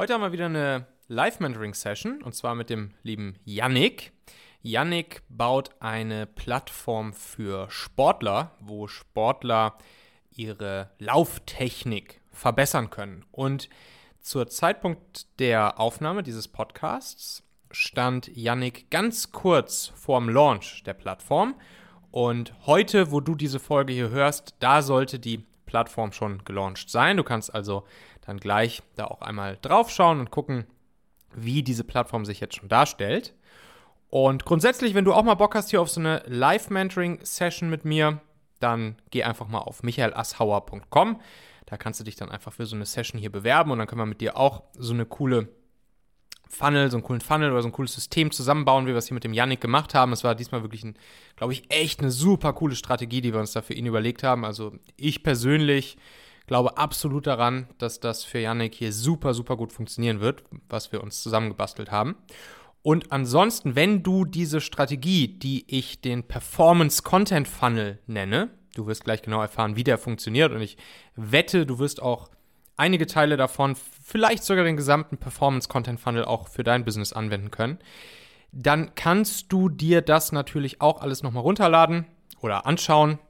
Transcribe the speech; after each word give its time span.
Heute 0.00 0.14
haben 0.14 0.22
wir 0.22 0.32
wieder 0.32 0.46
eine 0.46 0.86
Live-Mentoring-Session 1.08 2.22
und 2.22 2.34
zwar 2.34 2.54
mit 2.54 2.70
dem 2.70 2.94
lieben 3.02 3.36
Yannick. 3.44 4.12
Yannick 4.62 5.20
baut 5.28 5.72
eine 5.78 6.24
Plattform 6.24 7.12
für 7.12 7.70
Sportler, 7.70 8.52
wo 8.60 8.86
Sportler 8.86 9.76
ihre 10.30 10.88
Lauftechnik 10.98 12.22
verbessern 12.30 12.88
können. 12.88 13.26
Und 13.30 13.68
zur 14.22 14.46
Zeitpunkt 14.46 15.38
der 15.38 15.78
Aufnahme 15.78 16.22
dieses 16.22 16.48
Podcasts 16.48 17.42
stand 17.70 18.34
Yannick 18.34 18.90
ganz 18.90 19.32
kurz 19.32 19.92
vorm 19.96 20.30
Launch 20.30 20.82
der 20.84 20.94
Plattform. 20.94 21.56
Und 22.10 22.54
heute, 22.64 23.10
wo 23.10 23.20
du 23.20 23.34
diese 23.34 23.60
Folge 23.60 23.92
hier 23.92 24.08
hörst, 24.08 24.54
da 24.60 24.80
sollte 24.80 25.18
die 25.18 25.44
Plattform 25.66 26.12
schon 26.12 26.42
gelauncht 26.46 26.88
sein. 26.88 27.18
Du 27.18 27.22
kannst 27.22 27.54
also 27.54 27.84
dann 28.30 28.38
gleich 28.38 28.82
da 28.94 29.06
auch 29.06 29.22
einmal 29.22 29.58
drauf 29.60 29.90
schauen 29.90 30.20
und 30.20 30.30
gucken, 30.30 30.64
wie 31.34 31.62
diese 31.62 31.84
Plattform 31.84 32.24
sich 32.24 32.40
jetzt 32.40 32.56
schon 32.56 32.68
darstellt. 32.68 33.34
Und 34.08 34.44
grundsätzlich, 34.44 34.94
wenn 34.94 35.04
du 35.04 35.12
auch 35.12 35.24
mal 35.24 35.34
Bock 35.34 35.54
hast 35.54 35.70
hier 35.70 35.80
auf 35.80 35.90
so 35.90 36.00
eine 36.00 36.22
Live-Mentoring-Session 36.26 37.68
mit 37.68 37.84
mir, 37.84 38.20
dann 38.60 38.96
geh 39.10 39.24
einfach 39.24 39.48
mal 39.48 39.58
auf 39.58 39.82
michaelasshauer.com. 39.82 41.20
Da 41.66 41.76
kannst 41.76 42.00
du 42.00 42.04
dich 42.04 42.16
dann 42.16 42.30
einfach 42.30 42.52
für 42.52 42.66
so 42.66 42.76
eine 42.76 42.86
Session 42.86 43.20
hier 43.20 43.30
bewerben 43.30 43.70
und 43.70 43.78
dann 43.78 43.86
können 43.86 44.00
wir 44.00 44.06
mit 44.06 44.20
dir 44.20 44.36
auch 44.36 44.62
so 44.76 44.92
eine 44.92 45.06
coole 45.06 45.48
Funnel, 46.48 46.90
so 46.90 46.96
einen 46.96 47.04
coolen 47.04 47.20
Funnel 47.20 47.52
oder 47.52 47.62
so 47.62 47.68
ein 47.68 47.72
cooles 47.72 47.94
System 47.94 48.30
zusammenbauen, 48.30 48.86
wie 48.86 48.90
wir 48.90 48.96
es 48.96 49.06
hier 49.06 49.14
mit 49.14 49.24
dem 49.24 49.32
Yannick 49.32 49.60
gemacht 49.60 49.94
haben. 49.94 50.12
Es 50.12 50.24
war 50.24 50.34
diesmal 50.34 50.62
wirklich, 50.62 50.84
glaube 51.36 51.52
ich, 51.52 51.72
echt 51.72 52.00
eine 52.00 52.10
super 52.10 52.52
coole 52.52 52.74
Strategie, 52.74 53.20
die 53.20 53.32
wir 53.32 53.40
uns 53.40 53.52
da 53.52 53.62
für 53.62 53.74
ihn 53.74 53.86
überlegt 53.86 54.22
haben. 54.22 54.44
Also 54.44 54.72
ich 54.96 55.22
persönlich 55.22 55.96
glaube 56.50 56.76
absolut 56.76 57.28
daran, 57.28 57.68
dass 57.78 58.00
das 58.00 58.24
für 58.24 58.40
Yannick 58.40 58.74
hier 58.74 58.92
super, 58.92 59.34
super 59.34 59.56
gut 59.56 59.72
funktionieren 59.72 60.18
wird, 60.18 60.42
was 60.68 60.90
wir 60.90 61.00
uns 61.00 61.22
zusammengebastelt 61.22 61.92
haben. 61.92 62.16
Und 62.82 63.12
ansonsten, 63.12 63.76
wenn 63.76 64.02
du 64.02 64.24
diese 64.24 64.60
Strategie, 64.60 65.28
die 65.28 65.64
ich 65.68 66.00
den 66.00 66.24
Performance 66.24 67.04
Content 67.04 67.46
Funnel 67.46 68.00
nenne, 68.08 68.50
du 68.74 68.88
wirst 68.88 69.04
gleich 69.04 69.22
genau 69.22 69.40
erfahren, 69.40 69.76
wie 69.76 69.84
der 69.84 69.96
funktioniert 69.96 70.50
und 70.50 70.60
ich 70.60 70.76
wette, 71.14 71.66
du 71.66 71.78
wirst 71.78 72.02
auch 72.02 72.30
einige 72.76 73.06
Teile 73.06 73.36
davon, 73.36 73.76
vielleicht 74.02 74.42
sogar 74.42 74.64
den 74.64 74.76
gesamten 74.76 75.18
Performance 75.18 75.68
Content 75.68 76.00
Funnel 76.00 76.24
auch 76.24 76.48
für 76.48 76.64
dein 76.64 76.84
Business 76.84 77.12
anwenden 77.12 77.52
können, 77.52 77.78
dann 78.50 78.96
kannst 78.96 79.52
du 79.52 79.68
dir 79.68 80.02
das 80.02 80.32
natürlich 80.32 80.80
auch 80.80 81.00
alles 81.00 81.22
nochmal 81.22 81.44
runterladen 81.44 82.06
oder 82.40 82.66
anschauen 82.66 83.20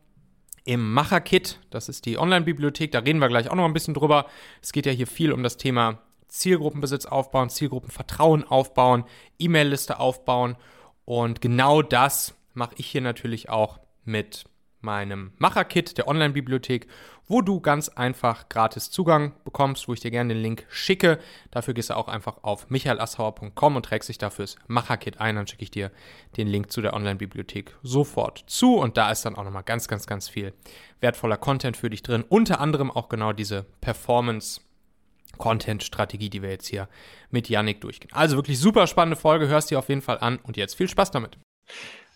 im 0.65 0.93
Macher-Kit. 0.93 1.59
Das 1.71 1.89
ist 1.89 2.07
die 2.07 2.19
Online-Bibliothek. 2.19 2.93
Da 2.93 3.01
reden 3.01 3.19
wir 3.19 3.29
gleich 3.29 3.51
auch 3.51 3.55
noch 3.55 3.65
ein 3.65 3.73
bisschen 3.73 3.95
drüber. 3.95 4.27
Es 4.63 4.73
geht 4.73 4.87
ja 4.87 4.93
hier 4.93 5.07
viel 5.07 5.33
um 5.33 5.43
das 5.43 5.57
Thema 5.57 5.99
Zielgruppenbesitz 6.29 7.07
aufbauen, 7.07 7.51
Zielgruppenvertrauen 7.51 8.45
aufbauen, 8.45 9.05
E-Mail-Liste 9.39 9.99
aufbauen. 9.99 10.57
Und 11.05 11.41
genau 11.41 11.83
das 11.83 12.35
mache 12.55 12.75
ich 12.77 12.87
hier 12.87 13.01
natürlich 13.01 13.49
auch 13.49 13.81
mit 14.05 14.45
meinem 14.81 15.33
Macher-Kit 15.39 15.99
der 15.99 16.09
Online-Bibliothek, 16.09 16.87
wo 17.31 17.43
du 17.43 17.61
ganz 17.61 17.89
einfach 17.89 18.49
gratis 18.49 18.91
Zugang 18.91 19.33
bekommst, 19.45 19.87
wo 19.87 19.95
ich 19.95 20.01
dir 20.01 20.11
gerne 20.11 20.35
den 20.35 20.43
Link 20.43 20.67
schicke. 20.69 21.21
Dafür 21.53 21.75
gehst 21.75 21.91
du 21.91 21.97
auch 21.97 22.09
einfach 22.09 22.39
auf 22.43 22.69
michaelassauer.com 22.71 23.77
und 23.77 23.87
trägst 23.87 24.09
dich 24.09 24.19
dafür 24.19 24.47
das 24.47 24.57
Macher-Kit 24.67 25.21
ein. 25.21 25.37
Dann 25.37 25.47
schicke 25.47 25.63
ich 25.63 25.71
dir 25.71 25.93
den 26.37 26.49
Link 26.49 26.73
zu 26.73 26.83
der 26.83 26.93
Online-Bibliothek 26.93 27.77
sofort 27.85 28.43
zu. 28.49 28.75
Und 28.75 28.97
da 28.97 29.13
ist 29.13 29.25
dann 29.25 29.37
auch 29.37 29.45
nochmal 29.45 29.63
ganz, 29.63 29.87
ganz, 29.87 30.09
ganz 30.09 30.29
viel 30.29 30.53
wertvoller 31.01 31.37
Content 31.37 31.77
für 31.77 31.89
dich 31.89 32.03
drin. 32.03 32.25
Unter 32.29 32.61
anderem 32.61 32.91
auch 32.91 33.09
genau 33.09 33.33
diese 33.33 33.65
Performance- 33.81 34.63
Content-Strategie, 35.39 36.29
die 36.29 36.43
wir 36.43 36.51
jetzt 36.51 36.67
hier 36.67 36.89
mit 37.31 37.49
Yannick 37.49 37.81
durchgehen. 37.81 38.11
Also 38.13 38.35
wirklich 38.37 38.59
super 38.59 38.89
spannende 38.89 39.15
Folge, 39.17 39.47
hörst 39.47 39.71
dir 39.71 39.79
auf 39.79 39.89
jeden 39.89 40.03
Fall 40.03 40.19
an 40.19 40.41
und 40.43 40.57
jetzt 40.57 40.75
viel 40.75 40.89
Spaß 40.89 41.13
damit. 41.13 41.39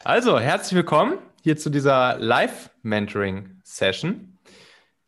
Also, 0.02 0.40
herzlich 0.40 0.74
willkommen 0.74 1.18
hier 1.42 1.56
zu 1.56 1.70
dieser 1.70 2.18
Live-Mentoring-Session. 2.18 4.33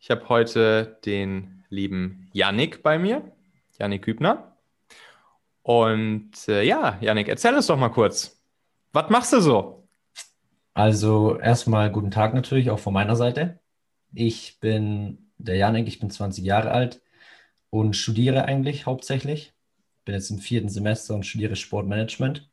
Ich 0.07 0.11
habe 0.13 0.29
heute 0.29 1.01
den 1.05 1.65
lieben 1.69 2.31
Yannick 2.33 2.85
bei 2.85 2.97
mir, 2.97 3.33
Yannick 3.77 4.07
Hübner. 4.07 4.57
Und 5.65 6.31
äh, 6.47 6.63
ja, 6.63 6.97
Yannick, 7.01 7.27
erzähl 7.27 7.57
uns 7.57 7.67
doch 7.67 7.77
mal 7.77 7.89
kurz. 7.89 8.41
Was 8.93 9.11
machst 9.11 9.33
du 9.33 9.41
so? 9.41 9.89
Also 10.75 11.41
erstmal 11.41 11.91
guten 11.91 12.13
Tag 12.13 12.35
natürlich 12.35 12.71
auch 12.71 12.79
von 12.79 12.93
meiner 12.93 13.17
Seite. 13.17 13.59
Ich 14.15 14.61
bin 14.61 15.27
der 15.39 15.57
Yannick, 15.57 15.89
ich 15.89 15.99
bin 15.99 16.09
20 16.09 16.45
Jahre 16.45 16.71
alt 16.71 17.03
und 17.71 17.97
studiere 17.97 18.45
eigentlich 18.45 18.87
hauptsächlich. 18.87 19.55
Bin 20.05 20.15
jetzt 20.15 20.31
im 20.31 20.39
vierten 20.39 20.69
Semester 20.69 21.17
und 21.17 21.27
studiere 21.27 21.57
Sportmanagement. 21.57 22.49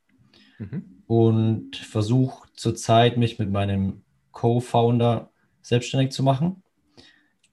Mhm. 0.58 1.04
Und 1.06 1.76
versuche 1.76 2.50
zurzeit 2.56 3.18
mich 3.18 3.38
mit 3.38 3.52
meinem 3.52 4.02
Co-Founder 4.32 5.30
selbstständig 5.62 6.14
zu 6.14 6.24
machen. 6.24 6.63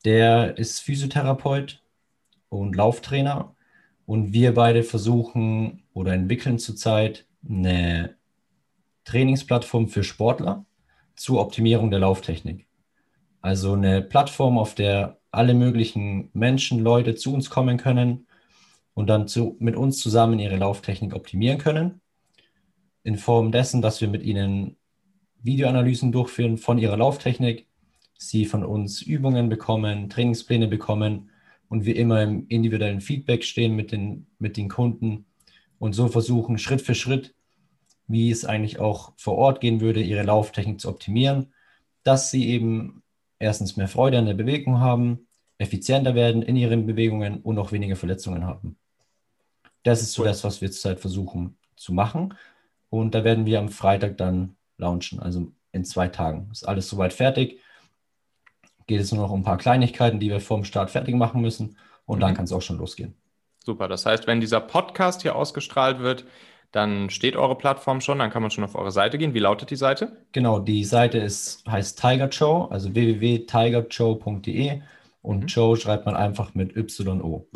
Der 0.05 0.57
ist 0.57 0.81
Physiotherapeut 0.81 1.83
und 2.49 2.75
Lauftrainer 2.75 3.55
und 4.07 4.33
wir 4.33 4.55
beide 4.55 4.83
versuchen 4.83 5.83
oder 5.93 6.15
entwickeln 6.15 6.59
zurzeit 6.59 7.27
eine 7.49 8.17
Trainingsplattform 9.05 9.89
für 9.89 10.03
Sportler 10.05 10.65
zur 11.17 11.41
Optimierung 11.41 11.91
der 11.91 12.01
Lauftechnik. 12.01 12.67
Also 13.43 13.75
eine 13.75 14.03
Plattform, 14.03 14.59
auf 14.59 14.75
der 14.75 15.19
alle 15.31 15.55
möglichen 15.55 16.31
Menschen, 16.33 16.81
Leute 16.81 17.15
zu 17.15 17.33
uns 17.33 17.51
kommen 17.51 17.77
können 17.77 18.27
und 18.95 19.09
dann 19.09 19.29
zu, 19.29 19.57
mit 19.61 19.77
uns 19.77 20.01
zusammen 20.01 20.39
ihre 20.39 20.57
Lauftechnik 20.57 21.15
optimieren 21.15 21.59
können. 21.59 22.01
In 23.03 23.17
Form 23.17 23.53
dessen, 23.53 23.81
dass 23.81 24.01
wir 24.01 24.09
mit 24.09 24.23
ihnen 24.23 24.77
Videoanalysen 25.43 26.13
durchführen 26.13 26.59
von 26.59 26.79
ihrer 26.79 26.97
Lauftechnik, 26.97 27.70
sie 28.21 28.45
von 28.45 28.65
uns 28.65 29.03
Übungen 29.03 29.49
bekommen, 29.49 30.11
Trainingspläne 30.11 30.69
bekommen 30.69 31.31
und 31.69 31.85
wir 31.85 31.97
immer 31.97 32.23
im 32.23 32.47
individuellen 32.49 33.01
Feedback 33.01 33.45
stehen 33.45 33.75
mit 33.75 33.93
den, 33.93 34.27
mit 34.39 34.57
den 34.57 34.69
Kunden 34.69 35.25
und 35.79 35.95
so 35.95 36.09
versuchen, 36.09 36.59
Schritt 36.59 36.83
für 36.83 36.95
Schritt, 36.95 37.35
wie 38.07 38.31
es 38.31 38.45
eigentlich 38.45 38.79
auch 38.79 39.13
vor 39.17 39.37
Ort 39.37 39.61
gehen 39.61 39.81
würde, 39.81 40.03
ihre 40.03 40.23
Lauftechnik 40.23 40.81
zu 40.81 40.89
optimieren, 40.89 41.53
dass 42.03 42.31
sie 42.31 42.49
eben 42.49 43.03
erstens 43.39 43.77
mehr 43.77 43.89
Freude 43.89 44.19
an 44.19 44.27
der 44.27 44.35
Bewegung 44.35 44.81
haben, 44.81 45.27
effizienter 45.59 46.15
werden 46.15 46.43
in 46.43 46.57
ihren 46.57 46.87
Bewegungen 46.87 47.41
und 47.41 47.59
auch 47.59 47.73
weniger 47.73 47.97
Verletzungen 47.97 48.45
haben. 48.45 48.77
Das 49.83 50.03
ist 50.03 50.13
so 50.13 50.25
das, 50.25 50.45
was 50.45 50.61
wir 50.61 50.71
zurzeit 50.71 51.01
versuchen 51.01 51.57
zu 51.77 51.95
machen. 51.95 52.35
Und 52.91 53.15
da 53.15 53.25
werden 53.25 53.47
wir 53.47 53.59
am 53.59 53.69
Freitag 53.69 54.19
dann 54.19 54.57
launchen, 54.77 55.21
also 55.21 55.53
in 55.73 55.85
zwei 55.85 56.09
Tagen. 56.09 56.49
Ist 56.51 56.69
alles 56.69 56.89
soweit 56.89 57.13
fertig. 57.13 57.61
Geht 58.91 59.03
es 59.03 59.13
nur 59.13 59.23
noch 59.23 59.31
um 59.31 59.43
ein 59.43 59.45
paar 59.45 59.57
Kleinigkeiten, 59.57 60.19
die 60.19 60.31
wir 60.31 60.41
vor 60.41 60.57
dem 60.57 60.65
Start 60.65 60.91
fertig 60.91 61.15
machen 61.15 61.41
müssen 61.41 61.77
und 62.07 62.17
mhm. 62.17 62.23
dann 62.23 62.35
kann 62.35 62.47
es 62.47 62.53
auch 62.53 62.61
schon 62.61 62.77
losgehen. 62.77 63.15
Super, 63.65 63.87
das 63.87 64.05
heißt, 64.05 64.27
wenn 64.27 64.41
dieser 64.41 64.59
Podcast 64.59 65.23
hier 65.23 65.37
ausgestrahlt 65.37 66.01
wird, 66.01 66.25
dann 66.73 67.09
steht 67.09 67.37
eure 67.37 67.57
Plattform 67.57 68.01
schon, 68.01 68.19
dann 68.19 68.31
kann 68.31 68.43
man 68.43 68.51
schon 68.51 68.65
auf 68.65 68.75
eure 68.75 68.91
Seite 68.91 69.17
gehen. 69.17 69.33
Wie 69.33 69.39
lautet 69.39 69.71
die 69.71 69.77
Seite? 69.77 70.27
Genau, 70.33 70.59
die 70.59 70.83
Seite 70.83 71.19
ist, 71.19 71.65
heißt 71.71 72.01
Tiger 72.01 72.29
Joe, 72.31 72.69
also 72.69 72.93
www.tigerjoe.de 72.93 74.81
und 75.23 75.41
mhm. 75.43 75.47
Joe 75.47 75.77
schreibt 75.77 76.05
man 76.05 76.17
einfach 76.17 76.55
mit 76.55 76.77
Y-O. 76.77 77.47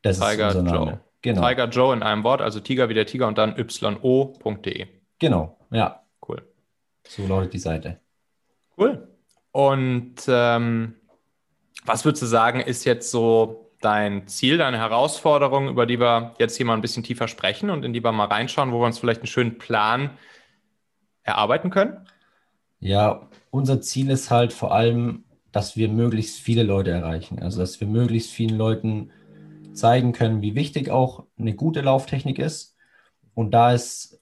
Das 0.00 0.18
Tiger 0.18 0.48
ist 0.48 0.56
unser 0.56 0.72
Name. 0.72 0.90
Joe. 0.92 1.00
Genau. 1.20 1.46
Tiger 1.46 1.68
Joe 1.68 1.94
in 1.94 2.02
einem 2.02 2.24
Wort, 2.24 2.40
also 2.40 2.60
Tiger 2.60 2.88
wie 2.88 2.94
der 2.94 3.04
Tiger 3.04 3.28
und 3.28 3.36
dann 3.36 3.54
yo.de. 3.54 4.86
Genau, 5.18 5.58
ja. 5.70 6.02
So 7.08 7.26
lautet 7.26 7.54
die 7.54 7.58
Seite. 7.58 8.00
Cool. 8.76 9.07
Und 9.52 10.16
ähm, 10.28 10.94
was 11.84 12.04
würdest 12.04 12.22
du 12.22 12.26
sagen, 12.26 12.60
ist 12.60 12.84
jetzt 12.84 13.10
so 13.10 13.72
dein 13.80 14.26
Ziel, 14.26 14.58
deine 14.58 14.78
Herausforderung, 14.78 15.68
über 15.68 15.86
die 15.86 16.00
wir 16.00 16.34
jetzt 16.38 16.56
hier 16.56 16.66
mal 16.66 16.74
ein 16.74 16.80
bisschen 16.80 17.02
tiefer 17.02 17.28
sprechen 17.28 17.70
und 17.70 17.84
in 17.84 17.92
die 17.92 18.02
wir 18.02 18.12
mal 18.12 18.26
reinschauen, 18.26 18.72
wo 18.72 18.80
wir 18.80 18.86
uns 18.86 18.98
vielleicht 18.98 19.20
einen 19.20 19.28
schönen 19.28 19.58
Plan 19.58 20.10
erarbeiten 21.22 21.70
können? 21.70 22.06
Ja, 22.80 23.28
unser 23.50 23.80
Ziel 23.80 24.10
ist 24.10 24.30
halt 24.30 24.52
vor 24.52 24.72
allem, 24.72 25.24
dass 25.52 25.76
wir 25.76 25.88
möglichst 25.88 26.38
viele 26.38 26.62
Leute 26.62 26.90
erreichen. 26.90 27.40
Also, 27.40 27.60
dass 27.60 27.80
wir 27.80 27.88
möglichst 27.88 28.30
vielen 28.30 28.56
Leuten 28.56 29.10
zeigen 29.72 30.12
können, 30.12 30.42
wie 30.42 30.54
wichtig 30.54 30.90
auch 30.90 31.24
eine 31.38 31.54
gute 31.54 31.80
Lauftechnik 31.80 32.38
ist. 32.38 32.76
Und 33.34 33.52
da 33.52 33.72
ist 33.72 34.20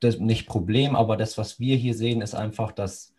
das 0.00 0.18
nicht 0.18 0.46
Problem, 0.46 0.96
aber 0.96 1.16
das, 1.16 1.38
was 1.38 1.60
wir 1.60 1.76
hier 1.76 1.94
sehen, 1.94 2.20
ist 2.20 2.34
einfach, 2.34 2.72
dass 2.72 3.09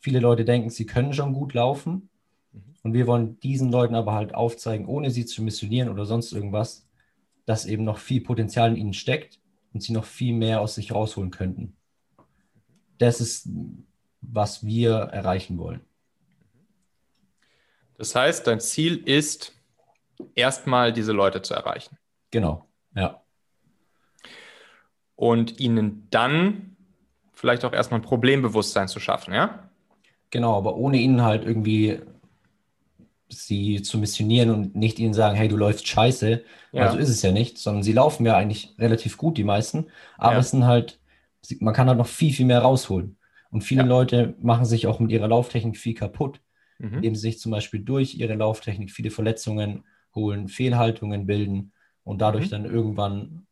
viele 0.00 0.18
Leute 0.18 0.44
denken, 0.44 0.70
sie 0.70 0.86
können 0.86 1.12
schon 1.12 1.32
gut 1.32 1.54
laufen. 1.54 2.08
Mhm. 2.52 2.74
Und 2.82 2.94
wir 2.94 3.06
wollen 3.06 3.38
diesen 3.40 3.70
Leuten 3.70 3.94
aber 3.94 4.14
halt 4.14 4.34
aufzeigen, 4.34 4.86
ohne 4.86 5.10
sie 5.10 5.26
zu 5.26 5.42
missionieren 5.42 5.90
oder 5.90 6.06
sonst 6.06 6.32
irgendwas, 6.32 6.88
dass 7.44 7.66
eben 7.66 7.84
noch 7.84 7.98
viel 7.98 8.22
Potenzial 8.22 8.70
in 8.70 8.76
ihnen 8.76 8.94
steckt 8.94 9.38
und 9.72 9.82
sie 9.82 9.92
noch 9.92 10.04
viel 10.04 10.34
mehr 10.34 10.60
aus 10.60 10.74
sich 10.74 10.92
rausholen 10.92 11.30
könnten. 11.30 11.76
Das 12.98 13.20
ist, 13.20 13.48
was 14.20 14.64
wir 14.64 14.92
erreichen 14.92 15.58
wollen. 15.58 15.80
Das 17.96 18.14
heißt, 18.14 18.46
dein 18.46 18.60
Ziel 18.60 18.96
ist, 18.96 19.54
erstmal 20.34 20.92
diese 20.92 21.12
Leute 21.12 21.42
zu 21.42 21.54
erreichen. 21.54 21.98
Genau, 22.30 22.68
ja. 22.94 23.22
Und 25.16 25.60
ihnen 25.60 26.08
dann 26.10 26.76
vielleicht 27.32 27.64
auch 27.64 27.72
erstmal 27.72 28.00
ein 28.00 28.04
Problembewusstsein 28.04 28.88
zu 28.88 29.00
schaffen, 29.00 29.34
ja? 29.34 29.69
Genau, 30.30 30.56
aber 30.56 30.76
ohne 30.76 30.98
ihnen 30.98 31.22
halt 31.22 31.44
irgendwie 31.44 32.00
sie 33.28 33.82
zu 33.82 33.98
missionieren 33.98 34.50
und 34.50 34.76
nicht 34.76 34.98
ihnen 34.98 35.14
sagen, 35.14 35.36
hey, 35.36 35.48
du 35.48 35.56
läufst 35.56 35.86
scheiße. 35.86 36.42
Ja. 36.72 36.86
Also 36.86 36.98
ist 36.98 37.08
es 37.08 37.22
ja 37.22 37.32
nicht, 37.32 37.58
sondern 37.58 37.82
sie 37.82 37.92
laufen 37.92 38.26
ja 38.26 38.36
eigentlich 38.36 38.74
relativ 38.78 39.16
gut, 39.16 39.38
die 39.38 39.44
meisten. 39.44 39.86
Aber 40.18 40.34
ja. 40.34 40.40
es 40.40 40.50
sind 40.50 40.66
halt, 40.66 41.00
man 41.60 41.74
kann 41.74 41.88
halt 41.88 41.98
noch 41.98 42.06
viel, 42.06 42.32
viel 42.32 42.46
mehr 42.46 42.60
rausholen. 42.60 43.16
Und 43.50 43.62
viele 43.62 43.82
ja. 43.82 43.88
Leute 43.88 44.34
machen 44.40 44.64
sich 44.64 44.86
auch 44.86 45.00
mit 45.00 45.10
ihrer 45.10 45.28
Lauftechnik 45.28 45.76
viel 45.76 45.94
kaputt, 45.94 46.40
mhm. 46.78 46.94
indem 46.94 47.14
sie 47.14 47.22
sich 47.22 47.40
zum 47.40 47.52
Beispiel 47.52 47.80
durch 47.80 48.14
ihre 48.14 48.34
Lauftechnik 48.34 48.90
viele 48.90 49.10
Verletzungen 49.10 49.84
holen, 50.14 50.48
Fehlhaltungen 50.48 51.26
bilden 51.26 51.72
und 52.04 52.20
dadurch 52.20 52.46
mhm. 52.46 52.50
dann 52.50 52.64
irgendwann 52.64 53.46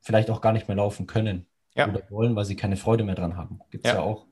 vielleicht 0.00 0.30
auch 0.30 0.40
gar 0.40 0.52
nicht 0.52 0.68
mehr 0.68 0.76
laufen 0.76 1.06
können 1.06 1.46
oder 1.74 2.02
wollen, 2.10 2.36
weil 2.36 2.44
sie 2.44 2.56
keine 2.56 2.76
Freude 2.76 3.04
mehr 3.04 3.14
dran 3.14 3.36
haben. 3.36 3.60
Gibt 3.70 3.86
es 3.86 3.92
ja 3.92 4.00
auch. 4.00 4.26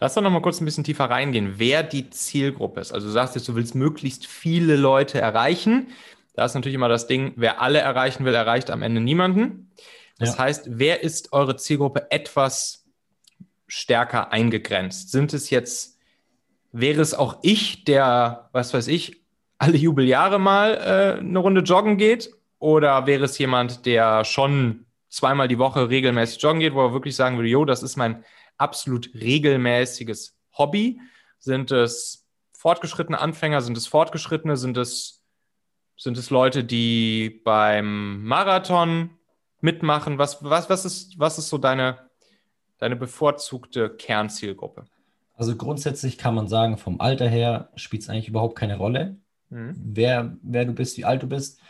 Lass 0.00 0.14
doch 0.14 0.22
noch 0.22 0.30
mal 0.30 0.42
kurz 0.42 0.60
ein 0.60 0.64
bisschen 0.64 0.84
tiefer 0.84 1.04
reingehen, 1.04 1.54
wer 1.56 1.82
die 1.82 2.10
Zielgruppe 2.10 2.80
ist. 2.80 2.92
Also 2.92 3.06
du 3.06 3.12
sagst 3.12 3.34
jetzt, 3.34 3.48
du 3.48 3.54
willst 3.54 3.74
möglichst 3.74 4.26
viele 4.26 4.76
Leute 4.76 5.20
erreichen. 5.20 5.88
Da 6.34 6.44
ist 6.44 6.54
natürlich 6.54 6.74
immer 6.74 6.88
das 6.88 7.06
Ding, 7.06 7.32
wer 7.36 7.60
alle 7.62 7.78
erreichen 7.78 8.24
will, 8.24 8.34
erreicht 8.34 8.70
am 8.70 8.82
Ende 8.82 9.00
niemanden. 9.00 9.70
Das 10.18 10.36
ja. 10.36 10.44
heißt, 10.44 10.66
wer 10.70 11.02
ist 11.02 11.32
eure 11.32 11.56
Zielgruppe 11.56 12.10
etwas 12.10 12.84
stärker 13.66 14.32
eingegrenzt? 14.32 15.10
Sind 15.10 15.32
es 15.32 15.50
jetzt, 15.50 15.98
wäre 16.72 17.00
es 17.00 17.14
auch 17.14 17.38
ich, 17.42 17.84
der, 17.84 18.48
was 18.52 18.74
weiß 18.74 18.88
ich, 18.88 19.22
alle 19.58 19.76
Jubeljahre 19.76 20.38
mal 20.38 20.74
äh, 20.74 21.20
eine 21.20 21.38
Runde 21.38 21.62
joggen 21.62 21.96
geht? 21.96 22.30
Oder 22.58 23.06
wäre 23.06 23.24
es 23.24 23.38
jemand, 23.38 23.86
der 23.86 24.24
schon 24.24 24.86
zweimal 25.08 25.48
die 25.48 25.58
Woche 25.58 25.88
regelmäßig 25.88 26.42
joggen 26.42 26.60
geht, 26.60 26.74
wo 26.74 26.84
er 26.84 26.92
wirklich 26.92 27.14
sagen 27.14 27.36
würde, 27.36 27.48
jo, 27.48 27.64
das 27.64 27.82
ist 27.82 27.96
mein 27.96 28.24
absolut 28.58 29.10
regelmäßiges 29.14 30.36
Hobby? 30.56 31.00
Sind 31.38 31.70
es 31.70 32.26
fortgeschrittene 32.52 33.20
Anfänger? 33.20 33.60
Sind 33.60 33.76
es 33.76 33.86
fortgeschrittene? 33.86 34.56
Sind 34.56 34.76
es, 34.76 35.22
sind 35.96 36.16
es 36.18 36.30
Leute, 36.30 36.64
die 36.64 37.40
beim 37.44 38.24
Marathon 38.24 39.10
mitmachen? 39.60 40.18
Was, 40.18 40.42
was, 40.42 40.70
was, 40.70 40.84
ist, 40.84 41.18
was 41.18 41.38
ist 41.38 41.48
so 41.48 41.58
deine, 41.58 41.98
deine 42.78 42.96
bevorzugte 42.96 43.90
Kernzielgruppe? 43.90 44.86
Also 45.36 45.56
grundsätzlich 45.56 46.16
kann 46.16 46.34
man 46.34 46.48
sagen, 46.48 46.78
vom 46.78 47.00
Alter 47.00 47.28
her 47.28 47.70
spielt 47.74 48.02
es 48.02 48.08
eigentlich 48.08 48.28
überhaupt 48.28 48.56
keine 48.56 48.76
Rolle, 48.76 49.16
mhm. 49.50 49.74
wer, 49.76 50.36
wer 50.42 50.64
du 50.64 50.72
bist, 50.72 50.96
wie 50.96 51.04
alt 51.04 51.22
du 51.22 51.26
bist, 51.26 51.60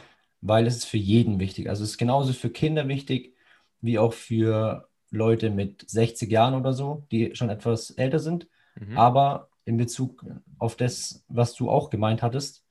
weil 0.43 0.67
es 0.67 0.77
ist 0.77 0.85
für 0.85 0.99
jeden 0.99 1.41
wichtig. 1.41 1.71
Also 1.71 1.83
es 1.83 1.91
ist 1.91 1.99
genauso 1.99 2.35
für 2.35 2.51
Kinder 2.51 2.87
wichtig, 2.89 3.35
wie 3.81 3.99
auch 3.99 4.13
für 4.13 4.89
Leute 5.15 5.51
mit 5.51 5.89
60 5.89 6.31
Jahren 6.31 6.55
oder 6.55 6.73
so, 6.73 7.07
die 7.11 7.35
schon 7.35 7.51
etwas 7.51 7.91
älter 7.91 8.19
sind. 8.19 8.47
Mhm. 8.75 8.97
Aber 8.99 9.49
in 9.65 9.77
Bezug 9.77 10.25
auf 10.59 10.77
das, 10.77 11.25
was 11.29 11.55
du 11.55 11.71
auch 11.71 11.91
gemeint 11.91 12.23
hattest, 12.23 12.65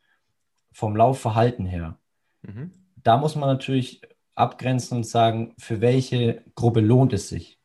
vom 0.72 0.96
Laufverhalten 0.96 1.66
her, 1.66 1.98
mhm. 2.42 2.72
da 3.04 3.18
muss 3.18 3.36
man 3.36 3.50
natürlich 3.50 4.02
abgrenzen 4.36 4.98
und 4.98 5.04
sagen, 5.06 5.54
für 5.58 5.82
welche 5.82 6.44
Gruppe 6.56 6.82
lohnt 6.82 7.14
es 7.14 7.30
sich. 7.30 7.60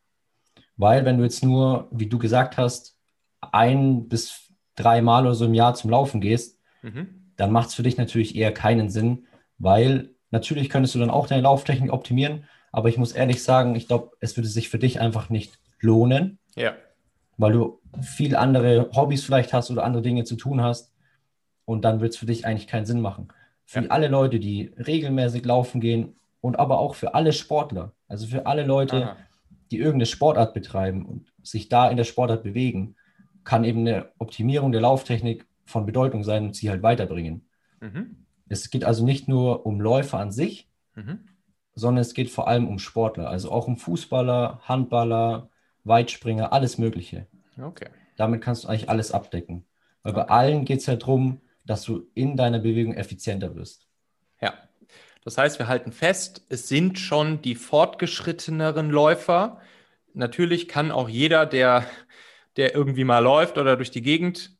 Weil 0.76 1.04
wenn 1.04 1.18
du 1.18 1.24
jetzt 1.24 1.42
nur, 1.42 1.88
wie 1.90 2.06
du 2.06 2.18
gesagt 2.18 2.56
hast, 2.56 2.98
ein 3.40 4.08
bis 4.08 4.52
dreimal 4.76 5.24
oder 5.24 5.34
so 5.34 5.46
im 5.46 5.54
Jahr 5.54 5.74
zum 5.74 5.90
Laufen 5.90 6.20
gehst, 6.20 6.58
mhm. 6.82 7.32
dann 7.36 7.50
macht 7.50 7.68
es 7.68 7.74
für 7.74 7.82
dich 7.82 7.96
natürlich 7.96 8.36
eher 8.36 8.52
keinen 8.52 8.90
Sinn, 8.90 9.26
weil 9.58 10.14
natürlich 10.30 10.70
könntest 10.70 10.94
du 10.94 10.98
dann 10.98 11.10
auch 11.10 11.26
deine 11.26 11.42
Lauftechnik 11.42 11.92
optimieren, 11.92 12.44
aber 12.72 12.88
ich 12.88 12.98
muss 12.98 13.12
ehrlich 13.12 13.42
sagen, 13.42 13.74
ich 13.74 13.88
glaube, 13.88 14.12
es 14.20 14.36
würde 14.36 14.48
sich 14.48 14.68
für 14.68 14.78
dich 14.78 15.00
einfach 15.00 15.30
nicht 15.30 15.58
lohnen. 15.80 16.38
Ja. 16.56 16.74
Weil 17.36 17.52
du 17.52 17.80
viel 18.02 18.36
andere 18.36 18.90
Hobbys 18.94 19.24
vielleicht 19.24 19.52
hast 19.52 19.70
oder 19.70 19.84
andere 19.84 20.02
Dinge 20.02 20.24
zu 20.24 20.36
tun 20.36 20.62
hast. 20.62 20.92
Und 21.64 21.84
dann 21.84 22.00
wird 22.00 22.12
es 22.12 22.18
für 22.18 22.26
dich 22.26 22.46
eigentlich 22.46 22.66
keinen 22.66 22.86
Sinn 22.86 23.00
machen. 23.00 23.28
Für 23.64 23.82
ja. 23.82 23.90
alle 23.90 24.08
Leute, 24.08 24.40
die 24.40 24.72
regelmäßig 24.78 25.44
laufen 25.44 25.80
gehen 25.80 26.16
und 26.40 26.58
aber 26.58 26.78
auch 26.78 26.94
für 26.94 27.14
alle 27.14 27.32
Sportler, 27.32 27.92
also 28.06 28.26
für 28.26 28.46
alle 28.46 28.64
Leute, 28.64 29.04
Aha. 29.04 29.16
die 29.70 29.78
irgendeine 29.78 30.06
Sportart 30.06 30.54
betreiben 30.54 31.04
und 31.04 31.32
sich 31.42 31.68
da 31.68 31.90
in 31.90 31.96
der 31.96 32.04
Sportart 32.04 32.42
bewegen, 32.42 32.96
kann 33.44 33.64
eben 33.64 33.80
eine 33.80 34.10
Optimierung 34.18 34.72
der 34.72 34.80
Lauftechnik 34.80 35.46
von 35.66 35.84
Bedeutung 35.84 36.24
sein 36.24 36.46
und 36.46 36.56
sie 36.56 36.70
halt 36.70 36.82
weiterbringen. 36.82 37.46
Mhm. 37.80 38.24
Es 38.48 38.70
geht 38.70 38.84
also 38.84 39.04
nicht 39.04 39.28
nur 39.28 39.66
um 39.66 39.80
Läufer 39.80 40.18
an 40.18 40.32
sich, 40.32 40.68
mhm 40.94 41.27
sondern 41.78 42.02
es 42.02 42.12
geht 42.12 42.28
vor 42.28 42.48
allem 42.48 42.66
um 42.66 42.80
Sportler, 42.80 43.30
also 43.30 43.52
auch 43.52 43.68
um 43.68 43.76
Fußballer, 43.76 44.60
Handballer, 44.64 45.48
Weitspringer, 45.84 46.52
alles 46.52 46.76
Mögliche. 46.76 47.28
Okay. 47.60 47.88
Damit 48.16 48.42
kannst 48.42 48.64
du 48.64 48.68
eigentlich 48.68 48.90
alles 48.90 49.12
abdecken. 49.12 49.64
Weil 50.02 50.12
okay. 50.12 50.22
bei 50.22 50.28
allen 50.28 50.64
geht 50.64 50.80
es 50.80 50.86
ja 50.86 50.96
darum, 50.96 51.40
dass 51.64 51.84
du 51.84 52.08
in 52.14 52.36
deiner 52.36 52.58
Bewegung 52.58 52.94
effizienter 52.94 53.54
wirst. 53.54 53.86
Ja. 54.40 54.54
Das 55.24 55.38
heißt, 55.38 55.60
wir 55.60 55.68
halten 55.68 55.92
fest, 55.92 56.44
es 56.48 56.68
sind 56.68 56.98
schon 56.98 57.42
die 57.42 57.54
fortgeschritteneren 57.54 58.90
Läufer. 58.90 59.60
Natürlich 60.14 60.66
kann 60.66 60.90
auch 60.90 61.08
jeder, 61.08 61.46
der, 61.46 61.84
der 62.56 62.74
irgendwie 62.74 63.04
mal 63.04 63.20
läuft 63.20 63.56
oder 63.56 63.76
durch 63.76 63.92
die 63.92 64.02
Gegend 64.02 64.56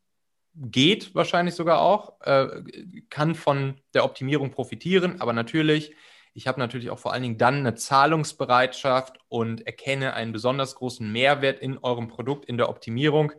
geht, 0.54 1.14
wahrscheinlich 1.16 1.56
sogar 1.56 1.80
auch, 1.80 2.20
äh, 2.20 2.62
kann 3.10 3.34
von 3.34 3.74
der 3.94 4.04
Optimierung 4.04 4.52
profitieren. 4.52 5.20
Aber 5.20 5.32
natürlich 5.32 5.94
ich 6.34 6.46
habe 6.46 6.60
natürlich 6.60 6.90
auch 6.90 6.98
vor 6.98 7.12
allen 7.12 7.22
Dingen 7.22 7.38
dann 7.38 7.56
eine 7.56 7.74
Zahlungsbereitschaft 7.74 9.18
und 9.28 9.66
erkenne 9.66 10.14
einen 10.14 10.32
besonders 10.32 10.74
großen 10.74 11.10
Mehrwert 11.10 11.60
in 11.60 11.78
eurem 11.78 12.08
Produkt, 12.08 12.44
in 12.44 12.56
der 12.56 12.68
Optimierung, 12.68 13.32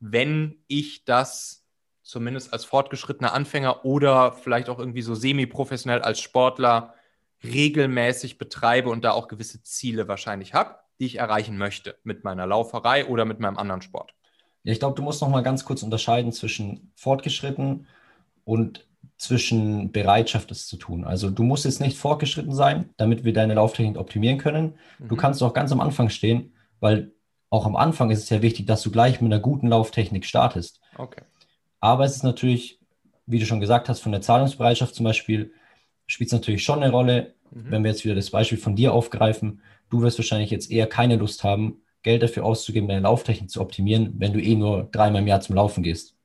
wenn 0.00 0.58
ich 0.66 1.04
das 1.04 1.64
zumindest 2.02 2.52
als 2.52 2.64
fortgeschrittener 2.64 3.32
Anfänger 3.32 3.84
oder 3.84 4.32
vielleicht 4.32 4.68
auch 4.68 4.78
irgendwie 4.78 5.02
so 5.02 5.14
semi-professionell 5.14 6.02
als 6.02 6.20
Sportler 6.20 6.94
regelmäßig 7.44 8.38
betreibe 8.38 8.90
und 8.90 9.04
da 9.04 9.12
auch 9.12 9.28
gewisse 9.28 9.62
Ziele 9.62 10.08
wahrscheinlich 10.08 10.54
habe, 10.54 10.76
die 11.00 11.06
ich 11.06 11.16
erreichen 11.16 11.56
möchte 11.56 11.98
mit 12.04 12.24
meiner 12.24 12.46
Lauferei 12.46 13.06
oder 13.06 13.24
mit 13.24 13.40
meinem 13.40 13.56
anderen 13.56 13.82
Sport. 13.82 14.14
Ja, 14.64 14.72
ich 14.72 14.78
glaube, 14.78 14.94
du 14.94 15.02
musst 15.02 15.20
noch 15.22 15.28
mal 15.28 15.42
ganz 15.42 15.64
kurz 15.64 15.82
unterscheiden 15.82 16.32
zwischen 16.32 16.92
fortgeschritten 16.94 17.86
und 18.44 18.86
zwischen 19.22 19.92
Bereitschaft, 19.92 20.50
es 20.50 20.66
zu 20.66 20.76
tun. 20.76 21.04
Also 21.04 21.30
du 21.30 21.44
musst 21.44 21.64
jetzt 21.64 21.80
nicht 21.80 21.96
fortgeschritten 21.96 22.52
sein, 22.52 22.90
damit 22.96 23.22
wir 23.24 23.32
deine 23.32 23.54
Lauftechnik 23.54 23.96
optimieren 23.96 24.38
können. 24.38 24.74
Mhm. 24.98 25.08
Du 25.08 25.16
kannst 25.16 25.40
auch 25.44 25.54
ganz 25.54 25.70
am 25.70 25.80
Anfang 25.80 26.08
stehen, 26.08 26.52
weil 26.80 27.12
auch 27.48 27.64
am 27.64 27.76
Anfang 27.76 28.10
ist 28.10 28.24
es 28.24 28.30
ja 28.30 28.42
wichtig, 28.42 28.66
dass 28.66 28.82
du 28.82 28.90
gleich 28.90 29.20
mit 29.20 29.32
einer 29.32 29.40
guten 29.40 29.68
Lauftechnik 29.68 30.24
startest. 30.24 30.80
Okay. 30.98 31.22
Aber 31.78 32.04
es 32.04 32.16
ist 32.16 32.24
natürlich, 32.24 32.80
wie 33.26 33.38
du 33.38 33.46
schon 33.46 33.60
gesagt 33.60 33.88
hast, 33.88 34.00
von 34.00 34.10
der 34.10 34.22
Zahlungsbereitschaft 34.22 34.94
zum 34.94 35.04
Beispiel, 35.04 35.52
spielt 36.08 36.28
es 36.28 36.32
natürlich 36.32 36.64
schon 36.64 36.82
eine 36.82 36.90
Rolle. 36.90 37.34
Mhm. 37.52 37.70
Wenn 37.70 37.84
wir 37.84 37.92
jetzt 37.92 38.04
wieder 38.04 38.16
das 38.16 38.30
Beispiel 38.30 38.58
von 38.58 38.74
dir 38.74 38.92
aufgreifen, 38.92 39.60
du 39.88 40.02
wirst 40.02 40.18
wahrscheinlich 40.18 40.50
jetzt 40.50 40.68
eher 40.68 40.88
keine 40.88 41.14
Lust 41.14 41.44
haben, 41.44 41.82
Geld 42.02 42.24
dafür 42.24 42.44
auszugeben, 42.44 42.88
deine 42.88 43.02
Lauftechnik 43.02 43.50
zu 43.50 43.60
optimieren, 43.60 44.14
wenn 44.18 44.32
du 44.32 44.42
eh 44.42 44.56
nur 44.56 44.88
dreimal 44.90 45.22
im 45.22 45.28
Jahr 45.28 45.40
zum 45.40 45.54
Laufen 45.54 45.84
gehst. 45.84 46.16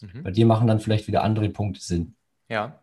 Mhm. 0.00 0.22
Bei 0.22 0.30
dir 0.30 0.46
machen 0.46 0.68
dann 0.68 0.78
vielleicht 0.78 1.08
wieder 1.08 1.24
andere 1.24 1.48
Punkte 1.48 1.80
Sinn. 1.80 2.14
Ja. 2.54 2.78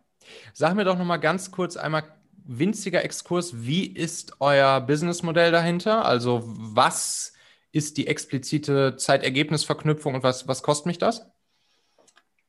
Sag 0.52 0.74
mir 0.74 0.84
doch 0.84 0.98
noch 0.98 1.06
mal 1.06 1.16
ganz 1.16 1.50
kurz 1.50 1.78
einmal 1.78 2.04
winziger 2.44 3.02
Exkurs, 3.02 3.64
wie 3.64 3.86
ist 3.86 4.36
euer 4.38 4.82
Businessmodell 4.82 5.50
dahinter? 5.50 6.04
Also 6.04 6.42
was 6.44 7.32
ist 7.72 7.96
die 7.96 8.06
explizite 8.06 8.96
Zeitergebnisverknüpfung 8.96 10.14
und 10.14 10.22
was, 10.22 10.46
was 10.46 10.62
kostet 10.62 10.86
mich 10.86 10.98
das? 10.98 11.26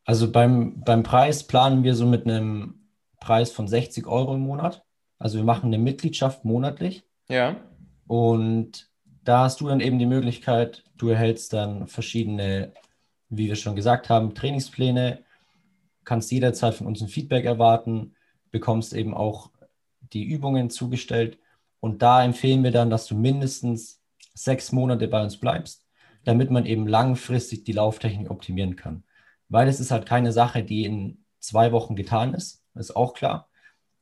Also 0.03 0.29
beim, 0.29 0.81
beim 0.83 1.03
Preis 1.03 1.47
planen 1.47 1.85
wir 1.85 1.95
so 1.95 2.05
mit 2.05 2.27
einem 2.27 2.89
Preis 3.21 3.51
von 3.51 3.69
60 3.69 4.05
Euro 4.05 4.35
im 4.35 4.41
Monat. 4.41 4.83
Also 5.17 5.37
wir 5.37 5.45
machen 5.45 5.67
eine 5.67 5.77
Mitgliedschaft 5.77 6.43
monatlich. 6.43 7.05
Ja. 7.29 7.55
Und 8.05 8.89
da 9.23 9.43
hast 9.43 9.61
du 9.61 9.69
dann 9.69 9.79
eben 9.79 9.97
die 9.97 10.05
Möglichkeit, 10.05 10.83
du 10.97 11.07
erhältst 11.07 11.53
dann 11.53 11.87
verschiedene, 11.87 12.73
wie 13.29 13.47
wir 13.47 13.55
schon 13.55 13.77
gesagt 13.77 14.09
haben, 14.09 14.35
Trainingspläne, 14.35 15.22
kannst 16.05 16.31
jederzeit 16.31 16.73
von 16.73 16.87
uns 16.87 17.01
ein 17.01 17.07
Feedback 17.07 17.45
erwarten, 17.45 18.15
bekommst 18.51 18.93
eben 18.93 19.13
auch 19.13 19.51
die 20.13 20.23
Übungen 20.23 20.69
zugestellt. 20.69 21.37
Und 21.79 22.01
da 22.01 22.23
empfehlen 22.23 22.63
wir 22.63 22.71
dann, 22.71 22.89
dass 22.89 23.07
du 23.07 23.15
mindestens 23.15 24.01
sechs 24.33 24.71
Monate 24.71 25.07
bei 25.07 25.21
uns 25.21 25.37
bleibst, 25.37 25.85
damit 26.23 26.49
man 26.49 26.65
eben 26.65 26.87
langfristig 26.87 27.63
die 27.65 27.73
Lauftechnik 27.73 28.29
optimieren 28.29 28.75
kann. 28.75 29.03
Weil 29.49 29.67
es 29.67 29.79
ist 29.79 29.91
halt 29.91 30.05
keine 30.05 30.31
Sache, 30.31 30.63
die 30.63 30.85
in 30.85 31.23
zwei 31.39 31.71
Wochen 31.71 31.95
getan 31.95 32.33
ist, 32.33 32.63
ist 32.75 32.95
auch 32.95 33.13
klar, 33.13 33.49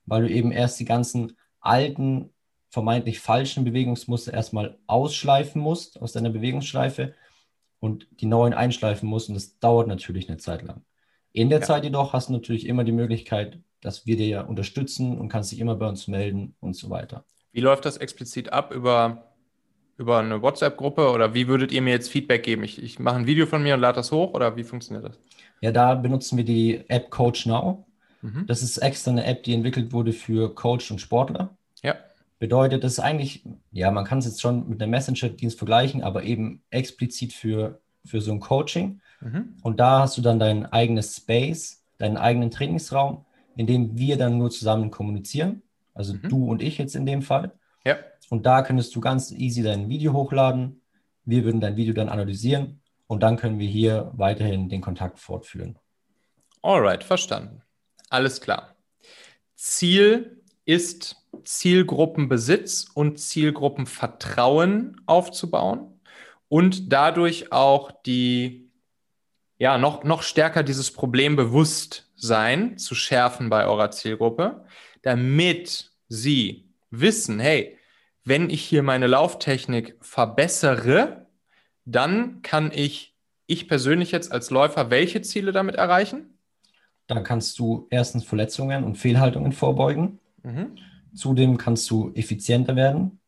weil 0.06 0.24
du 0.24 0.30
eben 0.30 0.52
erst 0.52 0.80
die 0.80 0.86
ganzen 0.86 1.38
alten, 1.60 2.30
vermeintlich 2.70 3.20
falschen 3.20 3.66
Bewegungsmuster 3.66 4.34
erstmal 4.34 4.78
ausschleifen 4.88 5.62
musst 5.62 6.02
aus 6.02 6.14
deiner 6.14 6.30
Bewegungsschleife 6.30 7.14
und 7.80 8.08
die 8.12 8.28
neuen 8.28 8.54
einschleifen 8.54 9.10
musst. 9.10 9.28
Und 9.28 9.36
das 9.36 9.60
dauert 9.60 9.88
natürlich 9.88 10.30
eine 10.30 10.38
Zeit 10.38 10.62
lang. 10.62 10.84
In 11.34 11.50
der 11.50 11.60
ja. 11.60 11.66
Zeit 11.66 11.84
jedoch 11.84 12.14
hast 12.14 12.30
du 12.30 12.34
natürlich 12.34 12.68
immer 12.68 12.84
die 12.84 12.92
Möglichkeit, 12.92 13.60
dass 13.82 14.06
wir 14.06 14.18
dir 14.18 14.28
ja 14.28 14.42
unterstützen 14.42 15.18
und 15.18 15.30
kannst 15.30 15.52
dich 15.52 15.60
immer 15.60 15.76
bei 15.76 15.88
uns 15.88 16.08
melden 16.08 16.56
und 16.60 16.76
so 16.76 16.90
weiter. 16.90 17.26
Wie 17.52 17.62
läuft 17.62 17.86
das 17.86 17.98
explizit 17.98 18.54
ab 18.54 18.74
über, 18.74 19.34
über 19.98 20.20
eine 20.20 20.42
WhatsApp-Gruppe 20.42 21.12
oder 21.12 21.34
wie 21.34 21.48
würdet 21.48 21.72
ihr 21.72 21.82
mir 21.82 21.92
jetzt 21.92 22.10
Feedback 22.10 22.44
geben? 22.44 22.64
Ich, 22.64 22.82
ich 22.82 23.00
mache 23.00 23.18
ein 23.18 23.28
Video 23.28 23.46
von 23.46 23.64
mir 23.64 23.74
und 23.74 23.82
lade 23.82 23.96
das 23.98 24.12
hoch 24.12 24.34
oder 24.34 24.56
wie 24.56 24.64
funktioniert 24.64 25.06
das? 25.06 25.20
Ja, 25.62 25.72
da 25.72 25.96
benutzen 25.96 26.38
wir 26.38 26.46
die 26.46 26.84
App 26.90 27.10
Coach 27.10 27.46
Now. 27.46 27.86
Mhm. 28.22 28.46
Das 28.48 28.62
ist 28.62 28.78
extra 28.78 29.12
eine 29.12 29.26
App, 29.26 29.44
die 29.44 29.54
entwickelt 29.54 29.94
wurde 29.94 30.14
für 30.14 30.54
Coach 30.54 30.92
und 30.92 31.00
Sportler. 31.00 31.56
Ja. 31.84 31.96
Bedeutet, 32.40 32.84
das 32.84 32.94
ist 32.94 33.00
eigentlich, 33.00 33.44
ja, 33.72 33.92
man 33.92 34.06
kann 34.06 34.20
es 34.20 34.26
jetzt 34.26 34.42
schon 34.42 34.68
mit 34.68 34.82
einem 34.82 34.92
Messenger-Dienst 34.92 35.58
vergleichen, 35.58 36.04
aber 36.04 36.24
eben 36.24 36.64
explizit 36.72 37.34
für, 37.34 37.80
für 38.06 38.22
so 38.22 38.32
ein 38.32 38.40
Coaching. 38.40 39.02
Mhm. 39.22 39.56
Und 39.64 39.80
da 39.80 40.02
hast 40.02 40.18
du 40.18 40.22
dann 40.22 40.40
dein 40.40 40.66
eigenes 40.66 41.16
Space, 41.16 41.84
deinen 41.98 42.18
eigenen 42.18 42.52
Trainingsraum, 42.52 43.26
in 43.56 43.68
dem 43.68 43.98
wir 43.98 44.18
dann 44.18 44.38
nur 44.38 44.50
zusammen 44.50 44.92
kommunizieren. 44.92 45.62
Also 45.94 46.14
mhm. 46.14 46.30
du 46.30 46.46
und 46.46 46.62
ich 46.62 46.78
jetzt 46.78 46.96
in 46.96 47.06
dem 47.06 47.22
Fall. 47.22 47.52
Ja. 47.86 47.98
Und 48.30 48.46
da 48.46 48.62
könntest 48.62 48.96
du 48.96 49.02
ganz 49.02 49.32
easy 49.32 49.62
dein 49.62 49.90
Video 49.90 50.14
hochladen. 50.14 50.82
Wir 51.26 51.44
würden 51.44 51.62
dein 51.62 51.76
Video 51.76 51.94
dann 51.94 52.10
analysieren 52.10 52.82
und 53.08 53.22
dann 53.24 53.38
können 53.38 53.60
wir 53.60 53.68
hier 53.68 54.12
weiterhin 54.14 54.70
den 54.70 54.82
Kontakt 54.82 55.20
fortführen. 55.20 55.78
Alright, 56.62 57.04
verstanden. 57.04 57.62
Alles 58.10 58.42
klar. 58.42 58.76
Ziel 59.56 60.42
ist 60.66 61.18
Zielgruppenbesitz 61.44 62.88
und 62.94 63.20
Zielgruppenvertrauen 63.20 65.02
aufzubauen 65.06 66.00
und 66.48 66.92
dadurch 66.92 67.52
auch 67.52 67.92
die, 68.06 68.71
ja, 69.62 69.78
noch, 69.78 70.04
noch 70.04 70.24
stärker 70.24 70.64
dieses 70.64 70.90
Problembewusstsein 70.90 72.80
zu 72.80 72.96
schärfen 72.96 73.52
bei 73.52 73.68
eurer 73.68 73.92
Zielgruppe, 73.92 74.66
damit 75.04 75.92
sie 76.08 76.66
wissen, 76.90 77.40
hey, 77.40 77.78
wenn 78.24 78.50
ich 78.50 78.64
hier 78.64 78.82
meine 78.82 79.06
Lauftechnik 79.06 79.98
verbessere, 80.02 81.28
dann 81.86 82.42
kann 82.42 82.72
ich, 82.74 83.16
ich 83.46 83.68
persönlich 83.68 84.12
jetzt 84.12 84.32
als 84.32 84.50
Läufer, 84.50 84.90
welche 84.90 85.22
Ziele 85.22 85.52
damit 85.52 85.76
erreichen? 85.76 86.40
Da 87.06 87.20
kannst 87.20 87.60
du 87.60 87.86
erstens 87.92 88.24
Verletzungen 88.24 88.84
und 88.84 88.98
Fehlhaltungen 88.98 89.52
vorbeugen. 89.52 90.18
Mhm. 90.42 90.76
Zudem 91.14 91.60
kannst 91.60 91.88
du 91.92 92.12
effizienter 92.16 92.76
werden. 92.76 93.20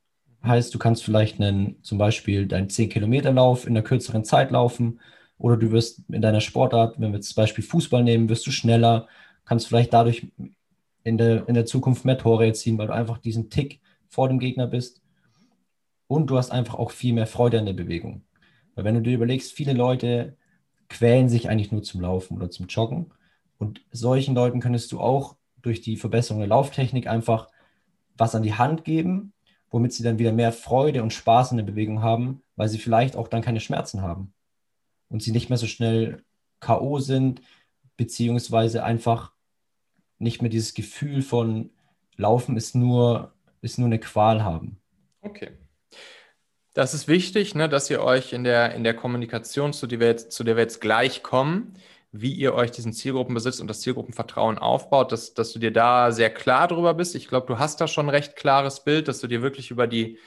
Heißt, 0.44 0.74
du 0.74 0.80
kannst 0.80 1.04
vielleicht 1.04 1.40
einen, 1.40 1.84
zum 1.84 2.00
Beispiel 2.00 2.48
deinen 2.48 2.70
10-Kilometer-Lauf 2.70 3.68
in 3.68 3.74
einer 3.74 3.84
kürzeren 3.84 4.24
Zeit 4.24 4.50
laufen 4.50 5.00
oder 5.44 5.58
du 5.58 5.72
wirst 5.74 6.04
in 6.08 6.22
deiner 6.22 6.40
Sportart, 6.40 7.02
wenn 7.02 7.12
wir 7.12 7.20
zum 7.20 7.36
Beispiel 7.36 7.66
Fußball 7.66 8.02
nehmen, 8.02 8.30
wirst 8.30 8.48
du 8.48 8.52
schneller, 8.52 9.10
kannst 9.44 9.68
vielleicht 9.68 9.92
dadurch 9.92 10.26
in 11.04 11.18
der, 11.18 11.50
in 11.50 11.54
der 11.54 11.66
Zukunft 11.66 12.06
mehr 12.06 12.18
Tore 12.18 12.46
erzielen, 12.46 12.78
weil 12.78 12.88
du 12.88 12.94
einfach 12.94 13.18
diesen 13.18 13.50
Tick 13.50 13.82
vor 14.08 14.30
dem 14.30 14.40
Gegner 14.40 14.68
bist. 14.68 15.02
Und 16.08 16.28
du 16.28 16.38
hast 16.38 16.50
einfach 16.50 16.76
auch 16.76 16.92
viel 16.92 17.14
mehr 17.14 17.28
Freude 17.28 17.60
an 17.60 17.66
der 17.66 17.74
Bewegung. 17.74 18.24
Weil 18.74 18.86
wenn 18.86 18.96
du 18.96 19.02
dir 19.02 19.16
überlegst, 19.16 19.52
viele 19.52 19.74
Leute 19.74 20.38
quälen 20.88 21.28
sich 21.28 21.50
eigentlich 21.50 21.74
nur 21.74 21.84
zum 21.84 22.00
Laufen 22.00 22.38
oder 22.38 22.50
zum 22.50 22.68
Joggen. 22.68 23.12
Und 23.58 23.82
solchen 23.92 24.36
Leuten 24.36 24.62
könntest 24.62 24.94
du 24.94 25.02
auch 25.02 25.36
durch 25.62 25.82
die 25.82 25.98
Verbesserung 25.98 26.40
der 26.40 26.48
Lauftechnik 26.48 27.08
einfach 27.08 27.50
was 28.16 28.34
an 28.34 28.44
die 28.44 28.54
Hand 28.54 28.86
geben, 28.86 29.34
womit 29.72 29.92
sie 29.92 30.04
dann 30.04 30.20
wieder 30.20 30.32
mehr 30.32 30.54
Freude 30.54 31.04
und 31.04 31.12
Spaß 31.12 31.52
in 31.52 31.58
der 31.58 31.66
Bewegung 31.66 32.02
haben, 32.02 32.44
weil 32.56 32.70
sie 32.70 32.80
vielleicht 32.80 33.18
auch 33.18 33.28
dann 33.28 33.42
keine 33.42 33.60
Schmerzen 33.60 34.02
haben 34.02 34.33
und 35.14 35.22
sie 35.22 35.32
nicht 35.32 35.48
mehr 35.48 35.60
so 35.60 35.68
schnell 35.68 36.24
KO 36.60 37.00
sind, 37.00 37.42
beziehungsweise 37.96 38.84
einfach 38.84 39.32
nicht 40.18 40.42
mehr 40.42 40.50
dieses 40.50 40.74
Gefühl 40.74 41.22
von 41.22 41.70
Laufen 42.18 42.58
ist 42.58 42.76
nur, 42.76 43.32
ist 43.62 43.78
nur 43.78 43.86
eine 43.86 44.00
Qual 44.00 44.44
haben. 44.44 44.78
Okay. 45.22 45.52
Das 46.74 46.96
ist 46.96 47.08
wichtig, 47.08 47.54
ne, 47.54 47.70
dass 47.70 47.90
ihr 47.92 48.02
euch 48.02 48.34
in 48.34 48.44
der, 48.44 48.74
in 48.74 48.84
der 48.84 48.96
Kommunikation, 48.96 49.72
zu 49.72 49.86
der, 49.86 50.00
wir 50.00 50.08
jetzt, 50.08 50.32
zu 50.32 50.44
der 50.44 50.56
wir 50.56 50.64
jetzt 50.64 50.82
gleich 50.82 51.22
kommen, 51.22 51.74
wie 52.12 52.34
ihr 52.34 52.56
euch 52.56 52.72
diesen 52.72 52.94
Zielgruppenbesitz 52.94 53.60
und 53.60 53.68
das 53.68 53.82
Zielgruppenvertrauen 53.82 54.58
aufbaut, 54.58 55.12
dass, 55.12 55.36
dass 55.36 55.54
du 55.54 55.60
dir 55.60 55.72
da 55.72 56.12
sehr 56.12 56.32
klar 56.32 56.68
drüber 56.68 56.96
bist. 56.96 57.14
Ich 57.14 57.28
glaube, 57.28 57.46
du 57.46 57.60
hast 57.60 57.80
da 57.80 57.88
schon 57.88 58.08
ein 58.08 58.16
recht 58.16 58.36
klares 58.36 58.84
Bild, 58.84 59.08
dass 59.08 59.20
du 59.20 59.28
dir 59.28 59.44
wirklich 59.44 59.70
über 59.70 59.86
die 59.86 60.18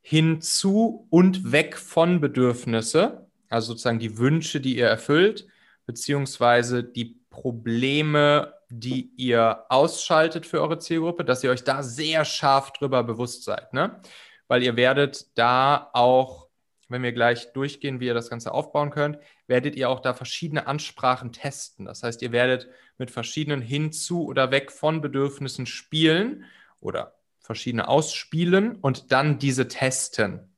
hinzu 0.00 1.06
und 1.10 1.52
weg 1.52 1.76
von 1.76 2.20
Bedürfnisse, 2.20 3.27
also 3.48 3.68
sozusagen 3.68 3.98
die 3.98 4.18
Wünsche, 4.18 4.60
die 4.60 4.76
ihr 4.76 4.86
erfüllt, 4.86 5.46
beziehungsweise 5.86 6.84
die 6.84 7.20
Probleme, 7.30 8.54
die 8.68 9.10
ihr 9.16 9.64
ausschaltet 9.68 10.46
für 10.46 10.60
eure 10.60 10.78
Zielgruppe, 10.78 11.24
dass 11.24 11.42
ihr 11.44 11.50
euch 11.50 11.64
da 11.64 11.82
sehr 11.82 12.24
scharf 12.24 12.72
drüber 12.72 13.02
bewusst 13.02 13.44
seid. 13.44 13.72
Ne? 13.72 14.00
weil 14.48 14.62
ihr 14.62 14.76
werdet 14.76 15.26
da 15.38 15.90
auch, 15.92 16.48
wenn 16.88 17.02
wir 17.02 17.12
gleich 17.12 17.52
durchgehen, 17.52 18.00
wie 18.00 18.06
ihr 18.06 18.14
das 18.14 18.30
Ganze 18.30 18.52
aufbauen 18.52 18.90
könnt, 18.90 19.18
werdet 19.46 19.76
ihr 19.76 19.90
auch 19.90 20.00
da 20.00 20.14
verschiedene 20.14 20.66
Ansprachen 20.66 21.32
testen. 21.32 21.84
Das 21.84 22.02
heißt, 22.02 22.22
ihr 22.22 22.32
werdet 22.32 22.66
mit 22.96 23.10
verschiedenen 23.10 23.60
hinzu 23.60 24.24
oder 24.24 24.50
weg 24.50 24.72
von 24.72 25.02
Bedürfnissen 25.02 25.66
spielen 25.66 26.46
oder 26.80 27.14
verschiedene 27.40 27.88
ausspielen 27.88 28.76
und 28.76 29.12
dann 29.12 29.38
diese 29.38 29.68
testen. 29.68 30.54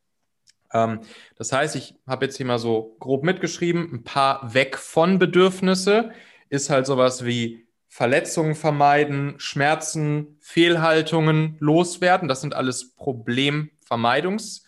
Ähm, 0.72 1.00
das 1.36 1.52
heißt, 1.52 1.76
ich 1.76 1.94
habe 2.06 2.26
jetzt 2.26 2.36
hier 2.36 2.46
mal 2.46 2.58
so 2.58 2.96
grob 3.00 3.24
mitgeschrieben, 3.24 3.92
ein 3.92 4.04
paar 4.04 4.54
weg 4.54 4.78
von 4.78 5.18
Bedürfnisse 5.18 6.10
ist 6.48 6.70
halt 6.70 6.86
sowas 6.86 7.24
wie 7.24 7.66
Verletzungen 7.88 8.54
vermeiden, 8.54 9.34
Schmerzen, 9.38 10.36
Fehlhaltungen 10.40 11.56
loswerden. 11.58 12.28
Das 12.28 12.40
sind 12.40 12.54
alles 12.54 12.94
Problem, 12.94 13.70
Vermeidungsdinge, 13.84 14.66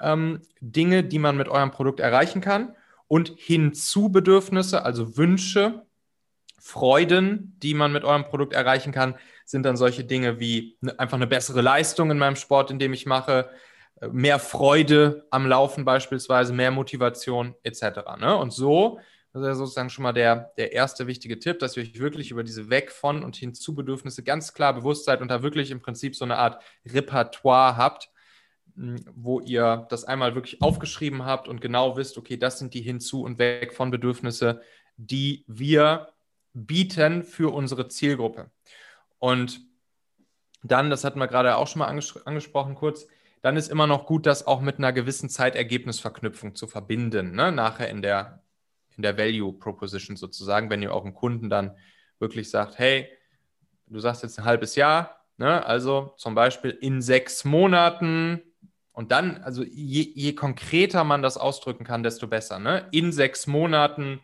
ähm, 0.00 0.40
die 0.60 1.18
man 1.18 1.36
mit 1.36 1.48
eurem 1.48 1.70
Produkt 1.70 2.00
erreichen 2.00 2.40
kann. 2.40 2.74
Und 3.08 3.34
Hinzubedürfnisse, 3.36 4.86
also 4.86 5.18
Wünsche, 5.18 5.84
Freuden, 6.58 7.58
die 7.62 7.74
man 7.74 7.92
mit 7.92 8.04
eurem 8.04 8.24
Produkt 8.24 8.54
erreichen 8.54 8.92
kann, 8.92 9.16
sind 9.44 9.64
dann 9.64 9.76
solche 9.76 10.04
Dinge 10.04 10.40
wie 10.40 10.78
ne, 10.80 10.98
einfach 10.98 11.16
eine 11.16 11.26
bessere 11.26 11.60
Leistung 11.60 12.10
in 12.10 12.18
meinem 12.18 12.36
Sport, 12.36 12.70
in 12.70 12.78
dem 12.78 12.94
ich 12.94 13.04
mache, 13.04 13.50
mehr 14.10 14.38
Freude 14.38 15.26
am 15.30 15.46
Laufen 15.46 15.84
beispielsweise, 15.84 16.52
mehr 16.52 16.70
Motivation 16.70 17.54
etc. 17.62 17.82
Ne? 18.18 18.36
Und 18.36 18.52
so, 18.52 18.98
das 19.32 19.42
ist 19.42 19.48
ja 19.48 19.54
sozusagen 19.54 19.90
schon 19.90 20.02
mal 20.02 20.12
der, 20.12 20.52
der 20.58 20.72
erste 20.72 21.06
wichtige 21.06 21.38
Tipp, 21.38 21.58
dass 21.58 21.76
ihr 21.76 21.84
euch 21.84 21.98
wirklich 21.98 22.30
über 22.30 22.42
diese 22.42 22.68
Weg 22.68 22.92
von 22.92 23.22
und 23.22 23.36
Hinzubedürfnisse 23.36 24.22
ganz 24.22 24.52
klar 24.52 24.74
bewusst 24.74 25.04
seid 25.04 25.20
und 25.20 25.28
da 25.28 25.42
wirklich 25.42 25.70
im 25.70 25.80
Prinzip 25.80 26.16
so 26.16 26.24
eine 26.24 26.36
Art 26.36 26.62
Repertoire 26.86 27.76
habt, 27.76 28.10
wo 28.74 29.40
ihr 29.40 29.86
das 29.90 30.04
einmal 30.04 30.34
wirklich 30.34 30.62
aufgeschrieben 30.62 31.24
habt 31.24 31.48
und 31.48 31.60
genau 31.60 31.96
wisst, 31.96 32.18
okay, 32.18 32.36
das 32.36 32.58
sind 32.58 32.74
die 32.74 32.82
hinzu 32.82 33.22
und 33.22 33.38
weg 33.38 33.72
von 33.72 33.90
Bedürfnisse, 33.90 34.60
die 34.96 35.44
wir 35.46 36.08
bieten 36.54 37.22
für 37.22 37.52
unsere 37.52 37.88
Zielgruppe. 37.88 38.50
Und 39.18 39.60
dann, 40.62 40.90
das 40.90 41.04
hatten 41.04 41.18
wir 41.18 41.26
gerade 41.26 41.56
auch 41.56 41.68
schon 41.68 41.80
mal 41.80 41.86
anges 41.86 42.26
angesprochen 42.26 42.74
kurz, 42.74 43.06
dann 43.42 43.56
ist 43.56 43.68
immer 43.68 43.86
noch 43.86 44.06
gut, 44.06 44.24
das 44.26 44.46
auch 44.46 44.60
mit 44.60 44.78
einer 44.78 44.92
gewissen 44.92 45.28
Zeitergebnisverknüpfung 45.28 46.54
zu 46.54 46.68
verbinden, 46.68 47.34
ne? 47.34 47.52
nachher 47.52 47.90
in 47.90 48.00
der, 48.00 48.42
in 48.96 49.02
der 49.02 49.18
Value 49.18 49.52
Proposition 49.52 50.16
sozusagen, 50.16 50.70
wenn 50.70 50.82
ihr 50.82 50.92
eurem 50.92 51.12
Kunden 51.12 51.50
dann 51.50 51.76
wirklich 52.20 52.50
sagt, 52.50 52.78
hey, 52.78 53.08
du 53.88 53.98
sagst 53.98 54.22
jetzt 54.22 54.38
ein 54.38 54.44
halbes 54.44 54.76
Jahr, 54.76 55.26
ne? 55.36 55.66
also 55.66 56.14
zum 56.16 56.36
Beispiel 56.36 56.70
in 56.70 57.02
sechs 57.02 57.44
Monaten 57.44 58.40
und 58.92 59.10
dann, 59.10 59.38
also 59.42 59.64
je, 59.64 60.12
je, 60.14 60.34
konkreter 60.34 61.02
man 61.02 61.22
das 61.22 61.36
ausdrücken 61.36 61.84
kann, 61.84 62.02
desto 62.04 62.28
besser. 62.28 62.58
Ne? 62.58 62.86
In 62.92 63.10
sechs 63.10 63.46
Monaten 63.46 64.20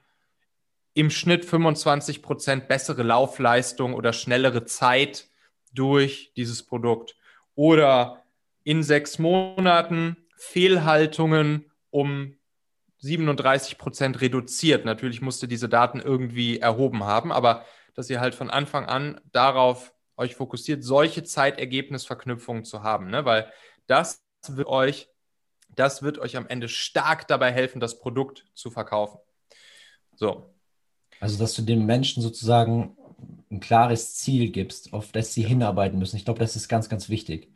im 0.95 1.11
Schnitt 1.11 1.45
25 1.45 2.23
Prozent 2.23 2.69
bessere 2.69 3.03
Laufleistung 3.03 3.95
oder 3.95 4.13
schnellere 4.13 4.65
Zeit 4.65 5.29
durch 5.73 6.33
dieses 6.37 6.65
Produkt. 6.65 7.17
Oder 7.55 8.18
in 8.69 8.83
sechs 8.83 9.19
Monaten 9.19 10.19
Fehlhaltungen 10.37 11.73
um 11.89 12.37
37 12.99 13.79
Prozent 13.79 14.21
reduziert. 14.21 14.85
Natürlich 14.85 15.23
musste 15.23 15.49
diese 15.49 15.71
Daten 15.71 16.01
irgendwie 16.01 16.59
erhoben 16.59 17.05
haben, 17.05 17.33
aber 17.33 17.65
dass 17.95 18.11
ihr 18.11 18.21
halt 18.21 18.35
von 18.35 18.51
Anfang 18.51 18.85
an 18.85 19.23
darauf 19.33 19.95
euch 20.19 20.35
fokussiert, 20.35 20.85
solche 20.85 21.23
Zeitergebnisverknüpfungen 21.23 22.67
zu 22.67 22.83
haben, 22.83 23.09
ne? 23.09 23.25
weil 23.25 23.51
das 23.87 24.23
wird 24.47 24.69
euch, 24.69 25.09
das 25.75 26.03
wird 26.03 26.19
euch 26.19 26.37
am 26.37 26.47
Ende 26.47 26.69
stark 26.69 27.27
dabei 27.27 27.51
helfen, 27.53 27.81
das 27.81 27.99
Produkt 27.99 28.45
zu 28.53 28.71
verkaufen. 28.71 29.19
So. 30.15 30.55
Also, 31.21 31.39
dass 31.39 31.55
du 31.55 31.63
den 31.63 31.87
Menschen 31.87 32.23
sozusagen 32.23 32.99
ein 33.51 33.61
klares 33.61 34.17
Ziel 34.17 34.51
gibst, 34.51 34.93
auf 34.93 35.11
das 35.11 35.33
sie 35.33 35.43
hinarbeiten 35.43 35.99
müssen. 35.99 36.17
Ich 36.19 36.27
glaube, 36.27 36.41
das 36.41 36.55
ist 36.55 36.69
ganz, 36.69 36.91
ganz 36.91 37.09
wichtig. 37.09 37.49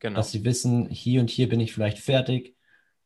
Genau. 0.00 0.16
Dass 0.16 0.32
sie 0.32 0.44
wissen, 0.44 0.88
hier 0.88 1.20
und 1.20 1.30
hier 1.30 1.48
bin 1.48 1.60
ich 1.60 1.72
vielleicht 1.72 1.98
fertig 1.98 2.56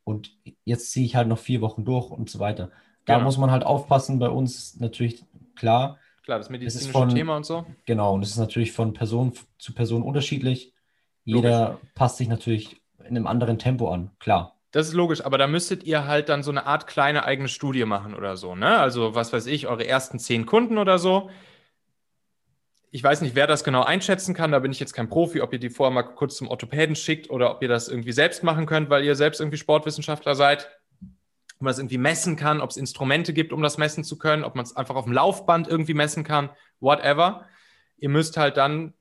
und 0.04 0.36
jetzt 0.64 0.90
ziehe 0.90 1.04
ich 1.04 1.16
halt 1.16 1.28
noch 1.28 1.38
vier 1.38 1.60
Wochen 1.60 1.84
durch 1.84 2.10
und 2.10 2.30
so 2.30 2.38
weiter. 2.38 2.70
Da 3.04 3.14
genau. 3.14 3.26
muss 3.26 3.36
man 3.36 3.50
halt 3.50 3.64
aufpassen, 3.64 4.18
bei 4.18 4.28
uns 4.28 4.80
natürlich 4.80 5.24
klar, 5.56 5.98
Klar, 6.24 6.38
das 6.38 6.48
medizinische 6.48 6.90
von, 6.90 7.10
Thema 7.10 7.36
und 7.36 7.44
so. 7.44 7.66
Genau, 7.84 8.14
und 8.14 8.22
es 8.22 8.30
ist 8.30 8.38
natürlich 8.38 8.72
von 8.72 8.94
Person 8.94 9.34
zu 9.58 9.74
Person 9.74 10.02
unterschiedlich. 10.02 10.72
Jeder 11.24 11.68
logisch. 11.72 11.90
passt 11.94 12.16
sich 12.16 12.28
natürlich 12.28 12.80
in 13.00 13.08
einem 13.08 13.26
anderen 13.26 13.58
Tempo 13.58 13.90
an, 13.90 14.10
klar. 14.18 14.56
Das 14.70 14.88
ist 14.88 14.94
logisch, 14.94 15.24
aber 15.24 15.36
da 15.36 15.46
müsstet 15.46 15.84
ihr 15.84 16.06
halt 16.06 16.30
dann 16.30 16.42
so 16.42 16.50
eine 16.50 16.66
Art 16.66 16.86
kleine 16.86 17.24
eigene 17.24 17.48
Studie 17.48 17.84
machen 17.84 18.14
oder 18.14 18.36
so, 18.36 18.54
ne? 18.54 18.78
Also, 18.78 19.14
was 19.14 19.32
weiß 19.32 19.46
ich, 19.46 19.66
eure 19.68 19.86
ersten 19.86 20.18
zehn 20.18 20.46
Kunden 20.46 20.78
oder 20.78 20.98
so. 20.98 21.30
Ich 22.94 23.02
weiß 23.02 23.22
nicht, 23.22 23.34
wer 23.34 23.48
das 23.48 23.64
genau 23.64 23.82
einschätzen 23.82 24.34
kann, 24.34 24.52
da 24.52 24.60
bin 24.60 24.70
ich 24.70 24.78
jetzt 24.78 24.92
kein 24.92 25.08
Profi, 25.08 25.40
ob 25.40 25.52
ihr 25.52 25.58
die 25.58 25.68
vorher 25.68 25.92
mal 25.92 26.04
kurz 26.04 26.36
zum 26.36 26.46
Orthopäden 26.46 26.94
schickt 26.94 27.28
oder 27.28 27.50
ob 27.50 27.60
ihr 27.60 27.66
das 27.66 27.88
irgendwie 27.88 28.12
selbst 28.12 28.44
machen 28.44 28.66
könnt, 28.66 28.88
weil 28.88 29.02
ihr 29.02 29.16
selbst 29.16 29.40
irgendwie 29.40 29.56
Sportwissenschaftler 29.56 30.36
seid. 30.36 30.70
Ob 31.56 31.62
man 31.62 31.70
das 31.72 31.80
irgendwie 31.80 31.98
messen 31.98 32.36
kann, 32.36 32.60
ob 32.60 32.70
es 32.70 32.76
Instrumente 32.76 33.32
gibt, 33.32 33.52
um 33.52 33.62
das 33.62 33.78
messen 33.78 34.04
zu 34.04 34.16
können, 34.16 34.44
ob 34.44 34.54
man 34.54 34.64
es 34.64 34.76
einfach 34.76 34.94
auf 34.94 35.06
dem 35.06 35.12
Laufband 35.12 35.66
irgendwie 35.66 35.92
messen 35.92 36.22
kann, 36.22 36.50
whatever. 36.78 37.46
Ihr 37.96 38.10
müsst 38.10 38.36
halt 38.36 38.56
dann 38.58 38.94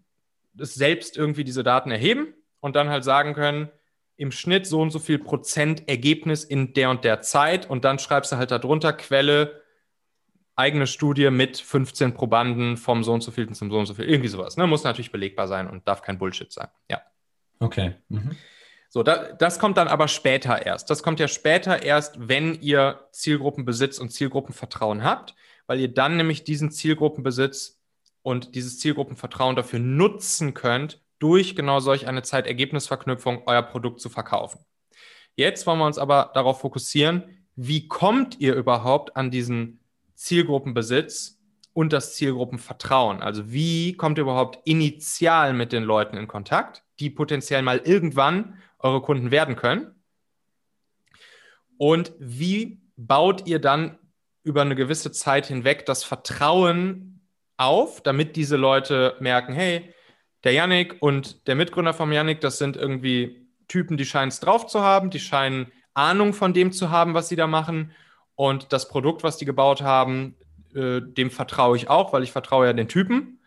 selbst 0.55 1.15
irgendwie 1.15 1.43
diese 1.43 1.61
Daten 1.61 1.91
erheben 1.91 2.33
und 2.61 2.75
dann 2.75 2.89
halt 2.89 3.03
sagen 3.03 3.35
können, 3.35 3.69
im 4.17 4.31
Schnitt 4.31 4.65
so 4.65 4.81
und 4.81 4.89
so 4.89 4.97
viel 4.97 5.19
Prozent 5.19 5.87
Ergebnis 5.87 6.43
in 6.43 6.73
der 6.73 6.89
und 6.89 7.03
der 7.03 7.21
Zeit 7.21 7.69
und 7.69 7.85
dann 7.85 7.99
schreibst 7.99 8.31
du 8.31 8.37
halt 8.37 8.49
darunter 8.49 8.91
Quelle, 8.91 9.61
eigene 10.55 10.87
Studie 10.87 11.29
mit 11.31 11.57
15 11.57 12.13
Probanden 12.13 12.77
vom 12.77 13.03
so 13.03 13.13
und 13.13 13.21
so 13.21 13.31
viel 13.31 13.51
zum 13.51 13.71
so 13.71 13.77
und 13.77 13.85
so 13.85 13.93
viel, 13.93 14.05
irgendwie 14.05 14.29
sowas. 14.29 14.57
Ne? 14.57 14.67
Muss 14.67 14.83
natürlich 14.83 15.11
belegbar 15.11 15.47
sein 15.47 15.69
und 15.69 15.87
darf 15.87 16.01
kein 16.01 16.17
Bullshit 16.17 16.51
sein. 16.51 16.67
Ja. 16.89 17.01
Okay. 17.59 17.95
Mhm. 18.09 18.35
So, 18.89 19.01
da, 19.01 19.31
das 19.33 19.57
kommt 19.57 19.77
dann 19.77 19.87
aber 19.87 20.07
später 20.07 20.63
erst. 20.63 20.91
Das 20.91 21.01
kommt 21.01 21.19
ja 21.19 21.27
später 21.27 21.81
erst, 21.81 22.27
wenn 22.27 22.61
ihr 22.61 23.07
Zielgruppenbesitz 23.11 23.97
und 23.97 24.09
Zielgruppenvertrauen 24.09 25.03
habt, 25.03 25.33
weil 25.65 25.79
ihr 25.79 25.91
dann 25.91 26.17
nämlich 26.17 26.43
diesen 26.43 26.69
Zielgruppenbesitz 26.69 27.79
und 28.21 28.53
dieses 28.53 28.77
Zielgruppenvertrauen 28.79 29.55
dafür 29.55 29.79
nutzen 29.79 30.53
könnt, 30.53 31.01
durch 31.17 31.55
genau 31.55 31.79
solch 31.79 32.05
eine 32.05 32.21
Zeitergebnisverknüpfung 32.21 33.43
euer 33.47 33.63
Produkt 33.63 34.01
zu 34.01 34.09
verkaufen. 34.09 34.59
Jetzt 35.35 35.65
wollen 35.65 35.79
wir 35.79 35.85
uns 35.85 35.97
aber 35.97 36.31
darauf 36.35 36.59
fokussieren, 36.59 37.23
wie 37.55 37.87
kommt 37.87 38.39
ihr 38.39 38.55
überhaupt 38.55 39.15
an 39.15 39.31
diesen 39.31 39.79
Zielgruppenbesitz 40.15 41.39
und 41.73 41.93
das 41.93 42.15
Zielgruppenvertrauen? 42.15 43.21
Also 43.21 43.51
wie 43.51 43.93
kommt 43.93 44.17
ihr 44.17 44.23
überhaupt 44.23 44.59
initial 44.67 45.53
mit 45.53 45.71
den 45.71 45.83
Leuten 45.83 46.17
in 46.17 46.27
Kontakt, 46.27 46.83
die 46.99 47.09
potenziell 47.09 47.61
mal 47.61 47.81
irgendwann 47.83 48.57
eure 48.79 49.01
Kunden 49.01 49.31
werden 49.31 49.55
können? 49.55 49.95
Und 51.77 52.13
wie 52.19 52.81
baut 52.95 53.47
ihr 53.47 53.59
dann 53.59 53.97
über 54.43 54.61
eine 54.61 54.75
gewisse 54.75 55.11
Zeit 55.11 55.47
hinweg 55.47 55.85
das 55.85 56.03
Vertrauen 56.03 57.21
auf, 57.57 58.01
damit 58.01 58.35
diese 58.35 58.57
Leute 58.57 59.15
merken, 59.19 59.53
hey, 59.53 59.93
der 60.43 60.51
Yannick 60.51 60.97
und 61.01 61.47
der 61.47 61.55
Mitgründer 61.55 61.93
vom 61.93 62.11
Yannick, 62.11 62.41
das 62.41 62.57
sind 62.57 62.75
irgendwie 62.75 63.47
Typen, 63.67 63.97
die 63.97 64.05
scheinen 64.05 64.29
es 64.29 64.39
drauf 64.39 64.67
zu 64.67 64.81
haben, 64.81 65.09
die 65.09 65.19
scheinen 65.19 65.71
Ahnung 65.93 66.33
von 66.33 66.53
dem 66.53 66.71
zu 66.71 66.89
haben, 66.89 67.13
was 67.13 67.29
sie 67.29 67.35
da 67.35 67.47
machen. 67.47 67.91
Und 68.35 68.73
das 68.73 68.87
Produkt, 68.87 69.23
was 69.23 69.37
die 69.37 69.45
gebaut 69.45 69.81
haben, 69.81 70.35
äh, 70.73 71.01
dem 71.01 71.29
vertraue 71.29 71.77
ich 71.77 71.89
auch, 71.89 72.13
weil 72.13 72.23
ich 72.23 72.31
vertraue 72.31 72.65
ja 72.65 72.73
den 72.73 72.87
Typen. 72.87 73.39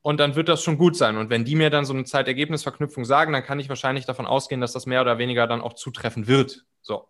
Und 0.00 0.20
dann 0.20 0.36
wird 0.36 0.48
das 0.48 0.62
schon 0.62 0.78
gut 0.78 0.96
sein. 0.96 1.16
Und 1.16 1.28
wenn 1.28 1.44
die 1.44 1.56
mir 1.56 1.70
dann 1.70 1.84
so 1.84 1.92
eine 1.92 2.04
Zeitergebnisverknüpfung 2.04 3.04
sagen, 3.04 3.32
dann 3.32 3.42
kann 3.42 3.60
ich 3.60 3.68
wahrscheinlich 3.68 4.06
davon 4.06 4.26
ausgehen, 4.26 4.60
dass 4.60 4.72
das 4.72 4.86
mehr 4.86 5.02
oder 5.02 5.18
weniger 5.18 5.46
dann 5.46 5.60
auch 5.60 5.74
zutreffen 5.74 6.26
wird. 6.26 6.64
So. 6.82 7.08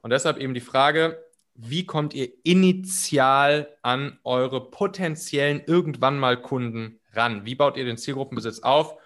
Und 0.00 0.10
deshalb 0.10 0.38
eben 0.38 0.54
die 0.54 0.60
Frage, 0.60 1.22
wie 1.54 1.84
kommt 1.84 2.14
ihr 2.14 2.30
initial 2.44 3.76
an 3.82 4.20
eure 4.22 4.70
potenziellen 4.70 5.60
irgendwann 5.66 6.18
mal 6.18 6.40
Kunden 6.40 7.00
ran? 7.12 7.44
Wie 7.44 7.56
baut 7.56 7.76
ihr 7.76 7.84
den 7.84 7.98
Zielgruppenbesitz 7.98 8.60
auf 8.60 8.96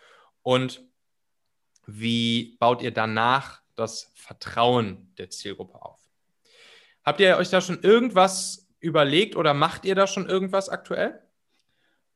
und 0.42 0.82
wie 1.86 2.56
baut 2.60 2.82
ihr 2.82 2.92
danach 2.92 3.62
das 3.74 4.12
Vertrauen 4.14 5.14
der 5.16 5.30
Zielgruppe 5.30 5.80
auf? 5.80 6.01
Habt 7.04 7.20
ihr 7.20 7.36
euch 7.36 7.50
da 7.50 7.60
schon 7.60 7.80
irgendwas 7.82 8.68
überlegt 8.80 9.36
oder 9.36 9.54
macht 9.54 9.84
ihr 9.84 9.94
da 9.94 10.06
schon 10.06 10.28
irgendwas 10.28 10.68
aktuell? 10.68 11.20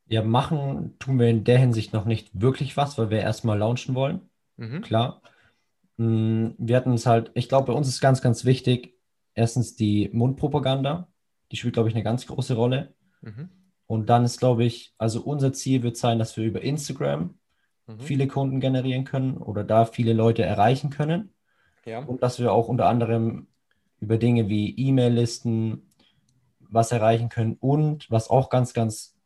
Ja, 0.06 0.22
machen 0.22 0.96
tun 0.98 1.18
wir 1.18 1.28
in 1.28 1.44
der 1.44 1.58
Hinsicht 1.58 1.92
noch 1.92 2.04
nicht 2.04 2.30
wirklich 2.40 2.76
was, 2.76 2.96
weil 2.96 3.10
wir 3.10 3.20
erstmal 3.20 3.58
launchen 3.58 3.94
wollen. 3.94 4.28
Mhm. 4.56 4.82
Klar. 4.82 5.22
Mm, 5.96 6.50
wir 6.58 6.76
hatten 6.76 6.92
es 6.92 7.06
halt, 7.06 7.32
ich 7.34 7.48
glaube, 7.48 7.72
bei 7.72 7.72
uns 7.72 7.88
ist 7.88 8.00
ganz, 8.00 8.22
ganz 8.22 8.44
wichtig, 8.44 8.94
erstens 9.34 9.74
die 9.74 10.10
Mundpropaganda, 10.12 11.08
die 11.50 11.56
spielt, 11.56 11.74
glaube 11.74 11.88
ich, 11.88 11.94
eine 11.94 12.04
ganz 12.04 12.26
große 12.26 12.54
Rolle. 12.54 12.94
Mhm. 13.20 13.50
Und 13.86 14.08
dann 14.08 14.24
ist, 14.24 14.38
glaube 14.38 14.64
ich, 14.64 14.94
also 14.98 15.22
unser 15.22 15.52
Ziel 15.52 15.82
wird 15.82 15.96
sein, 15.96 16.18
dass 16.18 16.36
wir 16.36 16.44
über 16.44 16.60
Instagram 16.62 17.38
mhm. 17.86 18.00
viele 18.00 18.26
Kunden 18.28 18.60
generieren 18.60 19.04
können 19.04 19.36
oder 19.36 19.64
da 19.64 19.84
viele 19.86 20.12
Leute 20.12 20.42
erreichen 20.42 20.90
können. 20.90 21.32
Ja. 21.84 22.00
Und 22.00 22.22
dass 22.22 22.40
wir 22.40 22.52
auch 22.52 22.68
unter 22.68 22.86
anderem 22.86 23.46
über 24.06 24.18
Dinge 24.18 24.48
wie 24.48 24.70
E-Mail-Listen 24.70 25.90
was 26.60 26.92
erreichen 26.92 27.28
können. 27.28 27.56
Und 27.58 28.08
was 28.08 28.30
auch 28.30 28.50
ganz, 28.50 28.72
ganz 28.72 29.16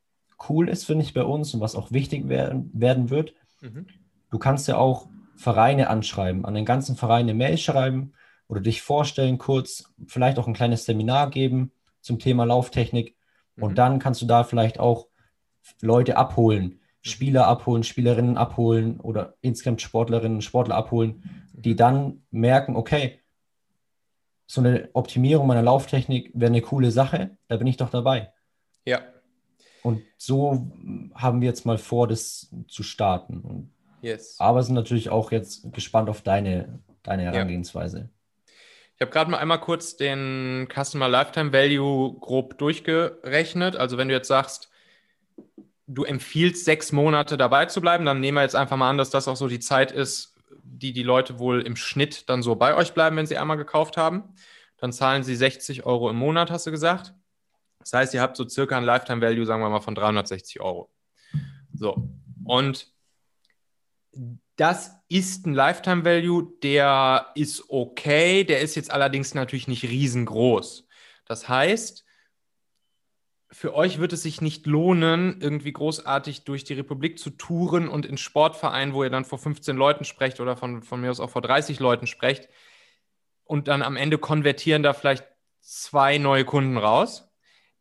cool 0.48 0.70
ist, 0.70 0.84
finde 0.84 1.04
ich 1.04 1.12
bei 1.12 1.22
uns 1.22 1.52
und 1.52 1.60
was 1.60 1.74
auch 1.74 1.92
wichtig 1.92 2.30
werden, 2.30 2.70
werden 2.72 3.10
wird, 3.10 3.34
mhm. 3.60 3.86
du 4.30 4.38
kannst 4.38 4.68
ja 4.68 4.78
auch 4.78 5.06
Vereine 5.36 5.90
anschreiben, 5.90 6.46
an 6.46 6.54
den 6.54 6.64
ganzen 6.64 6.96
Verein 6.96 7.24
eine 7.24 7.34
Mail 7.34 7.58
schreiben 7.58 8.14
oder 8.48 8.62
dich 8.62 8.80
vorstellen 8.80 9.36
kurz, 9.36 9.92
vielleicht 10.06 10.38
auch 10.38 10.46
ein 10.46 10.54
kleines 10.54 10.86
Seminar 10.86 11.28
geben 11.28 11.72
zum 12.00 12.18
Thema 12.18 12.44
Lauftechnik 12.44 13.16
und 13.58 13.72
mhm. 13.72 13.74
dann 13.74 13.98
kannst 13.98 14.22
du 14.22 14.26
da 14.26 14.44
vielleicht 14.44 14.80
auch 14.80 15.08
Leute 15.82 16.16
abholen, 16.16 16.64
mhm. 16.64 16.78
Spieler 17.02 17.46
abholen, 17.46 17.82
Spielerinnen 17.82 18.38
abholen 18.38 18.98
oder 18.98 19.34
insgesamt 19.42 19.82
Sportlerinnen, 19.82 20.40
Sportler 20.40 20.76
abholen, 20.76 21.22
die 21.52 21.76
dann 21.76 22.22
merken, 22.30 22.76
okay, 22.76 23.19
so 24.50 24.60
eine 24.60 24.88
Optimierung 24.94 25.46
meiner 25.46 25.62
Lauftechnik 25.62 26.32
wäre 26.34 26.50
eine 26.50 26.60
coole 26.60 26.90
Sache, 26.90 27.36
da 27.46 27.56
bin 27.56 27.68
ich 27.68 27.76
doch 27.76 27.88
dabei. 27.88 28.32
Ja. 28.84 29.00
Und 29.84 30.02
so 30.16 30.72
haben 31.14 31.40
wir 31.40 31.46
jetzt 31.46 31.66
mal 31.66 31.78
vor, 31.78 32.08
das 32.08 32.52
zu 32.66 32.82
starten. 32.82 33.70
yes. 34.02 34.34
Aber 34.40 34.64
sind 34.64 34.74
natürlich 34.74 35.08
auch 35.08 35.30
jetzt 35.30 35.72
gespannt 35.72 36.10
auf 36.10 36.22
deine, 36.22 36.80
deine 37.04 37.22
Herangehensweise. 37.22 37.98
Ja. 37.98 38.52
Ich 38.96 39.00
habe 39.02 39.12
gerade 39.12 39.30
mal 39.30 39.38
einmal 39.38 39.60
kurz 39.60 39.96
den 39.96 40.66
Customer 40.68 41.08
Lifetime 41.08 41.52
Value 41.52 42.18
grob 42.18 42.58
durchgerechnet. 42.58 43.76
Also 43.76 43.98
wenn 43.98 44.08
du 44.08 44.14
jetzt 44.14 44.28
sagst, 44.28 44.68
du 45.86 46.02
empfiehlst 46.02 46.64
sechs 46.64 46.90
Monate 46.90 47.36
dabei 47.36 47.66
zu 47.66 47.80
bleiben, 47.80 48.04
dann 48.04 48.18
nehmen 48.18 48.38
wir 48.38 48.42
jetzt 48.42 48.56
einfach 48.56 48.76
mal 48.76 48.90
an, 48.90 48.98
dass 48.98 49.10
das 49.10 49.28
auch 49.28 49.36
so 49.36 49.46
die 49.46 49.60
Zeit 49.60 49.92
ist, 49.92 50.29
die 50.62 50.92
die 50.92 51.02
Leute 51.02 51.38
wohl 51.38 51.62
im 51.62 51.76
Schnitt 51.76 52.28
dann 52.28 52.42
so 52.42 52.54
bei 52.54 52.74
euch 52.74 52.92
bleiben, 52.92 53.16
wenn 53.16 53.26
sie 53.26 53.38
einmal 53.38 53.56
gekauft 53.56 53.96
haben. 53.96 54.34
Dann 54.76 54.92
zahlen 54.92 55.22
sie 55.22 55.36
60 55.36 55.84
Euro 55.84 56.10
im 56.10 56.16
Monat, 56.16 56.50
hast 56.50 56.66
du 56.66 56.70
gesagt. 56.70 57.14
Das 57.80 57.92
heißt, 57.92 58.14
ihr 58.14 58.20
habt 58.20 58.36
so 58.36 58.48
circa 58.48 58.76
ein 58.76 58.84
Lifetime 58.84 59.20
Value, 59.22 59.46
sagen 59.46 59.62
wir 59.62 59.70
mal, 59.70 59.80
von 59.80 59.94
360 59.94 60.60
Euro. 60.60 60.90
So. 61.72 62.08
Und 62.44 62.92
das 64.56 64.92
ist 65.08 65.46
ein 65.46 65.54
Lifetime 65.54 66.04
Value, 66.04 66.52
der 66.62 67.30
ist 67.34 67.64
okay, 67.68 68.44
der 68.44 68.60
ist 68.60 68.74
jetzt 68.74 68.90
allerdings 68.90 69.34
natürlich 69.34 69.68
nicht 69.68 69.84
riesengroß. 69.84 70.86
Das 71.24 71.48
heißt, 71.48 72.04
für 73.52 73.74
euch 73.74 73.98
wird 73.98 74.12
es 74.12 74.22
sich 74.22 74.40
nicht 74.40 74.66
lohnen, 74.66 75.40
irgendwie 75.40 75.72
großartig 75.72 76.44
durch 76.44 76.62
die 76.64 76.74
Republik 76.74 77.18
zu 77.18 77.30
touren 77.30 77.88
und 77.88 78.06
in 78.06 78.16
Sportvereinen, 78.16 78.94
wo 78.94 79.02
ihr 79.02 79.10
dann 79.10 79.24
vor 79.24 79.38
15 79.38 79.76
Leuten 79.76 80.04
sprecht 80.04 80.40
oder 80.40 80.56
von, 80.56 80.82
von 80.82 81.00
mir 81.00 81.10
aus 81.10 81.20
auch 81.20 81.30
vor 81.30 81.42
30 81.42 81.80
Leuten 81.80 82.06
sprecht 82.06 82.48
und 83.44 83.66
dann 83.66 83.82
am 83.82 83.96
Ende 83.96 84.18
konvertieren 84.18 84.84
da 84.84 84.92
vielleicht 84.92 85.26
zwei 85.60 86.18
neue 86.18 86.44
Kunden 86.44 86.76
raus. 86.76 87.28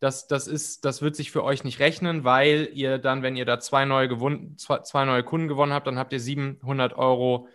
Das, 0.00 0.26
das, 0.26 0.48
ist, 0.48 0.84
das 0.84 1.02
wird 1.02 1.14
sich 1.14 1.30
für 1.30 1.44
euch 1.44 1.62
nicht 1.62 1.78
rechnen, 1.78 2.24
weil 2.24 2.70
ihr 2.72 2.98
dann, 2.98 3.22
wenn 3.22 3.36
ihr 3.36 3.44
da 3.44 3.60
zwei 3.60 3.84
neue, 3.84 4.08
gewonnen, 4.08 4.56
zwei, 4.58 4.78
zwei 4.78 5.04
neue 5.04 5.22
Kunden 5.22 5.46
gewonnen 5.46 5.72
habt, 5.72 5.86
dann 5.86 5.98
habt 5.98 6.12
ihr 6.12 6.20
700 6.20 6.94
Euro 6.94 7.48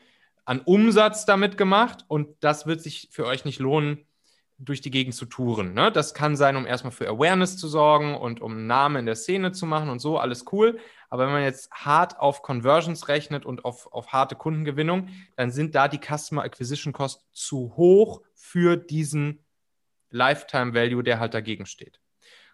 an 0.46 0.62
Umsatz 0.62 1.26
damit 1.26 1.58
gemacht 1.58 2.06
und 2.08 2.30
das 2.40 2.68
wird 2.68 2.82
sich 2.82 3.10
für 3.12 3.26
euch 3.26 3.46
nicht 3.46 3.60
lohnen, 3.60 4.06
durch 4.58 4.82
die 4.82 4.92
Gegend 4.92 5.16
zu 5.16 5.26
touren. 5.26 5.74
Ne? 5.74 5.92
Das 5.92 6.14
kann 6.14 6.36
sein, 6.36 6.56
um 6.56 6.66
erstmal 6.66 6.92
für 6.92 7.10
Awareness 7.10 7.58
zu 7.58 7.68
sorgen 7.68 8.16
und 8.16 8.42
um 8.42 8.54
einen 8.54 8.68
Namen 8.68 8.98
in 8.98 9.06
der 9.06 9.16
Szene 9.16 9.52
zu 9.52 9.66
machen 9.66 9.90
und 9.90 10.00
so, 10.00 10.18
alles 10.18 10.46
cool. 10.52 10.80
Aber 11.10 11.26
wenn 11.26 11.34
man 11.34 11.44
jetzt 11.44 11.72
hart 11.72 12.20
auf 12.20 12.42
Conversions 12.42 13.08
rechnet 13.08 13.46
und 13.46 13.66
auf, 13.66 13.92
auf 13.92 14.14
harte 14.14 14.36
Kundengewinnung, 14.36 15.10
dann 15.36 15.52
sind 15.52 15.76
da 15.76 15.88
die 15.88 16.00
Customer 16.00 16.44
Acquisition 16.44 16.94
Costs 16.94 17.26
zu 17.32 17.74
hoch 17.76 18.22
für 18.34 18.78
diesen 18.78 19.44
Lifetime 20.10 20.74
Value, 20.74 21.04
der 21.04 21.20
halt 21.20 21.34
dagegen 21.34 21.66
steht. 21.66 22.00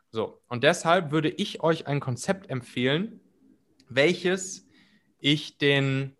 So, 0.10 0.42
und 0.48 0.64
deshalb 0.64 1.12
würde 1.12 1.30
ich 1.30 1.62
euch 1.62 1.88
ein 1.88 2.00
Konzept 2.00 2.50
empfehlen, 2.50 3.22
welches 3.88 4.68
ich 5.20 5.58
den, 5.58 6.18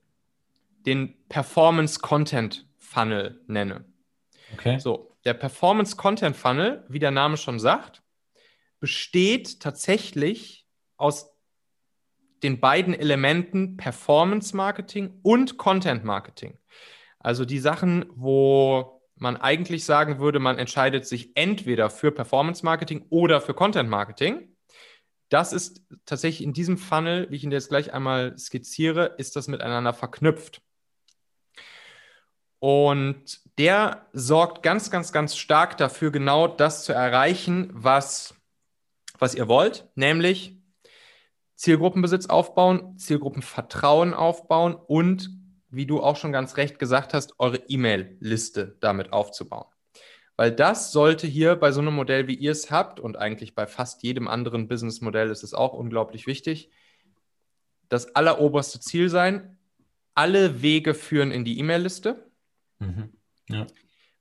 den 0.86 1.18
Performance 1.28 2.00
Content 2.00 2.68
Funnel 2.78 3.42
nenne. 3.48 3.86
Okay. 4.54 4.80
So, 4.80 5.11
der 5.26 5.34
Performance 5.34 5.96
Content 5.96 6.36
Funnel, 6.36 6.84
wie 6.88 7.00
der 7.00 7.12
Name 7.12 7.38
schon 7.38 7.60
sagt, 7.60 8.02
besteht 8.80 9.60
tatsächlich 9.60 10.68
aus 10.98 11.32
den 12.44 12.60
beiden 12.60 12.94
Elementen 12.94 13.78
Performance 13.78 14.56
Marketing 14.56 15.20
und 15.22 15.58
Content 15.58 16.04
Marketing. 16.04 16.58
Also 17.20 17.46
die 17.46 17.60
Sachen, 17.60 18.06
wo 18.16 19.02
man 19.16 19.38
eigentlich 19.38 19.86
sagen 19.86 20.20
würde, 20.20 20.40
man 20.40 20.58
entscheidet 20.58 21.06
sich 21.06 21.38
entweder 21.38 21.92
für 21.92 22.12
Performance 22.12 22.66
Marketing 22.66 23.06
oder 23.10 23.40
für 23.40 23.54
Content 23.54 23.90
Marketing. 23.90 24.56
Das 25.30 25.54
ist 25.54 25.86
tatsächlich 26.06 26.46
in 26.46 26.54
diesem 26.54 26.78
Funnel, 26.78 27.30
wie 27.30 27.36
ich 27.36 27.44
ihn 27.44 27.52
jetzt 27.52 27.70
gleich 27.70 27.94
einmal 27.94 28.38
skizziere, 28.38 29.16
ist 29.18 29.36
das 29.36 29.48
miteinander 29.48 29.94
verknüpft. 29.94 30.62
Und 32.62 33.40
der 33.58 34.06
sorgt 34.14 34.62
ganz, 34.62 34.92
ganz, 34.92 35.12
ganz 35.12 35.36
stark 35.36 35.78
dafür, 35.78 36.12
genau 36.12 36.48
das 36.48 36.84
zu 36.84 36.94
erreichen, 36.94 37.72
was, 37.74 38.36
was 39.18 39.34
ihr 39.34 39.48
wollt, 39.48 39.90
nämlich 39.96 40.62
Zielgruppenbesitz 41.56 42.28
aufbauen, 42.28 43.00
Zielgruppenvertrauen 43.00 44.14
aufbauen 44.14 44.76
und, 44.76 45.32
wie 45.70 45.88
du 45.88 46.04
auch 46.04 46.18
schon 46.18 46.32
ganz 46.32 46.56
recht 46.56 46.78
gesagt 46.78 47.16
hast, 47.16 47.34
eure 47.40 47.58
E-Mail-Liste 47.68 48.78
damit 48.80 49.12
aufzubauen. 49.12 49.66
Weil 50.36 50.52
das 50.52 50.92
sollte 50.92 51.26
hier 51.26 51.56
bei 51.56 51.72
so 51.72 51.82
einem 51.82 51.96
Modell, 51.96 52.28
wie 52.28 52.36
ihr 52.36 52.52
es 52.52 52.70
habt, 52.70 53.00
und 53.00 53.18
eigentlich 53.18 53.56
bei 53.56 53.66
fast 53.66 54.04
jedem 54.04 54.28
anderen 54.28 54.68
Businessmodell 54.68 55.32
ist 55.32 55.42
es 55.42 55.56
auch 55.56 55.74
unglaublich 55.74 56.28
wichtig, 56.28 56.70
das 57.90 58.16
alleroberste 58.16 58.80
Ziel 58.80 59.10
sein. 59.10 59.58
Alle 60.14 60.62
Wege 60.62 60.94
führen 60.94 61.32
in 61.32 61.44
die 61.44 61.58
E-Mail-Liste. 61.58 62.31
Mhm. 62.82 63.14
Ja. 63.50 63.68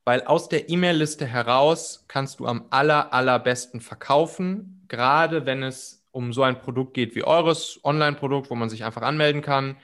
Weil 0.05 0.23
aus 0.23 0.49
der 0.49 0.69
E-Mail-Liste 0.69 1.25
heraus 1.25 2.05
kannst 2.07 2.39
du 2.39 2.47
am 2.47 2.65
aller, 2.69 3.13
allerbesten 3.13 3.81
verkaufen, 3.81 4.85
gerade 4.87 5.45
wenn 5.45 5.63
es 5.63 6.05
um 6.11 6.33
so 6.33 6.43
ein 6.43 6.59
Produkt 6.59 6.93
geht 6.93 7.15
wie 7.15 7.23
eures 7.23 7.79
Online-Produkt, 7.83 8.49
wo 8.49 8.55
man 8.55 8.69
sich 8.69 8.83
einfach 8.83 9.01
anmelden 9.01 9.41
kann, 9.41 9.77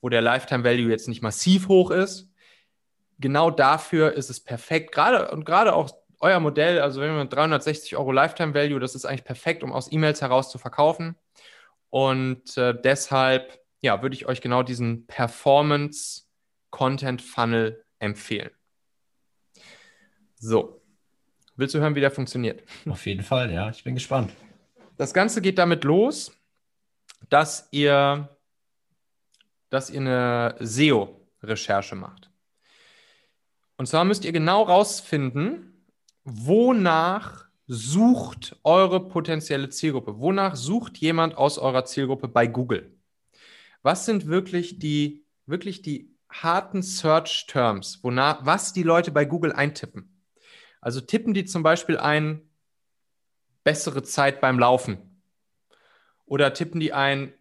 wo 0.00 0.08
der 0.08 0.22
Lifetime 0.22 0.64
Value 0.64 0.90
jetzt 0.90 1.08
nicht 1.08 1.22
massiv 1.22 1.68
hoch 1.68 1.90
ist. 1.90 2.30
Genau 3.18 3.50
dafür 3.50 4.12
ist 4.12 4.30
es 4.30 4.40
perfekt. 4.40 4.92
Gerade 4.92 5.30
und 5.30 5.44
gerade 5.44 5.74
auch 5.74 5.90
euer 6.20 6.40
Modell, 6.40 6.80
also 6.80 7.00
wenn 7.00 7.14
man 7.14 7.28
360 7.28 7.96
Euro 7.96 8.12
Lifetime 8.12 8.54
Value, 8.54 8.80
das 8.80 8.94
ist 8.94 9.06
eigentlich 9.06 9.24
perfekt, 9.24 9.62
um 9.62 9.72
aus 9.72 9.90
E-Mails 9.90 10.20
heraus 10.20 10.50
zu 10.50 10.58
verkaufen. 10.58 11.16
Und 11.88 12.56
äh, 12.56 12.74
deshalb, 12.78 13.58
ja, 13.80 14.02
würde 14.02 14.14
ich 14.14 14.26
euch 14.26 14.40
genau 14.40 14.62
diesen 14.62 15.06
Performance 15.06 16.24
Content 16.70 17.22
Funnel 17.22 17.84
empfehlen. 18.00 18.50
So. 20.34 20.82
Willst 21.56 21.74
du 21.74 21.78
hören, 21.78 21.94
wie 21.94 22.00
der 22.00 22.10
funktioniert? 22.10 22.64
Auf 22.88 23.06
jeden 23.06 23.22
Fall, 23.22 23.52
ja. 23.52 23.70
Ich 23.70 23.84
bin 23.84 23.94
gespannt. 23.94 24.32
Das 24.96 25.14
Ganze 25.14 25.40
geht 25.40 25.58
damit 25.58 25.84
los, 25.84 26.32
dass 27.28 27.68
ihr, 27.70 28.36
dass 29.68 29.90
ihr 29.90 30.00
eine 30.00 30.56
SEO-Recherche 30.58 31.94
macht. 31.94 32.30
Und 33.76 33.86
zwar 33.86 34.04
müsst 34.04 34.24
ihr 34.24 34.32
genau 34.32 34.62
rausfinden, 34.62 35.86
wonach 36.24 37.46
sucht 37.66 38.56
eure 38.64 39.08
potenzielle 39.08 39.68
Zielgruppe? 39.68 40.18
Wonach 40.18 40.56
sucht 40.56 40.98
jemand 40.98 41.36
aus 41.36 41.56
eurer 41.56 41.84
Zielgruppe 41.84 42.28
bei 42.28 42.46
Google? 42.46 42.98
Was 43.82 44.04
sind 44.06 44.26
wirklich 44.26 44.78
die, 44.78 45.24
wirklich 45.46 45.82
die 45.82 46.09
harten 46.30 46.82
Search 46.82 47.46
Terms, 47.46 48.02
wonach, 48.02 48.44
was 48.46 48.72
die 48.72 48.82
Leute 48.82 49.10
bei 49.10 49.24
Google 49.24 49.52
eintippen? 49.52 50.22
Also 50.80 51.00
tippen 51.00 51.34
die 51.34 51.44
zum 51.44 51.62
Beispiel 51.62 51.98
ein 51.98 52.48
bessere 53.64 54.02
Zeit 54.02 54.40
beim 54.40 54.58
Laufen? 54.58 55.22
Oder 56.24 56.54
tippen 56.54 56.80
die 56.80 56.92
ein 56.92 57.34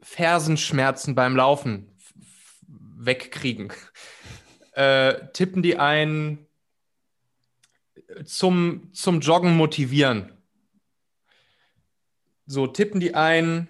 Fersenschmerzen 0.00 1.14
beim 1.14 1.36
Laufen 1.36 1.96
wegkriegen? 2.66 3.72
Äh, 4.72 5.32
tippen 5.32 5.62
die 5.62 5.78
ein 5.78 6.46
zum, 8.26 8.92
zum 8.92 9.20
Joggen 9.20 9.56
motivieren? 9.56 10.36
So, 12.44 12.66
tippen 12.66 13.00
die 13.00 13.14
ein 13.14 13.68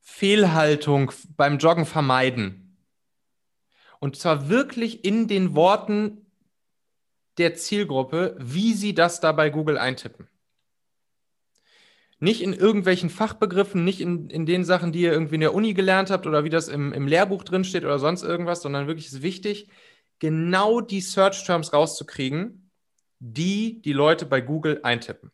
Fehlhaltung 0.00 1.12
beim 1.36 1.58
Joggen 1.58 1.84
vermeiden? 1.84 2.63
Und 4.04 4.16
zwar 4.16 4.50
wirklich 4.50 5.02
in 5.02 5.28
den 5.28 5.54
Worten 5.54 6.26
der 7.38 7.54
Zielgruppe, 7.54 8.36
wie 8.38 8.74
sie 8.74 8.94
das 8.94 9.20
da 9.20 9.32
bei 9.32 9.48
Google 9.48 9.78
eintippen. 9.78 10.28
Nicht 12.18 12.42
in 12.42 12.52
irgendwelchen 12.52 13.08
Fachbegriffen, 13.08 13.82
nicht 13.82 14.02
in, 14.02 14.28
in 14.28 14.44
den 14.44 14.66
Sachen, 14.66 14.92
die 14.92 15.00
ihr 15.00 15.12
irgendwie 15.12 15.36
in 15.36 15.40
der 15.40 15.54
Uni 15.54 15.72
gelernt 15.72 16.10
habt 16.10 16.26
oder 16.26 16.44
wie 16.44 16.50
das 16.50 16.68
im, 16.68 16.92
im 16.92 17.08
Lehrbuch 17.08 17.44
drinsteht 17.44 17.82
oder 17.82 17.98
sonst 17.98 18.24
irgendwas, 18.24 18.60
sondern 18.60 18.88
wirklich 18.88 19.06
ist 19.06 19.22
wichtig, 19.22 19.70
genau 20.18 20.82
die 20.82 21.00
Search 21.00 21.42
Terms 21.46 21.72
rauszukriegen, 21.72 22.70
die 23.20 23.80
die 23.80 23.94
Leute 23.94 24.26
bei 24.26 24.42
Google 24.42 24.80
eintippen. 24.82 25.30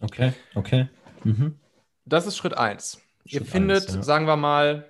Okay, 0.00 0.32
okay. 0.54 0.88
Mhm. 1.24 1.60
Das 2.06 2.26
ist 2.26 2.38
Schritt 2.38 2.56
1. 2.56 2.98
Ihr 3.24 3.44
findet, 3.44 3.88
eins, 3.88 3.94
ja. 3.96 4.02
sagen 4.04 4.24
wir 4.24 4.36
mal, 4.36 4.89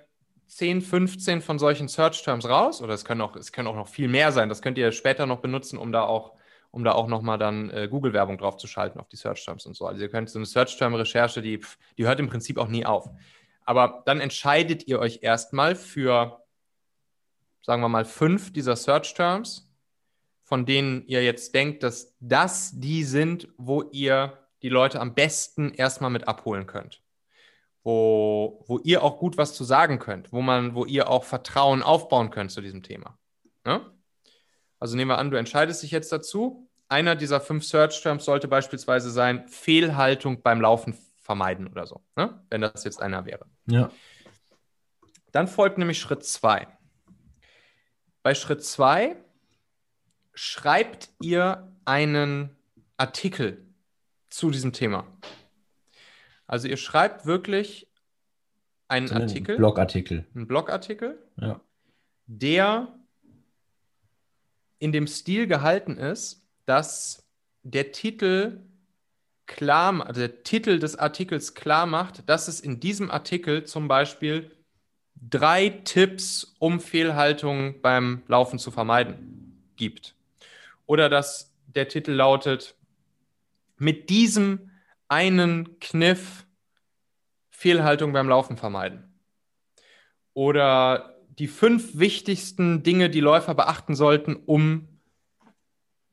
10, 0.51 0.81
15 0.81 1.41
von 1.41 1.59
solchen 1.59 1.87
Search 1.87 2.23
Terms 2.23 2.47
raus, 2.47 2.81
oder 2.81 2.93
es 2.93 3.05
können, 3.05 3.21
auch, 3.21 3.35
es 3.37 3.53
können 3.53 3.69
auch 3.69 3.75
noch 3.75 3.87
viel 3.87 4.09
mehr 4.09 4.33
sein. 4.33 4.49
Das 4.49 4.61
könnt 4.61 4.77
ihr 4.77 4.91
später 4.91 5.25
noch 5.25 5.39
benutzen, 5.39 5.77
um 5.77 5.91
da 5.91 6.03
auch 6.03 6.33
um 6.71 6.85
da 6.85 6.93
auch 6.93 7.07
nochmal 7.07 7.37
dann 7.37 7.69
äh, 7.69 7.87
Google-Werbung 7.89 8.37
drauf 8.37 8.57
zu 8.57 8.65
schalten 8.65 8.99
auf 8.99 9.09
die 9.09 9.17
Search-Terms 9.17 9.65
und 9.65 9.75
so. 9.75 9.85
Also 9.85 10.01
ihr 10.01 10.09
könnt 10.09 10.29
so 10.29 10.39
eine 10.39 10.45
Search-Term-Recherche, 10.45 11.41
die, 11.41 11.59
die 11.97 12.05
hört 12.05 12.19
im 12.19 12.29
Prinzip 12.29 12.57
auch 12.57 12.69
nie 12.69 12.85
auf. 12.85 13.09
Aber 13.65 14.03
dann 14.05 14.21
entscheidet 14.21 14.87
ihr 14.87 14.99
euch 14.99 15.19
erstmal 15.21 15.75
für, 15.75 16.41
sagen 17.61 17.81
wir 17.81 17.89
mal, 17.89 18.05
fünf 18.05 18.53
dieser 18.53 18.77
Search-Terms, 18.77 19.69
von 20.43 20.65
denen 20.65 21.05
ihr 21.07 21.23
jetzt 21.23 21.53
denkt, 21.55 21.83
dass 21.83 22.15
das 22.19 22.71
die 22.73 23.03
sind, 23.03 23.49
wo 23.57 23.83
ihr 23.91 24.37
die 24.61 24.69
Leute 24.69 25.01
am 25.01 25.13
besten 25.13 25.73
erstmal 25.73 26.09
mit 26.09 26.27
abholen 26.27 26.67
könnt. 26.67 27.01
Wo, 27.83 28.63
wo 28.67 28.77
ihr 28.79 29.03
auch 29.03 29.17
gut 29.17 29.37
was 29.37 29.55
zu 29.55 29.63
sagen 29.63 29.97
könnt, 29.97 30.31
wo 30.31 30.41
man, 30.41 30.75
wo 30.75 30.85
ihr 30.85 31.09
auch 31.09 31.23
Vertrauen 31.23 31.81
aufbauen 31.81 32.29
könnt 32.29 32.51
zu 32.51 32.61
diesem 32.61 32.83
Thema. 32.83 33.17
Ne? 33.65 33.81
Also 34.79 34.95
nehmen 34.95 35.09
wir 35.09 35.17
an, 35.17 35.31
du 35.31 35.37
entscheidest 35.37 35.81
dich 35.81 35.91
jetzt 35.91 36.11
dazu. 36.11 36.69
Einer 36.89 37.15
dieser 37.15 37.41
fünf 37.41 37.63
Search 37.63 38.01
Terms 38.01 38.25
sollte 38.25 38.47
beispielsweise 38.47 39.09
sein, 39.09 39.47
Fehlhaltung 39.47 40.43
beim 40.43 40.61
Laufen 40.61 40.95
vermeiden 41.15 41.67
oder 41.67 41.87
so, 41.87 42.01
ne? 42.15 42.43
wenn 42.49 42.61
das 42.61 42.83
jetzt 42.83 43.01
einer 43.01 43.25
wäre. 43.25 43.45
Ja. 43.65 43.89
Dann 45.31 45.47
folgt 45.47 45.77
nämlich 45.77 45.99
Schritt 45.99 46.25
zwei. 46.25 46.67
Bei 48.21 48.35
Schritt 48.35 48.63
zwei 48.63 49.15
schreibt 50.33 51.09
ihr 51.21 51.71
einen 51.85 52.55
Artikel 52.97 53.65
zu 54.29 54.49
diesem 54.49 54.73
Thema. 54.73 55.05
Also 56.51 56.67
ihr 56.67 56.75
schreibt 56.75 57.25
wirklich 57.25 57.87
einen 58.89 59.07
so 59.07 59.15
Artikel. 59.15 59.55
Blogartikel. 59.55 60.27
Einen 60.35 60.47
Blogartikel, 60.47 61.17
ja. 61.37 61.61
der 62.27 62.93
in 64.77 64.91
dem 64.91 65.07
Stil 65.07 65.47
gehalten 65.47 65.95
ist, 65.95 66.45
dass 66.65 67.25
der 67.63 67.93
Titel 67.93 68.59
klar, 69.45 70.05
also 70.05 70.19
der 70.19 70.43
Titel 70.43 70.77
des 70.77 70.97
Artikels 70.97 71.53
klar 71.53 71.85
macht, 71.85 72.27
dass 72.27 72.49
es 72.49 72.59
in 72.59 72.81
diesem 72.81 73.09
Artikel 73.09 73.63
zum 73.63 73.87
Beispiel 73.87 74.51
drei 75.15 75.69
Tipps, 75.69 76.53
um 76.59 76.81
Fehlhaltungen 76.81 77.81
beim 77.81 78.23
Laufen 78.27 78.59
zu 78.59 78.71
vermeiden, 78.71 79.71
gibt. 79.77 80.15
Oder 80.85 81.07
dass 81.07 81.53
der 81.67 81.87
Titel 81.87 82.11
lautet, 82.11 82.75
mit 83.77 84.09
diesem 84.09 84.70
einen 85.11 85.77
Kniff 85.79 86.47
Fehlhaltung 87.49 88.13
beim 88.13 88.29
Laufen 88.29 88.55
vermeiden. 88.55 89.13
Oder 90.33 91.17
die 91.27 91.47
fünf 91.47 91.99
wichtigsten 91.99 92.81
Dinge, 92.81 93.09
die 93.09 93.19
Läufer 93.19 93.53
beachten 93.53 93.93
sollten, 93.93 94.35
um 94.35 94.87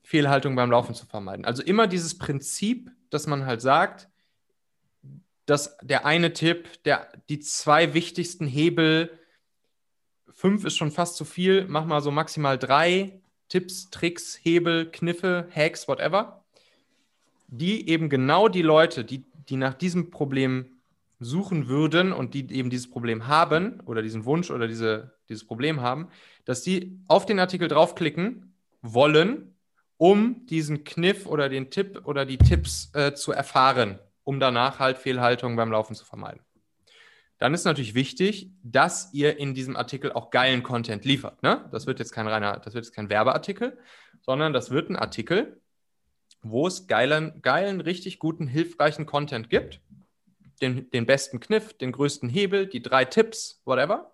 Fehlhaltung 0.02 0.56
beim 0.56 0.70
Laufen 0.70 0.94
zu 0.94 1.06
vermeiden. 1.06 1.44
Also 1.44 1.62
immer 1.62 1.86
dieses 1.86 2.18
Prinzip, 2.18 2.90
dass 3.10 3.26
man 3.26 3.46
halt 3.46 3.62
sagt, 3.62 4.08
dass 5.46 5.78
der 5.78 6.04
eine 6.04 6.32
Tipp, 6.32 6.82
der, 6.82 7.08
die 7.28 7.38
zwei 7.38 7.94
wichtigsten 7.94 8.46
Hebel, 8.46 9.16
fünf 10.28 10.64
ist 10.64 10.76
schon 10.76 10.90
fast 10.90 11.16
zu 11.16 11.24
viel, 11.24 11.66
mach 11.68 11.84
mal 11.84 12.00
so 12.00 12.10
maximal 12.10 12.58
drei 12.58 13.20
Tipps, 13.48 13.90
Tricks, 13.90 14.38
Hebel, 14.42 14.90
Kniffe, 14.90 15.48
Hacks, 15.54 15.86
whatever, 15.88 16.37
die 17.48 17.88
eben 17.88 18.08
genau 18.08 18.48
die 18.48 18.62
Leute, 18.62 19.04
die, 19.04 19.24
die 19.48 19.56
nach 19.56 19.74
diesem 19.74 20.10
Problem 20.10 20.78
suchen 21.18 21.66
würden 21.66 22.12
und 22.12 22.34
die 22.34 22.52
eben 22.52 22.70
dieses 22.70 22.88
Problem 22.88 23.26
haben 23.26 23.80
oder 23.86 24.02
diesen 24.02 24.24
Wunsch 24.24 24.50
oder 24.50 24.68
diese, 24.68 25.16
dieses 25.28 25.44
Problem 25.44 25.80
haben, 25.80 26.08
dass 26.44 26.62
die 26.62 27.00
auf 27.08 27.26
den 27.26 27.40
Artikel 27.40 27.66
draufklicken 27.66 28.54
wollen, 28.82 29.56
um 29.96 30.46
diesen 30.46 30.84
Kniff 30.84 31.26
oder 31.26 31.48
den 31.48 31.70
Tipp 31.70 32.02
oder 32.04 32.24
die 32.24 32.38
Tipps 32.38 32.90
äh, 32.94 33.14
zu 33.14 33.32
erfahren, 33.32 33.98
um 34.22 34.38
danach 34.38 34.78
halt 34.78 34.98
Fehlhaltungen 34.98 35.56
beim 35.56 35.72
Laufen 35.72 35.96
zu 35.96 36.04
vermeiden. 36.04 36.40
Dann 37.38 37.54
ist 37.54 37.64
natürlich 37.64 37.94
wichtig, 37.94 38.50
dass 38.62 39.12
ihr 39.12 39.38
in 39.38 39.54
diesem 39.54 39.76
Artikel 39.76 40.12
auch 40.12 40.30
geilen 40.30 40.62
Content 40.62 41.04
liefert. 41.04 41.42
Ne? 41.42 41.68
Das 41.72 41.86
wird 41.86 41.98
jetzt 41.98 42.12
kein 42.12 42.28
reiner, 42.28 42.60
das 42.60 42.74
wird 42.74 42.84
jetzt 42.84 42.94
kein 42.94 43.10
Werbeartikel, 43.10 43.78
sondern 44.20 44.52
das 44.52 44.70
wird 44.70 44.90
ein 44.90 44.96
Artikel, 44.96 45.60
wo 46.42 46.66
es 46.66 46.86
geilen, 46.86 47.40
geilen, 47.42 47.80
richtig 47.80 48.18
guten, 48.18 48.46
hilfreichen 48.46 49.06
Content 49.06 49.50
gibt. 49.50 49.80
Den, 50.60 50.90
den 50.90 51.06
besten 51.06 51.38
Kniff, 51.38 51.72
den 51.74 51.92
größten 51.92 52.28
Hebel, 52.28 52.66
die 52.66 52.82
drei 52.82 53.04
Tipps, 53.04 53.62
whatever, 53.64 54.12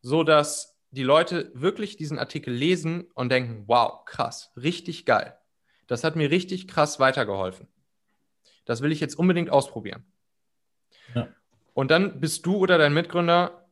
so 0.00 0.24
dass 0.24 0.76
die 0.90 1.04
Leute 1.04 1.50
wirklich 1.54 1.96
diesen 1.96 2.18
Artikel 2.18 2.52
lesen 2.52 3.06
und 3.14 3.30
denken, 3.30 3.64
wow, 3.66 4.04
krass, 4.04 4.52
richtig 4.56 5.06
geil. 5.06 5.38
Das 5.86 6.04
hat 6.04 6.16
mir 6.16 6.30
richtig 6.30 6.68
krass 6.68 7.00
weitergeholfen. 7.00 7.68
Das 8.64 8.82
will 8.82 8.92
ich 8.92 9.00
jetzt 9.00 9.18
unbedingt 9.18 9.50
ausprobieren. 9.50 10.04
Ja. 11.14 11.28
Und 11.74 11.90
dann 11.90 12.20
bist 12.20 12.44
du 12.46 12.56
oder 12.56 12.78
dein 12.78 12.92
Mitgründer 12.92 13.68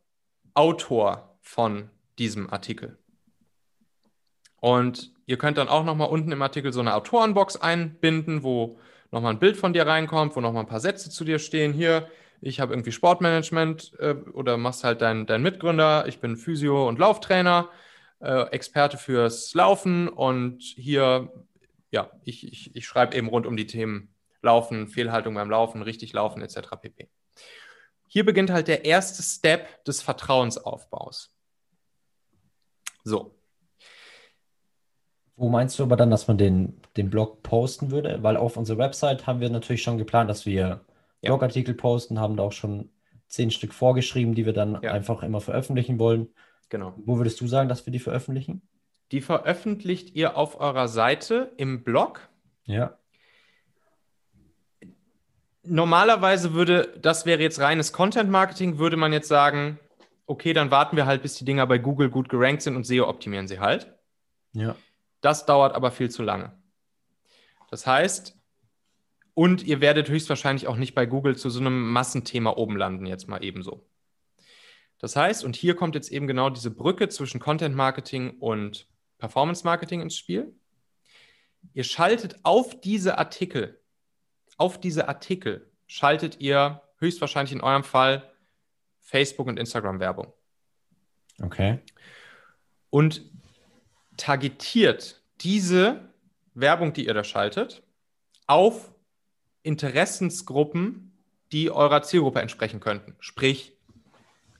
Autor 0.55 1.39
von 1.41 1.91
diesem 2.19 2.51
Artikel. 2.51 2.99
Und 4.61 5.13
ihr 5.31 5.38
könnt 5.38 5.59
dann 5.59 5.69
auch 5.69 5.85
nochmal 5.85 6.09
unten 6.09 6.33
im 6.33 6.43
Artikel 6.43 6.73
so 6.73 6.81
eine 6.81 6.97
Autorenbox 6.97 7.57
einbinden, 7.57 8.43
wo 8.43 8.81
nochmal 9.12 9.33
ein 9.33 9.38
Bild 9.38 9.57
von 9.57 9.73
dir 9.73 9.87
reinkommt, 9.87 10.35
wo 10.35 10.40
nochmal 10.40 10.64
ein 10.64 10.69
paar 10.69 10.81
Sätze 10.81 11.09
zu 11.09 11.25
dir 11.25 11.38
stehen. 11.38 11.73
Hier, 11.73 12.09
ich 12.40 12.59
habe 12.59 12.73
irgendwie 12.73 12.90
Sportmanagement 12.90 13.93
äh, 14.01 14.16
oder 14.33 14.57
machst 14.57 14.83
halt 14.83 15.03
deinen 15.03 15.27
dein 15.27 15.43
Mitgründer. 15.43 16.09
Ich 16.09 16.19
bin 16.19 16.37
Physio- 16.37 16.88
und 16.88 16.99
Lauftrainer, 16.99 17.69
äh, 18.19 18.43
Experte 18.51 18.99
fürs 18.99 19.55
Laufen 19.55 20.09
und 20.09 20.62
hier, 20.62 21.33
ja, 21.93 22.11
ich, 22.25 22.45
ich, 22.51 22.75
ich 22.75 22.85
schreibe 22.85 23.16
eben 23.16 23.29
rund 23.29 23.47
um 23.47 23.57
die 23.57 23.69
Themen 23.69 24.12
Laufen, 24.43 24.88
Fehlhaltung 24.88 25.35
beim 25.35 25.51
Laufen, 25.51 25.83
richtig 25.83 26.12
laufen 26.12 26.43
etc. 26.43 26.71
pp. 26.81 27.09
Hier 28.09 28.25
beginnt 28.25 28.51
halt 28.51 28.66
der 28.66 28.85
erste 28.85 29.23
Step 29.23 29.85
des 29.85 30.03
Vertrauensaufbaus. 30.03 31.33
So. 33.05 33.39
Wo 35.40 35.48
meinst 35.48 35.79
du 35.79 35.83
aber 35.83 35.96
dann, 35.96 36.11
dass 36.11 36.29
man 36.29 36.37
den, 36.38 36.81
den 36.96 37.09
Blog 37.09 37.42
posten 37.42 37.90
würde? 37.90 38.22
Weil 38.22 38.37
auf 38.37 38.57
unserer 38.57 38.79
Website 38.79 39.26
haben 39.26 39.40
wir 39.40 39.48
natürlich 39.48 39.83
schon 39.83 39.96
geplant, 39.96 40.29
dass 40.29 40.44
wir 40.44 40.53
ja. 40.53 40.81
Blogartikel 41.22 41.74
posten, 41.74 42.20
haben 42.20 42.37
da 42.37 42.42
auch 42.42 42.53
schon 42.53 42.90
zehn 43.26 43.50
Stück 43.50 43.72
vorgeschrieben, 43.72 44.35
die 44.35 44.44
wir 44.44 44.53
dann 44.53 44.79
ja. 44.83 44.92
einfach 44.92 45.22
immer 45.22 45.40
veröffentlichen 45.40 45.98
wollen. 45.98 46.29
Genau. 46.68 46.92
Wo 46.98 47.16
würdest 47.16 47.40
du 47.40 47.46
sagen, 47.46 47.68
dass 47.70 47.87
wir 47.87 47.92
die 47.92 47.98
veröffentlichen? 47.98 48.61
Die 49.12 49.22
veröffentlicht 49.22 50.14
ihr 50.14 50.37
auf 50.37 50.61
eurer 50.61 50.88
Seite 50.88 51.53
im 51.57 51.83
Blog. 51.85 52.29
Ja 52.66 52.98
normalerweise 55.62 56.55
würde, 56.55 56.94
das 57.00 57.26
wäre 57.26 57.42
jetzt 57.42 57.61
reines 57.61 57.92
Content 57.92 58.31
Marketing, 58.31 58.79
würde 58.79 58.96
man 58.96 59.12
jetzt 59.12 59.29
sagen, 59.29 59.79
okay, 60.26 60.53
dann 60.53 60.70
warten 60.70 60.96
wir 60.96 61.07
halt, 61.07 61.22
bis 61.22 61.35
die 61.35 61.44
Dinger 61.44 61.66
bei 61.66 61.79
Google 61.79 62.11
gut 62.11 62.29
gerankt 62.29 62.62
sind 62.62 62.76
und 62.76 62.87
SEO 62.87 63.09
optimieren 63.09 63.48
sie 63.48 63.61
halt. 63.61 63.92
Ja. 64.53 64.74
Das 65.21 65.47
dauert 65.47 65.75
aber 65.75 65.91
viel 65.91 66.11
zu 66.11 66.23
lange. 66.23 66.53
Das 67.71 67.87
heißt, 67.87 68.37
und 69.35 69.63
ihr 69.63 69.81
werdet 69.81 70.09
höchstwahrscheinlich 70.09 70.67
auch 70.67 70.77
nicht 70.77 70.95
bei 70.95 71.07
Google 71.07 71.37
zu 71.37 71.51
so 71.51 71.61
einem 71.61 71.91
Massenthema 71.93 72.51
oben 72.57 72.77
landen, 72.77 73.07
jetzt 73.07 73.29
mal 73.29 73.43
ebenso. 73.45 73.87
Das 74.99 75.17
heißt, 75.17 75.45
und 75.45 75.57
hier 75.57 75.77
kommt 75.77 75.95
jetzt 75.95 76.11
eben 76.11 76.27
genau 76.27 76.51
diese 76.51 76.71
Brücke 76.71 77.09
zwischen 77.09 77.41
Content 77.41 77.75
Marketing 77.75 78.39
und 78.39 78.87
Performance 79.19 79.65
Marketing 79.65 80.03
ins 80.03 80.17
Spiel. 80.17 80.55
Ihr 81.73 81.85
schaltet 81.85 82.41
auf 82.43 82.81
diese 82.81 83.19
Artikel 83.19 83.81
auf 84.61 84.79
diese 84.79 85.09
Artikel 85.09 85.73
schaltet 85.87 86.39
ihr 86.41 86.83
höchstwahrscheinlich 86.99 87.53
in 87.53 87.63
eurem 87.63 87.83
Fall 87.83 88.31
Facebook 89.01 89.47
und 89.47 89.59
Instagram 89.59 90.01
Werbung. 90.01 90.35
Okay. 91.43 91.79
Und 92.91 93.30
targetiert 94.21 95.23
diese 95.41 96.13
Werbung, 96.55 96.93
die 96.93 97.07
ihr 97.07 97.15
da 97.15 97.25
schaltet, 97.25 97.83
auf 98.47 98.93
Interessensgruppen, 99.63 101.13
die 101.53 101.71
eurer 101.71 102.03
Zielgruppe 102.03 102.41
entsprechen 102.41 102.81
könnten. 102.81 103.17
Sprich, 103.19 103.77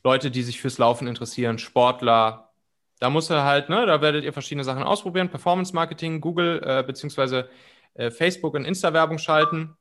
Leute, 0.03 0.31
die 0.31 0.43
sich 0.43 0.61
fürs 0.61 0.79
Laufen 0.79 1.07
interessieren, 1.07 1.59
Sportler. 1.59 2.53
Da 3.01 3.11
muss 3.11 3.31
er 3.31 3.45
halt, 3.45 3.69
ne, 3.69 3.85
da 3.87 4.01
werdet 4.01 4.25
ihr 4.25 4.33
verschiedene 4.33 4.65
Sachen 4.65 4.83
ausprobieren. 4.83 5.31
Performance 5.31 5.75
Marketing, 5.75 6.21
Google 6.21 6.63
äh, 6.65 6.83
beziehungsweise 6.83 7.49
äh, 7.95 8.11
Facebook 8.11 8.55
und 8.55 8.65
Insta-Werbung 8.65 9.19
schalten. 9.19 9.77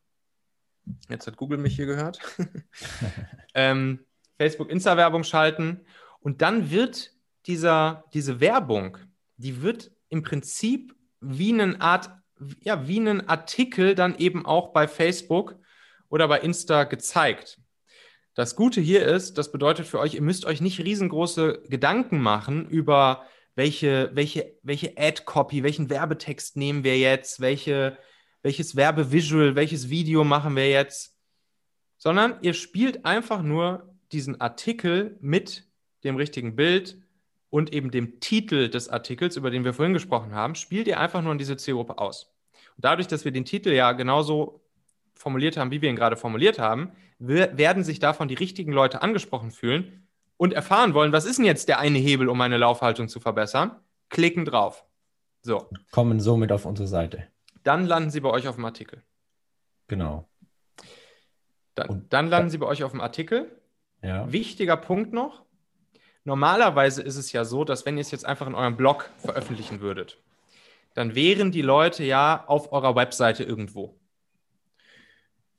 Jetzt 1.10 1.28
hat 1.28 1.38
Google 1.38 1.58
mich 1.58 1.76
hier 1.76 1.86
gehört. 1.86 2.20
ähm, 3.54 4.06
Facebook, 4.38 4.70
Insta-Werbung 4.70 5.24
schalten. 5.24 5.86
Und 6.20 6.42
dann 6.42 6.70
wird 6.70 7.12
dieser, 7.46 8.06
diese 8.14 8.40
Werbung, 8.40 8.98
die 9.40 9.62
wird 9.62 9.92
im 10.10 10.22
Prinzip 10.22 10.96
wie 11.22 11.54
eine 11.54 11.80
Art, 11.82 12.12
ja, 12.62 12.88
wie 12.88 13.00
einen 13.00 13.28
Artikel 13.28 13.96
dann 13.96 14.18
eben 14.18 14.46
auch 14.46 14.74
bei 14.74 14.88
Facebook 14.88 15.56
oder 16.10 16.28
bei 16.28 16.40
Insta 16.40 16.84
gezeigt. 16.84 17.60
Das 18.36 18.56
Gute 18.56 18.82
hier 18.82 19.06
ist, 19.06 19.38
das 19.38 19.52
bedeutet 19.52 19.88
für 19.88 20.00
euch, 20.00 20.14
ihr 20.14 20.22
müsst 20.22 20.46
euch 20.46 20.62
nicht 20.62 20.80
riesengroße 20.80 21.64
Gedanken 21.68 22.20
machen 22.20 22.70
über 22.70 23.26
welche, 23.56 24.12
welche, 24.14 24.56
welche 24.62 24.98
Ad-Copy, 24.98 25.64
welchen 25.64 25.90
Werbetext 25.90 26.56
nehmen 26.56 26.84
wir 26.84 26.98
jetzt, 26.98 27.40
welche, 27.40 27.98
welches 28.42 28.76
Werbevisual, 28.76 29.56
welches 29.56 29.90
Video 29.90 30.24
machen 30.24 30.56
wir 30.56 30.70
jetzt, 30.70 31.18
sondern 31.98 32.38
ihr 32.42 32.54
spielt 32.54 33.06
einfach 33.06 33.42
nur 33.42 33.94
diesen 34.12 34.40
Artikel 34.40 35.18
mit 35.22 35.68
dem 36.04 36.16
richtigen 36.16 36.56
Bild 36.56 37.02
und 37.50 37.74
eben 37.74 37.92
dem 37.92 38.20
Titel 38.20 38.70
des 38.70 38.90
Artikels, 38.90 39.36
über 39.36 39.52
den 39.52 39.64
wir 39.64 39.74
vorhin 39.74 39.94
gesprochen 39.94 40.34
haben, 40.34 40.56
spielt 40.56 40.88
ihr 40.88 41.00
einfach 41.00 41.22
nur 41.22 41.32
in 41.32 41.38
diese 41.38 41.58
Zielgruppe 41.58 41.98
aus. 41.98 42.32
Und 42.76 42.86
dadurch, 42.86 43.08
dass 43.08 43.26
wir 43.26 43.32
den 43.32 43.46
Titel 43.46 43.72
ja 43.72 43.92
genauso 43.94 44.62
formuliert 45.16 45.58
haben, 45.58 45.72
wie 45.72 45.82
wir 45.82 45.90
ihn 45.90 45.96
gerade 45.96 46.16
formuliert 46.16 46.60
haben, 46.60 46.92
werden 47.20 47.84
sich 47.84 48.00
davon 48.00 48.28
die 48.28 48.36
richtigen 48.36 48.72
Leute 48.72 49.02
angesprochen 49.02 49.52
fühlen 49.52 50.08
und 50.38 50.54
erfahren 50.54 50.94
wollen, 50.94 51.12
was 51.12 51.26
ist 51.26 51.38
denn 51.38 51.46
jetzt 51.46 51.68
der 51.68 51.80
eine 51.80 51.98
Hebel, 51.98 52.30
um 52.30 52.38
meine 52.38 52.58
Laufhaltung 52.58 53.10
zu 53.10 53.20
verbessern? 53.20 53.76
Klicken 54.10 54.46
drauf. 54.46 54.86
So. 55.42 55.70
Kommen 55.92 56.20
somit 56.20 56.52
auf 56.52 56.66
unsere 56.66 56.88
Seite. 56.88 57.28
Dann 57.64 57.86
landen 57.86 58.10
sie 58.10 58.22
bei 58.22 58.30
euch 58.30 58.48
auf 58.48 58.56
dem 58.56 58.66
Artikel. 58.66 59.04
Genau. 59.88 60.30
Dann, 61.76 62.06
dann 62.10 62.30
landen 62.30 62.50
sie 62.50 62.58
bei 62.58 62.68
euch 62.68 62.84
auf 62.84 62.92
dem 62.92 63.02
Artikel. 63.02 63.60
Ja. 64.02 64.32
Wichtiger 64.32 64.78
Punkt 64.78 65.12
noch. 65.12 65.44
Normalerweise 66.24 67.02
ist 67.02 67.16
es 67.16 67.32
ja 67.32 67.46
so, 67.46 67.64
dass 67.64 67.86
wenn 67.86 67.98
ihr 67.98 68.02
es 68.02 68.12
jetzt 68.12 68.26
einfach 68.26 68.48
in 68.48 68.56
eurem 68.56 68.78
Blog 68.78 69.10
veröffentlichen 69.18 69.82
würdet, 69.82 70.18
dann 70.94 71.16
wären 71.16 71.52
die 71.52 71.62
Leute 71.62 72.04
ja 72.04 72.44
auf 72.48 72.72
eurer 72.72 72.96
Webseite 72.96 73.44
irgendwo. 73.44 74.00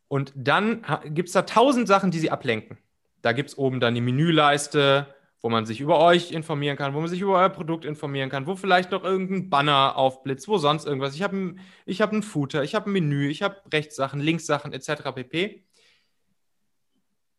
Und 0.08 0.32
dann 0.34 0.84
gibt 1.04 1.28
es 1.28 1.32
da 1.34 1.42
tausend 1.42 1.86
Sachen, 1.86 2.10
die 2.10 2.18
sie 2.18 2.30
ablenken. 2.30 2.78
Da 3.22 3.32
gibt 3.32 3.50
es 3.50 3.58
oben 3.58 3.80
dann 3.80 3.94
die 3.94 4.00
Menüleiste, 4.00 5.14
wo 5.40 5.48
man 5.48 5.66
sich 5.66 5.80
über 5.80 5.98
euch 5.98 6.32
informieren 6.32 6.76
kann, 6.76 6.94
wo 6.94 7.00
man 7.00 7.08
sich 7.08 7.20
über 7.20 7.38
euer 7.38 7.48
Produkt 7.48 7.84
informieren 7.84 8.28
kann, 8.28 8.46
wo 8.46 8.56
vielleicht 8.56 8.90
noch 8.90 9.04
irgendein 9.04 9.48
Banner 9.48 9.96
aufblitzt, 9.96 10.48
wo 10.48 10.58
sonst 10.58 10.84
irgendwas. 10.86 11.14
Ich 11.14 11.22
habe 11.22 11.36
ein, 11.36 11.60
hab 11.88 12.12
einen 12.12 12.22
Footer, 12.22 12.62
ich 12.62 12.74
habe 12.74 12.90
ein 12.90 12.92
Menü, 12.92 13.28
ich 13.28 13.42
habe 13.42 13.56
Rechtssachen, 13.72 14.20
Linkssachen 14.20 14.72
etc. 14.72 15.12
pp. 15.14 15.64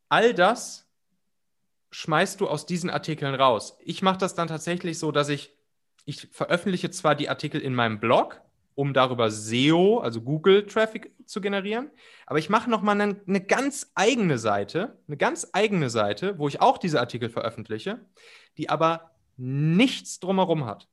All 0.10 0.34
das 0.34 0.91
schmeißt 1.92 2.40
du 2.42 2.48
aus 2.48 2.66
diesen 2.66 2.90
Artikeln 2.90 3.36
raus. 3.36 3.78
Ich 3.84 4.02
mache 4.02 4.18
das 4.18 4.34
dann 4.34 4.48
tatsächlich 4.48 4.98
so, 4.98 5.12
dass 5.12 5.30
ich, 5.30 5.54
ich 6.06 6.30
veröffentliche 6.32 6.90
zwar 6.90 7.16
die 7.16 7.30
Artikel 7.30 7.62
in 7.62 7.76
meinem 7.76 8.00
Blog, 8.00 8.42
um 8.76 8.94
darüber 8.94 9.30
SEO, 9.30 10.00
also 10.00 10.22
Google-Traffic 10.22 11.12
zu 11.26 11.42
generieren. 11.42 11.92
Aber 12.26 12.40
ich 12.40 12.50
mache 12.50 12.70
nochmal 12.70 13.00
eine, 13.00 13.20
eine 13.28 13.42
ganz 13.42 13.92
eigene 13.96 14.38
Seite, 14.38 14.98
eine 15.08 15.18
ganz 15.18 15.50
eigene 15.52 15.90
Seite, 15.90 16.40
wo 16.40 16.48
ich 16.48 16.62
auch 16.62 16.78
diese 16.78 17.00
Artikel 17.00 17.30
veröffentliche, 17.30 18.00
die 18.58 18.70
aber 18.70 19.12
nichts 19.38 20.20
drumherum 20.20 20.66
hat. 20.66 20.88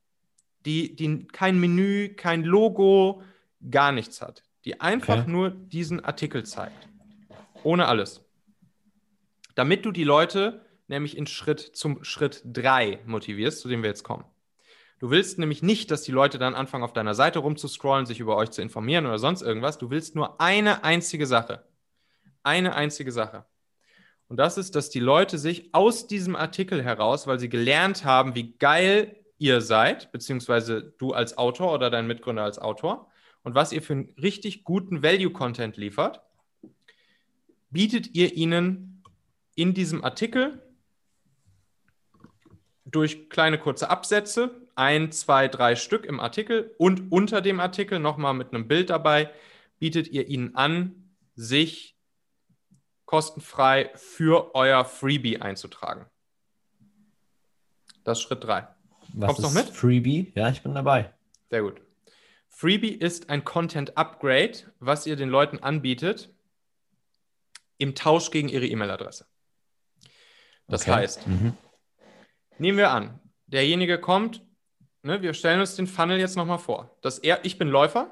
Die, 0.64 0.96
die 0.96 1.28
kein 1.28 1.61
Menü, 1.61 2.14
kein 2.14 2.42
Logo, 2.42 3.22
gar 3.70 3.92
nichts 3.92 4.20
hat. 4.20 4.42
Die 4.64 4.80
einfach 4.80 5.20
okay. 5.20 5.30
nur 5.30 5.50
diesen 5.50 6.04
Artikel 6.04 6.44
zeigt. 6.44 6.88
Ohne 7.62 7.87
alles. 7.87 8.24
Damit 9.54 9.84
du 9.84 9.92
die 9.92 10.04
Leute 10.04 10.61
nämlich 10.88 11.16
in 11.16 11.27
Schritt 11.27 11.61
zum 11.61 12.03
Schritt 12.05 12.42
3 12.44 13.01
motivierst, 13.07 13.61
zu 13.61 13.68
dem 13.68 13.83
wir 13.83 13.90
jetzt 13.90 14.03
kommen. 14.03 14.24
Du 14.98 15.11
willst 15.11 15.38
nämlich 15.38 15.62
nicht, 15.62 15.90
dass 15.90 16.03
die 16.03 16.12
Leute 16.12 16.38
dann 16.38 16.55
anfangen, 16.55 16.83
auf 16.83 16.92
deiner 16.92 17.14
Seite 17.14 17.38
rumzuscrollen, 17.38 18.07
sich 18.07 18.18
über 18.18 18.37
euch 18.37 18.51
zu 18.51 18.62
informieren 18.62 19.07
oder 19.07 19.18
sonst 19.18 19.42
irgendwas. 19.42 19.79
Du 19.79 19.90
willst 19.90 20.16
nur 20.16 20.40
eine 20.40 20.83
einzige 20.83 21.27
Sache. 21.27 21.64
Eine 22.42 22.74
einzige 22.74 23.12
Sache. 23.12 23.44
Und 24.29 24.38
das 24.38 24.59
ist, 24.59 24.74
dass 24.74 24.90
die 24.90 25.01
Leute 25.01 25.38
sich 25.38 25.72
aus 25.72 26.07
diesem 26.09 26.35
Artikel 26.35 26.83
heraus, 26.83 27.27
weil 27.27 27.38
sie 27.38 27.48
gelernt 27.48 28.05
haben, 28.05 28.35
wie 28.35 28.55
geil 28.59 29.16
ihr 29.38 29.61
seid, 29.61 30.11
beziehungsweise 30.11 30.94
du 30.98 31.12
als 31.12 31.38
Autor 31.38 31.72
oder 31.72 31.90
dein 31.90 32.07
Mitgründer 32.07 32.42
als 32.42 32.59
Autor 32.59 33.09
und 33.42 33.55
was 33.55 33.72
ihr 33.72 33.83
für 33.83 33.94
einen 33.94 34.14
richtig 34.20 34.64
guten 34.64 35.03
Value-Content 35.03 35.77
liefert, 35.77 36.20
bietet 37.70 38.14
ihr 38.14 38.35
ihnen 38.35 39.03
in 39.55 39.74
diesem 39.74 40.05
Artikel 40.05 40.62
durch 42.90 43.29
kleine 43.29 43.59
kurze 43.59 43.90
Absätze, 43.90 44.51
ein, 44.74 45.12
zwei, 45.12 45.48
drei 45.48 45.77
Stück 45.77 46.05
im 46.05 46.20
Artikel 46.20 46.74
und 46.79 47.12
unter 47.12 47.40
dem 47.40 47.61
Artikel 47.61 47.98
nochmal 47.98 48.35
mit 48.35 48.55
einem 48.55 48.68
Bild 48.68 48.90
dabei, 48.90 49.31
bietet 49.79 50.09
ihr 50.09 50.27
ihnen 50.29 50.55
an, 50.55 51.11
sich 51.35 51.96
kostenfrei 53.05 53.90
für 53.94 54.55
euer 54.55 54.85
Freebie 54.85 55.40
einzutragen. 55.40 56.07
Das 58.05 58.18
ist 58.18 58.24
Schritt 58.24 58.44
3. 58.44 58.66
Was 59.14 59.27
Kommst 59.27 59.38
du 59.38 59.42
noch 59.42 59.53
mit? 59.53 59.74
Freebie? 59.74 60.33
Ja, 60.35 60.48
ich 60.48 60.62
bin 60.62 60.74
dabei. 60.74 61.12
Sehr 61.51 61.62
gut. 61.62 61.81
Freebie 62.48 62.92
ist 62.92 63.31
ein 63.31 63.44
Content 63.44 63.96
Upgrade, 63.96 64.59
was 64.81 65.07
ihr 65.07 65.16
den 65.16 65.29
Leuten 65.29 65.59
anbietet 65.59 66.31
im 67.79 67.94
Tausch 67.94 68.31
gegen 68.31 68.48
ihre 68.48 68.66
E-Mail-Adresse. 68.66 69.27
Das 70.66 70.83
okay. 70.83 70.92
heißt, 70.92 71.27
mhm. 71.27 71.57
Nehmen 72.60 72.78
wir 72.78 72.90
an, 72.90 73.20
derjenige 73.46 73.98
kommt, 73.98 74.44
ne, 75.02 75.22
wir 75.22 75.34
stellen 75.34 75.60
uns 75.60 75.76
den 75.76 75.86
Funnel 75.86 76.18
jetzt 76.18 76.36
nochmal 76.36 76.58
vor. 76.58 76.96
Dass 77.00 77.18
er, 77.18 77.44
ich 77.44 77.58
bin 77.58 77.68
Läufer, 77.68 78.10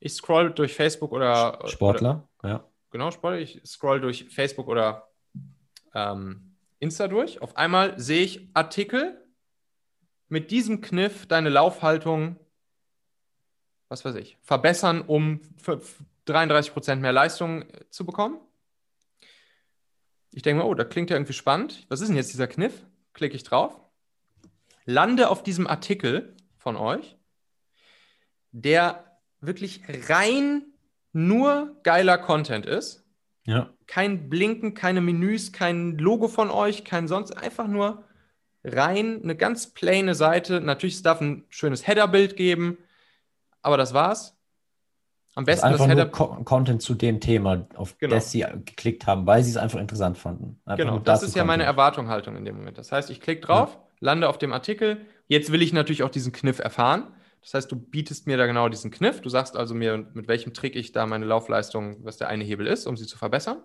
ich 0.00 0.12
scroll 0.12 0.52
durch 0.52 0.74
Facebook 0.74 1.12
oder 1.12 1.58
Sportler, 1.66 2.28
oder, 2.40 2.48
ja. 2.48 2.64
Genau, 2.90 3.10
Sportler, 3.10 3.40
ich 3.40 3.60
scroll 3.64 4.00
durch 4.00 4.26
Facebook 4.28 4.68
oder 4.68 5.08
ähm, 5.94 6.56
Insta 6.78 7.08
durch. 7.08 7.42
Auf 7.42 7.56
einmal 7.56 7.98
sehe 7.98 8.22
ich 8.22 8.48
Artikel 8.54 9.22
mit 10.28 10.50
diesem 10.50 10.80
Kniff 10.80 11.26
deine 11.26 11.48
Laufhaltung, 11.48 12.38
was 13.88 14.04
weiß 14.04 14.16
ich, 14.16 14.36
verbessern, 14.42 15.02
um 15.02 15.40
33% 16.26 16.96
mehr 16.96 17.12
Leistung 17.12 17.62
äh, 17.62 17.88
zu 17.90 18.04
bekommen. 18.04 18.38
Ich 20.32 20.42
denke 20.42 20.62
mal, 20.62 20.68
oh, 20.68 20.74
das 20.74 20.88
klingt 20.90 21.08
ja 21.08 21.16
irgendwie 21.16 21.32
spannend. 21.32 21.86
Was 21.88 22.00
ist 22.00 22.08
denn 22.08 22.16
jetzt 22.16 22.32
dieser 22.32 22.46
Kniff? 22.46 22.84
Klicke 23.16 23.34
ich 23.34 23.44
drauf, 23.44 23.80
lande 24.84 25.30
auf 25.30 25.42
diesem 25.42 25.66
Artikel 25.66 26.36
von 26.58 26.76
euch, 26.76 27.16
der 28.52 29.18
wirklich 29.40 29.80
rein 30.10 30.66
nur 31.14 31.80
geiler 31.82 32.18
Content 32.18 32.66
ist. 32.66 33.06
Ja. 33.44 33.72
Kein 33.86 34.28
Blinken, 34.28 34.74
keine 34.74 35.00
Menüs, 35.00 35.52
kein 35.52 35.96
Logo 35.96 36.28
von 36.28 36.50
euch, 36.50 36.84
kein 36.84 37.08
sonst, 37.08 37.32
einfach 37.32 37.66
nur 37.68 38.04
rein 38.62 39.22
eine 39.22 39.34
ganz 39.34 39.72
plane 39.72 40.14
Seite. 40.14 40.60
Natürlich, 40.60 40.96
es 40.96 41.02
darf 41.02 41.22
ein 41.22 41.46
schönes 41.48 41.86
Header-Bild 41.86 42.36
geben, 42.36 42.76
aber 43.62 43.78
das 43.78 43.94
war's. 43.94 44.35
Am 45.36 45.44
besten 45.44 45.66
also 45.66 45.84
einfach 45.84 45.94
das 45.94 46.18
Header 46.18 46.34
nur 46.34 46.44
Content 46.44 46.82
zu 46.82 46.94
dem 46.94 47.20
Thema, 47.20 47.66
auf 47.76 47.96
genau. 47.98 48.14
das 48.14 48.32
sie 48.32 48.40
geklickt 48.40 49.06
haben, 49.06 49.26
weil 49.26 49.44
sie 49.44 49.50
es 49.50 49.56
einfach 49.56 49.78
interessant 49.78 50.18
fanden. 50.18 50.60
Einfach 50.64 50.84
genau, 50.84 50.98
das 50.98 51.22
ist 51.22 51.36
ja 51.36 51.44
meine 51.44 51.62
Erwartungshaltung 51.62 52.36
in 52.36 52.44
dem 52.44 52.56
Moment. 52.56 52.78
Das 52.78 52.90
heißt, 52.90 53.10
ich 53.10 53.20
klicke 53.20 53.42
drauf, 53.42 53.74
ja. 53.74 53.80
lande 54.00 54.28
auf 54.28 54.38
dem 54.38 54.52
Artikel. 54.52 55.02
Jetzt 55.28 55.52
will 55.52 55.62
ich 55.62 55.72
natürlich 55.72 56.02
auch 56.02 56.10
diesen 56.10 56.32
Kniff 56.32 56.58
erfahren. 56.58 57.12
Das 57.42 57.54
heißt, 57.54 57.70
du 57.70 57.76
bietest 57.76 58.26
mir 58.26 58.38
da 58.38 58.46
genau 58.46 58.68
diesen 58.68 58.90
Kniff. 58.90 59.20
Du 59.20 59.28
sagst 59.28 59.56
also 59.56 59.74
mir, 59.74 60.08
mit 60.14 60.26
welchem 60.26 60.54
Trick 60.54 60.74
ich 60.74 60.92
da 60.92 61.06
meine 61.06 61.26
Laufleistung, 61.26 62.02
was 62.02 62.16
der 62.16 62.28
eine 62.28 62.42
Hebel 62.42 62.66
ist, 62.66 62.86
um 62.86 62.96
sie 62.96 63.06
zu 63.06 63.18
verbessern. 63.18 63.58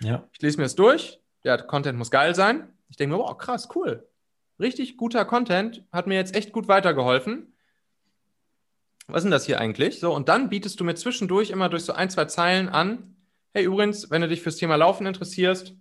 Ja. 0.00 0.26
Ich 0.32 0.40
lese 0.40 0.56
mir 0.56 0.64
das 0.64 0.74
durch. 0.74 1.20
Der 1.44 1.58
Content 1.58 1.98
muss 1.98 2.10
geil 2.10 2.34
sein. 2.34 2.68
Ich 2.88 2.96
denke 2.96 3.14
mir, 3.14 3.22
wow, 3.22 3.36
krass, 3.36 3.68
cool 3.74 4.08
richtig 4.58 4.96
guter 4.96 5.24
Content, 5.24 5.84
hat 5.92 6.06
mir 6.06 6.14
jetzt 6.14 6.36
echt 6.36 6.52
gut 6.52 6.68
weitergeholfen. 6.68 7.53
Was 9.06 9.18
ist 9.18 9.24
denn 9.24 9.30
das 9.30 9.46
hier 9.46 9.60
eigentlich? 9.60 10.00
So, 10.00 10.14
und 10.14 10.28
dann 10.28 10.48
bietest 10.48 10.80
du 10.80 10.84
mir 10.84 10.94
zwischendurch 10.94 11.50
immer 11.50 11.68
durch 11.68 11.84
so 11.84 11.92
ein, 11.92 12.10
zwei 12.10 12.24
Zeilen 12.24 12.68
an, 12.68 13.16
hey, 13.52 13.64
übrigens, 13.64 14.10
wenn 14.10 14.22
du 14.22 14.28
dich 14.28 14.42
fürs 14.42 14.56
Thema 14.56 14.76
Laufen 14.76 15.06
interessierst, 15.06 15.74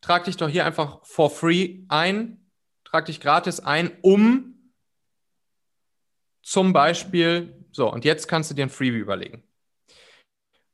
trag 0.00 0.24
dich 0.24 0.36
doch 0.36 0.48
hier 0.48 0.66
einfach 0.66 1.04
for 1.04 1.30
free 1.30 1.84
ein, 1.88 2.50
trag 2.84 3.06
dich 3.06 3.20
gratis 3.20 3.60
ein, 3.60 3.90
um 4.02 4.72
zum 6.42 6.72
Beispiel, 6.72 7.64
so, 7.72 7.90
und 7.90 8.04
jetzt 8.04 8.28
kannst 8.28 8.50
du 8.50 8.54
dir 8.54 8.66
ein 8.66 8.70
Freebie 8.70 8.98
überlegen. 8.98 9.42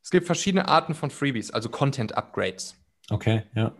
Es 0.03 0.11
gibt 0.11 0.27
verschiedene 0.27 0.67
Arten 0.67 0.95
von 0.95 1.11
Freebies, 1.11 1.51
also 1.51 1.69
Content 1.69 2.17
Upgrades. 2.17 2.77
Okay, 3.11 3.45
ja. 3.55 3.77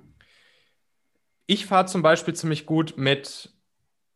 Ich 1.47 1.67
fahre 1.67 1.87
zum 1.87 2.03
Beispiel 2.03 2.35
ziemlich 2.35 2.67
gut 2.67 2.97
mit, 2.97 3.53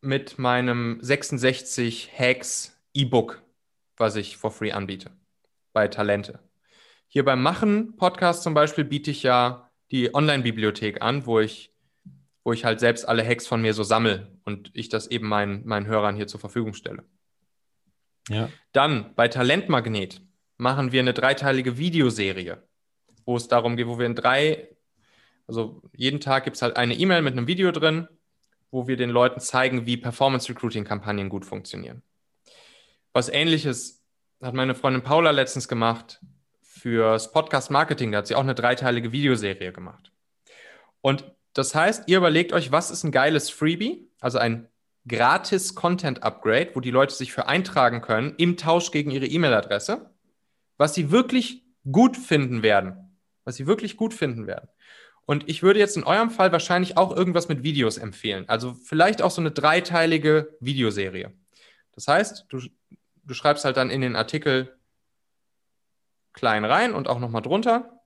mit 0.01 0.39
meinem 0.39 0.99
66 1.01 2.13
Hacks 2.17 2.74
E-Book, 2.95 3.43
was 3.97 4.17
ich 4.17 4.37
for 4.37 4.51
free 4.51 4.73
anbiete 4.73 5.11
bei 5.73 5.89
Talente. 5.89 6.41
Hier 7.09 7.25
beim 7.25 7.43
Machen 7.43 7.97
Podcast 7.97 8.43
zum 8.43 8.55
Beispiel 8.55 8.85
biete 8.85 9.11
ich 9.11 9.23
ja 9.23 9.71
die 9.91 10.15
Online-Bibliothek 10.15 11.03
an, 11.03 11.27
wo 11.27 11.41
ich, 11.41 11.73
wo 12.45 12.53
ich 12.53 12.65
halt 12.65 12.81
selbst 12.81 13.07
alle 13.07 13.27
Hacks 13.27 13.47
von 13.47 13.61
mir 13.61 13.75
so 13.75 13.83
sammle 13.83 14.39
und 14.45 14.71
ich 14.75 14.89
das 14.89 15.09
eben 15.09 15.29
meinen, 15.29 15.67
meinen 15.67 15.87
Hörern 15.87 16.17
hier 16.17 16.27
zur 16.27 16.41
Verfügung 16.41 16.75
stelle. 16.75 17.05
Ja. 18.29 18.49
Dann 18.73 19.15
bei 19.15 19.29
Talentmagnet 19.29 20.23
machen 20.57 20.93
wir 20.93 21.01
eine 21.01 21.13
dreiteilige 21.13 21.77
Videoserie, 21.77 22.63
wo 23.27 23.37
es 23.37 23.49
darum 23.49 23.77
geht, 23.77 23.87
wo 23.87 23.99
wir 23.99 24.07
in 24.07 24.15
drei 24.15 24.69
also 25.47 25.83
jeden 25.95 26.21
Tag 26.21 26.45
gibt 26.45 26.57
es 26.57 26.63
halt 26.63 26.77
eine 26.77 26.95
E-Mail 26.95 27.23
mit 27.23 27.33
einem 27.33 27.47
Video 27.47 27.71
drin, 27.71 28.09
wo 28.71 28.87
wir 28.89 28.97
den 28.97 29.11
Leuten 29.11 29.41
zeigen, 29.41 29.87
wie 29.87 29.97
Performance-Recruiting-Kampagnen 29.97 31.29
gut 31.29 31.45
funktionieren. 31.45 32.03
Was 33.15 33.29
ähnliches 33.29 34.05
hat 34.43 34.55
meine 34.55 34.75
Freundin 34.75 35.05
Paula 35.05 35.31
letztens 35.31 35.69
gemacht 35.69 36.21
fürs 36.61 37.31
Podcast-Marketing. 37.31 38.11
Da 38.11 38.19
hat 38.19 38.27
sie 38.27 38.35
auch 38.35 38.41
eine 38.41 38.57
dreiteilige 38.57 39.13
Videoserie 39.13 39.73
gemacht. 39.73 40.11
Und 41.01 41.33
das 41.53 41.77
heißt, 41.77 42.09
ihr 42.09 42.19
überlegt 42.19 42.53
euch, 42.53 42.73
was 42.73 42.91
ist 42.91 43.05
ein 43.05 43.13
geiles 43.13 43.51
Freebie, 43.51 44.11
also 44.21 44.39
ein 44.39 44.69
gratis 45.07 45.77
Content-Upgrade, 45.77 46.71
wo 46.75 46.81
die 46.81 46.91
Leute 46.91 47.15
sich 47.15 47.33
für 47.33 47.47
eintragen 47.47 48.01
können 48.01 48.35
im 48.37 48.57
Tausch 48.57 48.91
gegen 48.91 49.13
ihre 49.13 49.27
E-Mail-Adresse, 49.27 50.11
was 50.77 50.95
sie 50.95 51.13
wirklich 51.13 51.63
gut 51.91 52.17
finden 52.17 52.65
werden. 52.65 53.17
Was 53.45 53.55
sie 53.55 53.69
wirklich 53.69 53.97
gut 53.97 54.13
finden 54.13 54.49
werden. 54.49 54.69
Und 55.25 55.49
ich 55.49 55.63
würde 55.63 55.79
jetzt 55.79 55.97
in 55.97 56.03
eurem 56.03 56.31
Fall 56.31 56.51
wahrscheinlich 56.51 56.97
auch 56.97 57.17
irgendwas 57.17 57.49
mit 57.49 57.63
Videos 57.63 57.97
empfehlen. 57.97 58.49
Also 58.49 58.75
vielleicht 58.75 59.23
auch 59.23 59.31
so 59.31 59.41
eine 59.41 59.53
dreiteilige 59.53 60.57
Videoserie. 60.59 61.33
Das 61.93 62.09
heißt, 62.09 62.47
du, 62.49 62.59
du 63.27 63.35
schreibst 63.35 63.65
halt 63.65 63.77
dann 63.77 63.91
in 63.91 64.01
den 64.01 64.17
Artikel 64.17 64.77
klein 66.33 66.65
rein 66.65 66.95
und 66.95 67.09
auch 67.09 67.19
nochmal 67.19 67.43
drunter. 67.43 68.01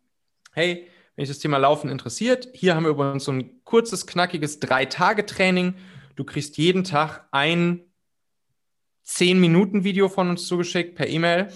Hey, 0.52 0.88
wenn 1.16 1.22
dich 1.22 1.31
das 1.31 1.38
Thema 1.38 1.59
Laufen 1.59 1.90
interessiert, 1.90 2.48
hier 2.52 2.74
haben 2.74 2.85
wir 2.85 2.90
übrigens 2.90 3.24
so 3.24 3.33
ein 3.33 3.64
kurzes, 3.64 4.07
knackiges 4.07 4.61
Drei-Tage-Training. 4.61 5.74
Du 6.16 6.24
kriegst 6.24 6.59
jeden 6.59 6.85
Tag 6.85 7.26
ein 7.31 7.85
10-Minuten-Video 9.07 10.09
von 10.09 10.31
uns 10.31 10.46
zugeschickt 10.46 10.94
per 10.94 11.09
E-Mail. 11.09 11.48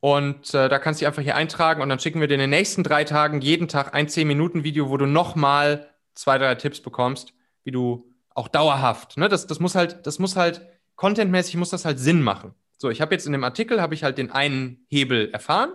Und 0.00 0.54
äh, 0.54 0.68
da 0.68 0.78
kannst 0.78 1.00
du 1.00 1.02
dich 1.02 1.08
einfach 1.08 1.22
hier 1.22 1.36
eintragen 1.36 1.82
und 1.82 1.90
dann 1.90 1.98
schicken 1.98 2.20
wir 2.20 2.26
dir 2.26 2.34
in 2.34 2.40
den 2.40 2.50
nächsten 2.50 2.82
drei 2.82 3.04
Tagen 3.04 3.42
jeden 3.42 3.68
Tag 3.68 3.94
ein 3.94 4.06
10-Minuten-Video, 4.08 4.88
wo 4.88 4.96
du 4.96 5.06
nochmal 5.06 5.90
zwei, 6.14 6.38
drei 6.38 6.54
Tipps 6.54 6.80
bekommst, 6.80 7.34
wie 7.64 7.70
du 7.70 8.10
auch 8.34 8.48
dauerhaft, 8.48 9.16
ne, 9.16 9.28
das, 9.28 9.46
das 9.46 9.60
muss 9.60 9.74
halt, 9.74 10.06
das 10.06 10.18
muss 10.18 10.36
halt, 10.36 10.66
contentmäßig 11.00 11.56
muss 11.56 11.70
das 11.70 11.86
halt 11.86 11.98
Sinn 11.98 12.20
machen. 12.20 12.52
So, 12.76 12.90
ich 12.90 13.00
habe 13.00 13.14
jetzt 13.14 13.24
in 13.24 13.32
dem 13.32 13.42
Artikel, 13.42 13.80
habe 13.80 13.94
ich 13.94 14.04
halt 14.04 14.18
den 14.18 14.30
einen 14.30 14.84
Hebel 14.88 15.30
erfahren 15.30 15.72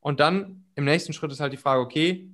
und 0.00 0.18
dann 0.18 0.64
im 0.74 0.84
nächsten 0.84 1.12
Schritt 1.12 1.30
ist 1.30 1.38
halt 1.38 1.52
die 1.52 1.58
Frage, 1.58 1.80
okay, 1.80 2.28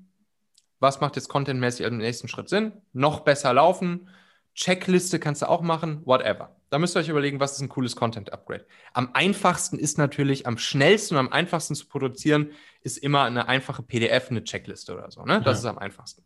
was 0.80 1.02
macht 1.02 1.16
jetzt 1.16 1.28
contentmäßig 1.28 1.84
im 1.84 1.98
nächsten 1.98 2.28
Schritt 2.28 2.48
Sinn? 2.48 2.72
Noch 2.94 3.20
besser 3.20 3.52
laufen, 3.52 4.08
Checkliste 4.54 5.18
kannst 5.18 5.42
du 5.42 5.50
auch 5.50 5.60
machen, 5.60 6.00
whatever. 6.06 6.56
Da 6.70 6.78
müsst 6.78 6.96
ihr 6.96 7.00
euch 7.00 7.10
überlegen, 7.10 7.40
was 7.40 7.52
ist 7.52 7.60
ein 7.60 7.68
cooles 7.68 7.94
Content-Upgrade. 7.94 8.64
Am 8.94 9.10
einfachsten 9.12 9.78
ist 9.78 9.98
natürlich, 9.98 10.46
am 10.46 10.56
schnellsten 10.56 11.16
und 11.16 11.20
am 11.20 11.32
einfachsten 11.32 11.74
zu 11.74 11.86
produzieren, 11.88 12.52
ist 12.80 12.96
immer 12.96 13.24
eine 13.24 13.48
einfache 13.48 13.82
PDF, 13.82 14.30
eine 14.30 14.44
Checkliste 14.44 14.94
oder 14.94 15.10
so. 15.10 15.24
Ne? 15.24 15.42
Das 15.42 15.62
ja. 15.62 15.68
ist 15.70 15.76
am 15.76 15.78
einfachsten. 15.78 16.22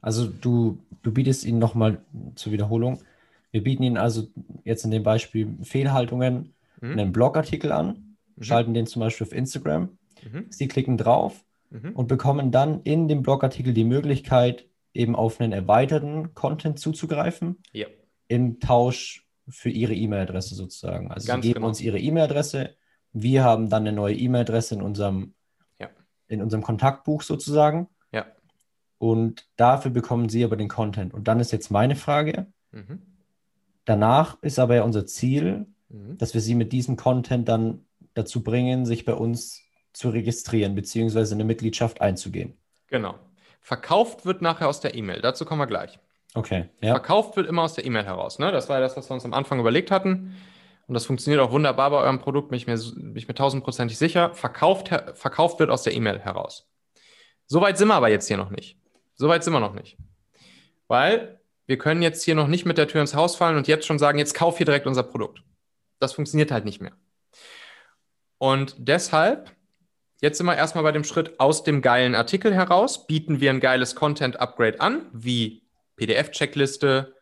Also 0.00 0.26
du, 0.26 0.78
du 1.02 1.10
bietest 1.10 1.44
ihnen 1.44 1.58
nochmal 1.58 2.00
zur 2.36 2.52
Wiederholung, 2.52 3.02
wir 3.50 3.62
bieten 3.62 3.82
ihnen 3.82 3.96
also 3.96 4.28
jetzt 4.64 4.84
in 4.84 4.90
dem 4.90 5.02
Beispiel 5.02 5.56
Fehlhaltungen 5.62 6.54
mhm. 6.80 6.92
einen 6.92 7.12
Blogartikel 7.12 7.72
an, 7.72 8.16
mhm. 8.36 8.42
schalten 8.42 8.74
den 8.74 8.86
zum 8.86 9.00
Beispiel 9.00 9.26
auf 9.26 9.32
Instagram. 9.32 9.98
Mhm. 10.22 10.46
Sie 10.50 10.68
klicken 10.68 10.96
drauf 10.96 11.44
mhm. 11.70 11.92
und 11.92 12.08
bekommen 12.08 12.50
dann 12.50 12.82
in 12.82 13.08
dem 13.08 13.22
Blogartikel 13.22 13.72
die 13.72 13.84
Möglichkeit, 13.84 14.66
eben 14.94 15.14
auf 15.14 15.40
einen 15.40 15.52
erweiterten 15.52 16.34
Content 16.34 16.78
zuzugreifen. 16.78 17.62
Ja. 17.72 17.86
Im 18.26 18.60
Tausch 18.60 19.26
für 19.48 19.70
ihre 19.70 19.94
E-Mail-Adresse 19.94 20.54
sozusagen. 20.54 21.10
Also 21.10 21.26
Ganz 21.26 21.42
sie 21.42 21.48
geben 21.48 21.60
genau. 21.60 21.68
uns 21.68 21.80
ihre 21.80 21.98
E-Mail-Adresse, 21.98 22.74
wir 23.12 23.44
haben 23.44 23.70
dann 23.70 23.86
eine 23.86 23.92
neue 23.92 24.14
E-Mail-Adresse 24.14 24.74
in 24.74 24.82
unserem, 24.82 25.34
ja. 25.78 25.88
in 26.28 26.42
unserem 26.42 26.62
Kontaktbuch 26.62 27.22
sozusagen. 27.22 27.88
Ja. 28.12 28.26
Und 28.98 29.48
dafür 29.56 29.90
bekommen 29.90 30.28
sie 30.28 30.44
aber 30.44 30.56
den 30.56 30.68
Content. 30.68 31.14
Und 31.14 31.28
dann 31.28 31.40
ist 31.40 31.52
jetzt 31.52 31.70
meine 31.70 31.96
Frage. 31.96 32.52
Mhm. 32.72 33.02
Danach 33.88 34.36
ist 34.42 34.58
aber 34.58 34.74
ja 34.74 34.82
unser 34.82 35.06
Ziel, 35.06 35.64
mhm. 35.88 36.18
dass 36.18 36.34
wir 36.34 36.42
sie 36.42 36.54
mit 36.54 36.72
diesem 36.72 36.98
Content 36.98 37.48
dann 37.48 37.86
dazu 38.12 38.42
bringen, 38.42 38.84
sich 38.84 39.06
bei 39.06 39.14
uns 39.14 39.62
zu 39.94 40.10
registrieren, 40.10 40.74
beziehungsweise 40.74 41.34
eine 41.34 41.44
Mitgliedschaft 41.44 42.02
einzugehen. 42.02 42.58
Genau. 42.88 43.14
Verkauft 43.62 44.26
wird 44.26 44.42
nachher 44.42 44.68
aus 44.68 44.80
der 44.80 44.94
E-Mail. 44.94 45.22
Dazu 45.22 45.46
kommen 45.46 45.62
wir 45.62 45.66
gleich. 45.66 45.98
Okay, 46.34 46.68
ja. 46.82 46.90
Verkauft 46.90 47.34
wird 47.38 47.48
immer 47.48 47.62
aus 47.62 47.72
der 47.72 47.86
E-Mail 47.86 48.04
heraus. 48.04 48.38
Ne? 48.38 48.52
Das 48.52 48.68
war 48.68 48.76
ja 48.76 48.82
das, 48.82 48.94
was 48.94 49.08
wir 49.08 49.14
uns 49.14 49.24
am 49.24 49.32
Anfang 49.32 49.58
überlegt 49.58 49.90
hatten. 49.90 50.36
Und 50.86 50.92
das 50.92 51.06
funktioniert 51.06 51.40
auch 51.40 51.50
wunderbar 51.50 51.88
bei 51.88 51.96
eurem 51.96 52.18
Produkt, 52.18 52.50
bin 52.50 52.58
ich 52.58 52.66
mir, 52.66 52.76
bin 52.76 53.16
ich 53.16 53.26
mir 53.26 53.34
tausendprozentig 53.34 53.96
sicher. 53.96 54.34
Verkauft, 54.34 54.88
verkauft 55.14 55.60
wird 55.60 55.70
aus 55.70 55.82
der 55.82 55.94
E-Mail 55.94 56.18
heraus. 56.18 56.68
Soweit 57.46 57.78
sind 57.78 57.88
wir 57.88 57.94
aber 57.94 58.10
jetzt 58.10 58.28
hier 58.28 58.36
noch 58.36 58.50
nicht. 58.50 58.76
Soweit 59.14 59.44
sind 59.44 59.54
wir 59.54 59.60
noch 59.60 59.72
nicht. 59.72 59.96
Weil 60.88 61.37
wir 61.68 61.76
können 61.76 62.00
jetzt 62.00 62.24
hier 62.24 62.34
noch 62.34 62.48
nicht 62.48 62.64
mit 62.64 62.78
der 62.78 62.88
Tür 62.88 63.02
ins 63.02 63.14
Haus 63.14 63.36
fallen 63.36 63.56
und 63.56 63.68
jetzt 63.68 63.86
schon 63.86 63.98
sagen, 63.98 64.18
jetzt 64.18 64.34
kauf 64.34 64.56
hier 64.56 64.66
direkt 64.66 64.86
unser 64.86 65.02
Produkt. 65.02 65.42
Das 66.00 66.14
funktioniert 66.14 66.50
halt 66.50 66.64
nicht 66.64 66.80
mehr. 66.80 66.92
Und 68.38 68.74
deshalb, 68.78 69.52
jetzt 70.22 70.38
sind 70.38 70.46
wir 70.46 70.56
erstmal 70.56 70.82
bei 70.82 70.92
dem 70.92 71.04
Schritt 71.04 71.38
aus 71.38 71.64
dem 71.64 71.82
geilen 71.82 72.14
Artikel 72.14 72.54
heraus, 72.54 73.06
bieten 73.06 73.40
wir 73.40 73.50
ein 73.50 73.60
geiles 73.60 73.94
Content-Upgrade 73.94 74.80
an, 74.80 75.06
wie 75.12 75.62
PDF-Checkliste, 75.96 77.14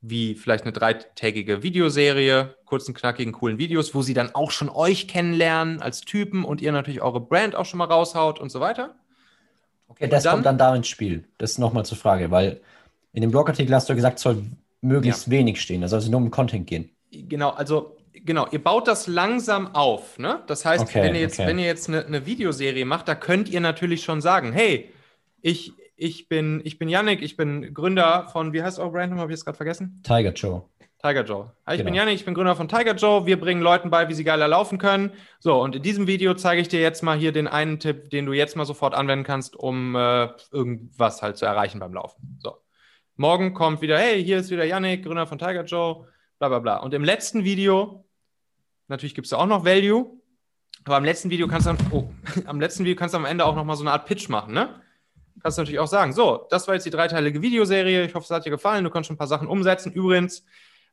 wie 0.00 0.34
vielleicht 0.34 0.64
eine 0.64 0.72
dreitägige 0.72 1.62
Videoserie, 1.62 2.56
kurzen, 2.64 2.94
knackigen, 2.94 3.32
coolen 3.32 3.58
Videos, 3.58 3.94
wo 3.94 4.02
sie 4.02 4.14
dann 4.14 4.34
auch 4.34 4.50
schon 4.50 4.68
euch 4.68 5.06
kennenlernen 5.06 5.80
als 5.80 6.00
Typen 6.00 6.44
und 6.44 6.60
ihr 6.60 6.72
natürlich 6.72 7.02
eure 7.02 7.20
Brand 7.20 7.54
auch 7.54 7.66
schon 7.66 7.78
mal 7.78 7.84
raushaut 7.84 8.40
und 8.40 8.50
so 8.50 8.58
weiter. 8.58 8.96
Okay, 9.86 10.08
das 10.08 10.24
dann, 10.24 10.32
kommt 10.32 10.46
dann 10.46 10.58
da 10.58 10.74
ins 10.74 10.88
Spiel. 10.88 11.28
Das 11.38 11.52
ist 11.52 11.58
nochmal 11.58 11.84
zur 11.84 11.98
Frage, 11.98 12.32
weil 12.32 12.62
in 13.12 13.20
dem 13.20 13.30
Blogartikel 13.30 13.74
hast 13.74 13.88
du 13.88 13.94
gesagt, 13.94 14.18
es 14.18 14.22
soll 14.22 14.42
möglichst 14.80 15.26
ja. 15.26 15.32
wenig 15.32 15.60
stehen, 15.60 15.80
da 15.80 15.88
soll 15.88 16.00
es 16.00 16.08
nur 16.08 16.20
um 16.20 16.30
Content 16.30 16.66
gehen. 16.66 16.90
Genau, 17.10 17.50
also 17.50 17.96
genau, 18.12 18.46
ihr 18.50 18.62
baut 18.62 18.88
das 18.88 19.06
langsam 19.06 19.74
auf. 19.74 20.18
Ne? 20.18 20.42
Das 20.46 20.64
heißt, 20.64 20.84
okay, 20.84 21.02
wenn, 21.02 21.14
ihr 21.14 21.20
jetzt, 21.20 21.38
okay. 21.38 21.48
wenn 21.48 21.58
ihr 21.58 21.66
jetzt 21.66 21.88
eine, 21.88 22.04
eine, 22.04 22.26
Videoserie 22.26 22.84
macht, 22.84 23.08
da 23.08 23.14
könnt 23.14 23.48
ihr 23.48 23.60
natürlich 23.60 24.02
schon 24.02 24.20
sagen, 24.20 24.52
hey, 24.52 24.90
ich, 25.40 25.72
ich, 25.96 26.28
bin, 26.28 26.60
ich 26.64 26.78
bin 26.78 26.88
Yannick, 26.88 27.22
ich 27.22 27.36
bin 27.36 27.74
Gründer 27.74 28.28
von, 28.32 28.52
wie 28.52 28.62
heißt 28.62 28.78
eure 28.78 28.90
Brand, 28.90 29.12
habe 29.14 29.30
ich 29.30 29.36
jetzt 29.36 29.44
gerade 29.44 29.56
vergessen? 29.56 30.00
Tiger 30.02 30.32
Joe. 30.32 30.62
Tiger 31.02 31.24
Joe. 31.24 31.50
Hi, 31.66 31.74
ich 31.74 31.78
genau. 31.78 31.84
bin 31.90 31.94
Yannick, 31.94 32.14
ich 32.14 32.24
bin 32.24 32.34
Gründer 32.34 32.54
von 32.54 32.68
Tiger 32.68 32.94
Joe. 32.94 33.26
Wir 33.26 33.38
bringen 33.38 33.60
Leuten 33.60 33.90
bei, 33.90 34.08
wie 34.08 34.14
sie 34.14 34.22
geiler 34.22 34.46
laufen 34.46 34.78
können. 34.78 35.10
So, 35.40 35.60
und 35.60 35.74
in 35.74 35.82
diesem 35.82 36.06
Video 36.06 36.34
zeige 36.34 36.60
ich 36.60 36.68
dir 36.68 36.80
jetzt 36.80 37.02
mal 37.02 37.18
hier 37.18 37.32
den 37.32 37.48
einen 37.48 37.80
Tipp, 37.80 38.10
den 38.10 38.24
du 38.24 38.32
jetzt 38.32 38.56
mal 38.56 38.64
sofort 38.64 38.94
anwenden 38.94 39.24
kannst, 39.24 39.56
um 39.56 39.96
äh, 39.96 40.28
irgendwas 40.52 41.20
halt 41.20 41.36
zu 41.36 41.44
erreichen 41.44 41.80
beim 41.80 41.92
Laufen. 41.92 42.38
So. 42.40 42.56
Morgen 43.16 43.52
kommt 43.52 43.82
wieder, 43.82 43.98
hey, 43.98 44.24
hier 44.24 44.38
ist 44.38 44.50
wieder 44.50 44.64
Yannick, 44.64 45.04
Gründer 45.04 45.26
von 45.26 45.38
Tiger 45.38 45.64
Joe 45.64 46.06
bla 46.42 46.48
bla 46.48 46.58
bla. 46.58 46.76
Und 46.78 46.92
im 46.92 47.04
letzten 47.04 47.44
Video, 47.44 48.04
natürlich 48.88 49.14
gibt 49.14 49.26
es 49.26 49.30
da 49.30 49.36
auch 49.36 49.46
noch 49.46 49.64
Value, 49.64 50.18
aber 50.84 50.96
am 50.96 51.04
letzten 51.04 51.30
Video 51.30 51.46
kannst 51.46 51.68
du 51.68 51.76
oh, 51.92 52.10
am 52.46 52.58
letzten 52.58 52.84
Video 52.84 52.96
kannst 52.96 53.14
du 53.14 53.18
am 53.18 53.26
Ende 53.26 53.44
auch 53.44 53.54
nochmal 53.54 53.76
so 53.76 53.84
eine 53.84 53.92
Art 53.92 54.06
Pitch 54.06 54.28
machen, 54.28 54.52
ne? 54.52 54.80
Kannst 55.40 55.56
du 55.56 55.62
natürlich 55.62 55.78
auch 55.78 55.86
sagen, 55.86 56.12
so, 56.12 56.46
das 56.50 56.66
war 56.66 56.74
jetzt 56.74 56.84
die 56.84 56.90
dreiteilige 56.90 57.42
Videoserie, 57.42 58.04
ich 58.04 58.14
hoffe, 58.14 58.24
es 58.24 58.30
hat 58.30 58.44
dir 58.44 58.50
gefallen, 58.50 58.82
du 58.82 58.90
kannst 58.90 59.06
schon 59.06 59.14
ein 59.14 59.18
paar 59.18 59.28
Sachen 59.28 59.46
umsetzen. 59.46 59.92
Übrigens, 59.92 60.44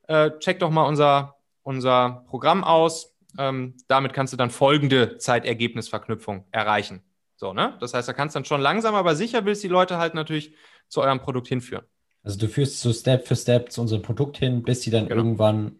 äh, 0.08 0.32
check 0.40 0.60
doch 0.60 0.70
mal 0.70 0.84
unser, 0.84 1.36
unser 1.64 2.26
Programm 2.28 2.64
aus. 2.64 3.16
Ähm, 3.40 3.76
damit 3.88 4.14
kannst 4.14 4.34
du 4.34 4.38
dann 4.38 4.52
folgende 4.52 5.18
Zeitergebnisverknüpfung 5.18 6.46
erreichen. 6.52 7.02
So, 7.38 7.54
ne? 7.54 7.76
Das 7.80 7.96
heißt, 7.96 8.08
da 8.08 8.14
kannst 8.14 8.36
du 8.36 8.40
dann 8.40 8.46
schon 8.46 8.62
langsam, 8.62 8.94
aber 8.94 9.16
sicher 9.16 9.46
willst 9.46 9.64
die 9.64 9.68
Leute 9.68 9.98
halt 9.98 10.14
natürlich 10.14 10.54
zu 10.90 11.02
eurem 11.02 11.20
Produkt 11.20 11.48
hinführen. 11.48 11.86
Also 12.30 12.42
du 12.42 12.48
führst 12.48 12.80
so 12.80 12.94
Step 12.94 13.28
für 13.28 13.36
Step 13.36 13.72
zu 13.72 13.82
unserem 13.82 14.04
Produkt 14.04 14.38
hin, 14.38 14.62
bis 14.62 14.84
sie 14.84 14.92
dann 14.92 15.08
genau. 15.08 15.20
irgendwann 15.20 15.78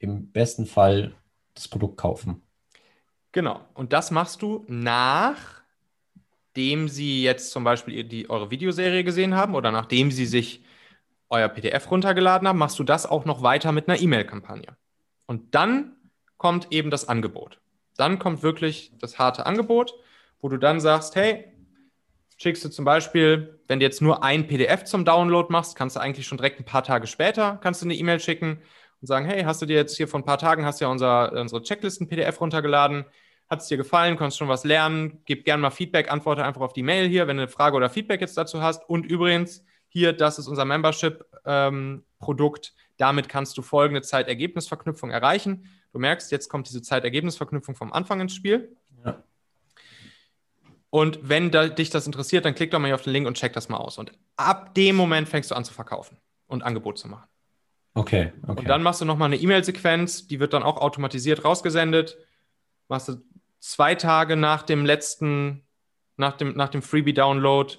im 0.00 0.32
besten 0.32 0.66
Fall 0.66 1.14
das 1.54 1.68
Produkt 1.68 1.96
kaufen. 1.96 2.42
Genau. 3.30 3.60
Und 3.74 3.92
das 3.92 4.10
machst 4.10 4.42
du 4.42 4.66
nachdem 4.66 5.28
sie 6.88 7.22
jetzt 7.22 7.52
zum 7.52 7.62
Beispiel 7.62 8.02
die, 8.02 8.28
eure 8.28 8.50
Videoserie 8.50 9.04
gesehen 9.04 9.36
haben 9.36 9.54
oder 9.54 9.70
nachdem 9.70 10.10
sie 10.10 10.26
sich 10.26 10.64
euer 11.28 11.48
PDF 11.48 11.88
runtergeladen 11.88 12.48
haben, 12.48 12.58
machst 12.58 12.80
du 12.80 12.82
das 12.82 13.06
auch 13.06 13.24
noch 13.24 13.42
weiter 13.42 13.70
mit 13.70 13.88
einer 13.88 14.00
E-Mail-Kampagne. 14.00 14.76
Und 15.26 15.54
dann 15.54 15.92
kommt 16.38 16.72
eben 16.72 16.90
das 16.90 17.06
Angebot. 17.06 17.60
Dann 17.96 18.18
kommt 18.18 18.42
wirklich 18.42 18.90
das 18.98 19.20
harte 19.20 19.46
Angebot, 19.46 19.94
wo 20.40 20.48
du 20.48 20.56
dann 20.56 20.80
sagst, 20.80 21.14
hey, 21.14 21.52
schickst 22.38 22.64
du 22.64 22.70
zum 22.70 22.84
Beispiel, 22.84 23.60
wenn 23.68 23.80
du 23.80 23.84
jetzt 23.84 24.00
nur 24.00 24.22
ein 24.22 24.46
PDF 24.46 24.84
zum 24.84 25.04
Download 25.04 25.48
machst, 25.50 25.76
kannst 25.76 25.96
du 25.96 26.00
eigentlich 26.00 26.26
schon 26.26 26.38
direkt 26.38 26.60
ein 26.60 26.64
paar 26.64 26.84
Tage 26.84 27.06
später, 27.06 27.58
kannst 27.62 27.82
du 27.82 27.86
eine 27.86 27.94
E-Mail 27.94 28.20
schicken 28.20 28.62
und 29.00 29.06
sagen, 29.06 29.26
hey, 29.26 29.42
hast 29.42 29.60
du 29.60 29.66
dir 29.66 29.76
jetzt 29.76 29.96
hier 29.96 30.08
vor 30.08 30.20
ein 30.20 30.24
paar 30.24 30.38
Tagen, 30.38 30.64
hast 30.64 30.80
du 30.80 30.86
ja 30.86 30.90
unser, 30.90 31.32
unsere 31.32 31.62
Checklisten-PDF 31.62 32.40
runtergeladen, 32.40 33.04
hat 33.50 33.60
es 33.60 33.66
dir 33.66 33.76
gefallen, 33.76 34.16
konntest 34.16 34.38
schon 34.38 34.48
was 34.48 34.64
lernen, 34.64 35.20
gib 35.24 35.44
gerne 35.44 35.60
mal 35.60 35.70
Feedback, 35.70 36.10
antworte 36.10 36.44
einfach 36.44 36.60
auf 36.60 36.72
die 36.72 36.82
Mail 36.82 37.08
hier, 37.08 37.26
wenn 37.26 37.36
du 37.36 37.42
eine 37.42 37.50
Frage 37.50 37.76
oder 37.76 37.90
Feedback 37.90 38.20
jetzt 38.20 38.36
dazu 38.36 38.62
hast. 38.62 38.88
Und 38.88 39.04
übrigens, 39.04 39.64
hier, 39.88 40.12
das 40.12 40.38
ist 40.38 40.48
unser 40.48 40.64
Membership-Produkt, 40.64 42.66
ähm, 42.66 42.72
damit 42.98 43.28
kannst 43.28 43.58
du 43.58 43.62
folgende 43.62 44.02
Zeitergebnisverknüpfung 44.02 45.10
erreichen. 45.10 45.66
Du 45.92 45.98
merkst, 45.98 46.30
jetzt 46.30 46.48
kommt 46.48 46.68
diese 46.68 46.82
Zeitergebnisverknüpfung 46.82 47.74
vom 47.74 47.92
Anfang 47.92 48.20
ins 48.20 48.34
Spiel. 48.34 48.76
Ja. 49.04 49.22
Und 50.90 51.18
wenn 51.22 51.50
da, 51.50 51.68
dich 51.68 51.90
das 51.90 52.06
interessiert, 52.06 52.44
dann 52.44 52.54
klick 52.54 52.70
doch 52.70 52.78
mal 52.78 52.86
hier 52.86 52.94
auf 52.94 53.02
den 53.02 53.12
Link 53.12 53.26
und 53.26 53.36
check 53.36 53.52
das 53.52 53.68
mal 53.68 53.76
aus. 53.76 53.98
Und 53.98 54.12
ab 54.36 54.74
dem 54.74 54.96
Moment 54.96 55.28
fängst 55.28 55.50
du 55.50 55.54
an 55.54 55.64
zu 55.64 55.74
verkaufen 55.74 56.18
und 56.46 56.62
Angebot 56.62 56.98
zu 56.98 57.08
machen. 57.08 57.28
Okay, 57.94 58.32
okay. 58.42 58.60
Und 58.60 58.68
dann 58.68 58.82
machst 58.82 59.00
du 59.00 59.04
nochmal 59.04 59.26
eine 59.26 59.36
E-Mail-Sequenz, 59.36 60.28
die 60.28 60.40
wird 60.40 60.52
dann 60.52 60.62
auch 60.62 60.76
automatisiert 60.76 61.44
rausgesendet. 61.44 62.16
Machst 62.88 63.08
du 63.08 63.16
zwei 63.58 63.94
Tage 63.96 64.36
nach 64.36 64.62
dem 64.62 64.86
letzten, 64.86 65.66
nach 66.16 66.36
dem, 66.36 66.56
nach 66.56 66.68
dem 66.68 66.80
Freebie-Download, 66.80 67.74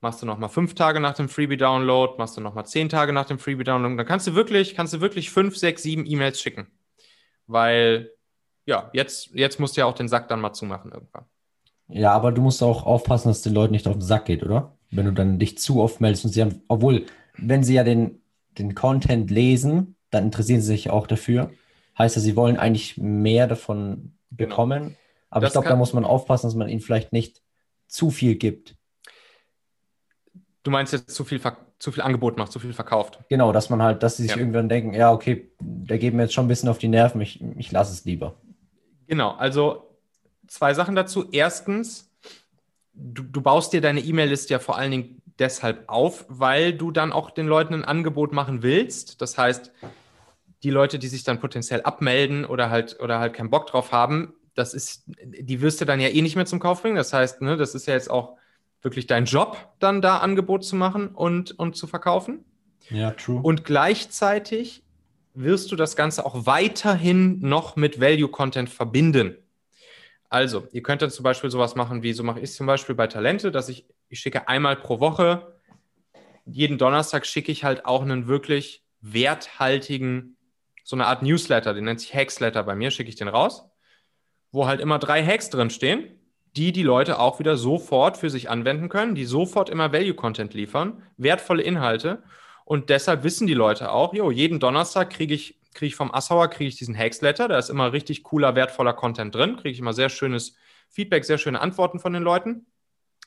machst 0.00 0.22
du 0.22 0.26
nochmal 0.26 0.48
fünf 0.48 0.74
Tage 0.74 1.00
nach 1.00 1.14
dem 1.14 1.28
Freebie-Download, 1.28 2.14
machst 2.18 2.36
du 2.36 2.40
nochmal 2.40 2.66
zehn 2.66 2.88
Tage 2.88 3.12
nach 3.12 3.26
dem 3.26 3.38
Freebie-Download. 3.38 3.96
Dann 3.96 4.06
kannst 4.06 4.26
du 4.26 4.34
wirklich, 4.34 4.74
kannst 4.74 4.94
du 4.94 5.00
wirklich 5.00 5.30
fünf, 5.30 5.56
sechs, 5.56 5.82
sieben 5.82 6.06
E-Mails 6.06 6.40
schicken. 6.40 6.66
Weil, 7.46 8.10
ja, 8.64 8.90
jetzt, 8.94 9.28
jetzt 9.34 9.60
musst 9.60 9.76
du 9.76 9.82
ja 9.82 9.86
auch 9.86 9.94
den 9.94 10.08
Sack 10.08 10.28
dann 10.28 10.40
mal 10.40 10.52
zumachen 10.52 10.92
irgendwann. 10.92 11.26
Ja, 11.92 12.12
aber 12.12 12.32
du 12.32 12.40
musst 12.40 12.62
auch 12.62 12.84
aufpassen, 12.84 13.28
dass 13.28 13.38
es 13.38 13.42
den 13.42 13.54
Leuten 13.54 13.72
nicht 13.72 13.86
auf 13.86 13.94
den 13.94 14.02
Sack 14.02 14.24
geht, 14.24 14.42
oder? 14.42 14.76
Wenn 14.90 15.06
du 15.06 15.12
dann 15.12 15.38
dich 15.38 15.58
zu 15.58 15.80
oft 15.80 16.00
meldest 16.00 16.24
und 16.24 16.30
sie 16.32 16.42
haben, 16.42 16.62
obwohl, 16.68 17.06
wenn 17.36 17.64
sie 17.64 17.74
ja 17.74 17.84
den, 17.84 18.22
den 18.58 18.74
Content 18.74 19.30
lesen, 19.30 19.96
dann 20.10 20.24
interessieren 20.24 20.60
sie 20.60 20.68
sich 20.68 20.90
auch 20.90 21.06
dafür. 21.06 21.50
Heißt 21.98 22.16
ja, 22.16 22.22
sie 22.22 22.36
wollen 22.36 22.56
eigentlich 22.56 22.96
mehr 22.98 23.46
davon 23.46 24.14
genau. 24.30 24.48
bekommen. 24.48 24.82
Genau. 24.82 24.96
Aber 25.30 25.40
das 25.40 25.50
ich 25.50 25.52
glaube, 25.52 25.68
da 25.68 25.76
muss 25.76 25.92
man 25.92 26.04
aufpassen, 26.04 26.46
dass 26.46 26.54
man 26.54 26.68
ihnen 26.68 26.80
vielleicht 26.80 27.12
nicht 27.12 27.42
zu 27.86 28.10
viel 28.10 28.36
gibt. 28.36 28.76
Du 30.62 30.70
meinst 30.70 30.92
jetzt 30.92 31.10
zu 31.10 31.24
viel, 31.24 31.40
zu 31.78 31.92
viel 31.92 32.02
Angebot 32.02 32.38
macht, 32.38 32.52
zu 32.52 32.58
viel 32.58 32.72
verkauft. 32.72 33.18
Genau, 33.28 33.52
dass 33.52 33.68
man 33.68 33.82
halt, 33.82 34.02
dass 34.02 34.16
sie 34.16 34.24
sich 34.24 34.32
ja. 34.32 34.38
irgendwann 34.38 34.68
denken, 34.68 34.94
ja, 34.94 35.12
okay, 35.12 35.52
der 35.60 35.98
geht 35.98 36.14
mir 36.14 36.22
jetzt 36.22 36.34
schon 36.34 36.44
ein 36.44 36.48
bisschen 36.48 36.68
auf 36.68 36.78
die 36.78 36.88
Nerven, 36.88 37.20
ich, 37.20 37.42
ich 37.56 37.72
lasse 37.72 37.92
es 37.92 38.04
lieber. 38.04 38.36
Genau, 39.06 39.32
also 39.32 39.91
zwei 40.46 40.74
Sachen 40.74 40.94
dazu. 40.94 41.28
Erstens, 41.32 42.10
du, 42.94 43.22
du 43.22 43.40
baust 43.40 43.72
dir 43.72 43.80
deine 43.80 44.00
E-Mail-Liste 44.00 44.52
ja 44.52 44.58
vor 44.58 44.76
allen 44.76 44.90
Dingen 44.90 45.22
deshalb 45.38 45.88
auf, 45.88 46.24
weil 46.28 46.72
du 46.72 46.90
dann 46.90 47.12
auch 47.12 47.30
den 47.30 47.46
Leuten 47.46 47.74
ein 47.74 47.84
Angebot 47.84 48.32
machen 48.32 48.62
willst. 48.62 49.20
Das 49.20 49.38
heißt, 49.38 49.72
die 50.62 50.70
Leute, 50.70 50.98
die 50.98 51.08
sich 51.08 51.24
dann 51.24 51.40
potenziell 51.40 51.82
abmelden 51.82 52.44
oder 52.44 52.70
halt, 52.70 53.00
oder 53.00 53.18
halt 53.18 53.34
keinen 53.34 53.50
Bock 53.50 53.66
drauf 53.66 53.92
haben, 53.92 54.34
das 54.54 54.74
ist, 54.74 55.04
die 55.24 55.60
wirst 55.60 55.80
du 55.80 55.84
dann 55.84 56.00
ja 56.00 56.08
eh 56.08 56.22
nicht 56.22 56.36
mehr 56.36 56.46
zum 56.46 56.60
Kauf 56.60 56.82
bringen. 56.82 56.96
Das 56.96 57.12
heißt, 57.12 57.40
ne, 57.40 57.56
das 57.56 57.74
ist 57.74 57.86
ja 57.86 57.94
jetzt 57.94 58.10
auch 58.10 58.36
wirklich 58.82 59.06
dein 59.06 59.24
Job, 59.24 59.56
dann 59.78 60.02
da 60.02 60.18
Angebot 60.18 60.64
zu 60.64 60.76
machen 60.76 61.08
und, 61.08 61.58
und 61.58 61.76
zu 61.76 61.86
verkaufen. 61.86 62.44
Ja, 62.90 63.12
true. 63.12 63.40
Und 63.40 63.64
gleichzeitig 63.64 64.82
wirst 65.34 65.72
du 65.72 65.76
das 65.76 65.96
Ganze 65.96 66.26
auch 66.26 66.46
weiterhin 66.46 67.38
noch 67.40 67.76
mit 67.76 68.00
Value 68.00 68.28
Content 68.28 68.68
verbinden. 68.68 69.36
Also, 70.32 70.66
ihr 70.72 70.82
könnt 70.82 71.02
dann 71.02 71.10
zum 71.10 71.24
Beispiel 71.24 71.50
sowas 71.50 71.74
machen, 71.74 72.02
wie 72.02 72.14
so 72.14 72.22
mache 72.22 72.38
ich 72.38 72.44
es 72.44 72.56
zum 72.56 72.66
Beispiel 72.66 72.94
bei 72.94 73.06
Talente, 73.06 73.50
dass 73.52 73.68
ich, 73.68 73.84
ich 74.08 74.20
schicke 74.20 74.48
einmal 74.48 74.76
pro 74.76 74.98
Woche, 74.98 75.58
jeden 76.46 76.78
Donnerstag 76.78 77.26
schicke 77.26 77.52
ich 77.52 77.64
halt 77.64 77.84
auch 77.84 78.00
einen 78.00 78.26
wirklich 78.28 78.82
werthaltigen, 79.02 80.38
so 80.84 80.96
eine 80.96 81.04
Art 81.04 81.22
Newsletter, 81.22 81.74
den 81.74 81.84
nennt 81.84 82.00
sich 82.00 82.14
Hacksletter 82.14 82.62
bei 82.62 82.74
mir, 82.74 82.90
schicke 82.90 83.10
ich 83.10 83.16
den 83.16 83.28
raus, 83.28 83.68
wo 84.52 84.66
halt 84.66 84.80
immer 84.80 84.98
drei 84.98 85.22
Hacks 85.22 85.50
drin 85.50 85.68
stehen, 85.68 86.18
die 86.56 86.72
die 86.72 86.82
Leute 86.82 87.18
auch 87.18 87.38
wieder 87.38 87.58
sofort 87.58 88.16
für 88.16 88.30
sich 88.30 88.48
anwenden 88.48 88.88
können, 88.88 89.14
die 89.14 89.26
sofort 89.26 89.68
immer 89.68 89.92
Value-Content 89.92 90.54
liefern, 90.54 91.02
wertvolle 91.18 91.62
Inhalte. 91.62 92.22
Und 92.64 92.88
deshalb 92.88 93.22
wissen 93.22 93.46
die 93.46 93.52
Leute 93.52 93.92
auch, 93.92 94.14
jo, 94.14 94.30
jeden 94.30 94.60
Donnerstag 94.60 95.10
kriege 95.10 95.34
ich 95.34 95.61
kriege 95.74 95.88
ich 95.88 95.94
vom 95.94 96.12
Assauer 96.12 96.48
kriege 96.48 96.68
ich 96.68 96.76
diesen 96.76 96.96
Hacksletter. 96.96 97.48
Da 97.48 97.58
ist 97.58 97.70
immer 97.70 97.92
richtig 97.92 98.22
cooler, 98.22 98.54
wertvoller 98.54 98.92
Content 98.92 99.34
drin. 99.34 99.56
Kriege 99.56 99.70
ich 99.70 99.78
immer 99.78 99.92
sehr 99.92 100.08
schönes 100.08 100.56
Feedback, 100.88 101.24
sehr 101.24 101.38
schöne 101.38 101.60
Antworten 101.60 101.98
von 101.98 102.12
den 102.12 102.22
Leuten. 102.22 102.66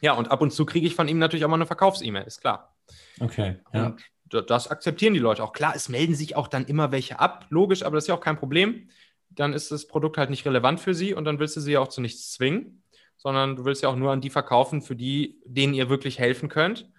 Ja, 0.01 0.13
und 0.13 0.29
ab 0.29 0.41
und 0.41 0.51
zu 0.51 0.65
kriege 0.65 0.85
ich 0.85 0.95
von 0.95 1.07
ihm 1.07 1.17
natürlich 1.19 1.45
auch 1.45 1.49
mal 1.49 1.55
eine 1.55 1.65
Verkaufs-E-Mail, 1.65 2.25
ist 2.25 2.41
klar. 2.41 2.75
Okay. 3.19 3.57
Ja. 3.73 3.87
Und 3.87 4.49
das 4.49 4.69
akzeptieren 4.69 5.13
die 5.13 5.19
Leute 5.19 5.43
auch. 5.43 5.53
Klar, 5.53 5.73
es 5.75 5.89
melden 5.89 6.15
sich 6.15 6.35
auch 6.35 6.47
dann 6.47 6.65
immer 6.65 6.91
welche 6.91 7.19
ab, 7.19 7.45
logisch, 7.49 7.83
aber 7.83 7.95
das 7.95 8.03
ist 8.03 8.07
ja 8.09 8.15
auch 8.15 8.21
kein 8.21 8.37
Problem. 8.37 8.89
Dann 9.29 9.53
ist 9.53 9.71
das 9.71 9.87
Produkt 9.87 10.17
halt 10.17 10.29
nicht 10.29 10.45
relevant 10.45 10.79
für 10.79 10.93
sie 10.93 11.13
und 11.13 11.25
dann 11.25 11.39
willst 11.39 11.55
du 11.55 11.61
sie 11.61 11.73
ja 11.73 11.79
auch 11.79 11.87
zu 11.87 12.01
nichts 12.01 12.31
zwingen. 12.33 12.83
sondern 13.17 13.55
du 13.55 13.65
willst 13.65 13.81
ja 13.81 13.89
auch 13.89 13.95
nur 13.95 14.11
an 14.11 14.21
die 14.21 14.29
verkaufen, 14.29 14.81
für 14.81 14.95
die, 14.95 15.39
denen 15.45 15.73
ihr 15.73 15.89
wirklich 15.89 16.19
helfen 16.19 16.49
könnt 16.49 16.89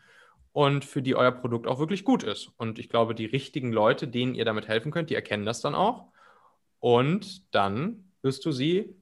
und 0.57 0.87
für 0.87 1.03
die 1.03 1.15
euer 1.15 1.33
Produkt 1.33 1.67
auch 1.67 1.79
wirklich 1.79 2.03
gut 2.03 2.23
ist. 2.23 2.51
Und 2.57 2.79
ich 2.79 2.89
glaube, 2.89 3.15
die 3.15 3.27
richtigen 3.27 3.73
Leute, 3.73 4.09
denen 4.09 4.35
ihr 4.35 4.47
damit 4.47 4.69
helfen 4.69 4.91
könnt, 4.91 5.11
die 5.11 5.15
erkennen 5.15 5.45
das 5.45 5.61
dann 5.61 5.75
auch. 5.75 6.07
Und 6.81 7.55
dann 7.55 8.11
wirst 8.23 8.47
du 8.47 8.53
sie, 8.53 8.97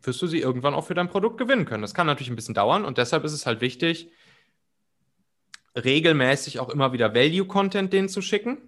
wirst 0.00 0.22
du 0.22 0.28
sie 0.28 0.38
irgendwann 0.38 0.72
auch 0.72 0.86
für 0.86 0.94
dein 0.94 1.08
Produkt 1.08 1.38
gewinnen 1.38 1.64
können. 1.64 1.82
Das 1.82 1.94
kann 1.94 2.06
natürlich 2.06 2.30
ein 2.30 2.36
bisschen 2.36 2.54
dauern 2.54 2.84
und 2.84 2.96
deshalb 2.96 3.24
ist 3.24 3.32
es 3.32 3.44
halt 3.44 3.60
wichtig, 3.60 4.12
regelmäßig 5.74 6.60
auch 6.60 6.68
immer 6.68 6.92
wieder 6.92 7.12
Value-Content 7.12 7.92
denen 7.92 8.08
zu 8.08 8.22
schicken. 8.22 8.58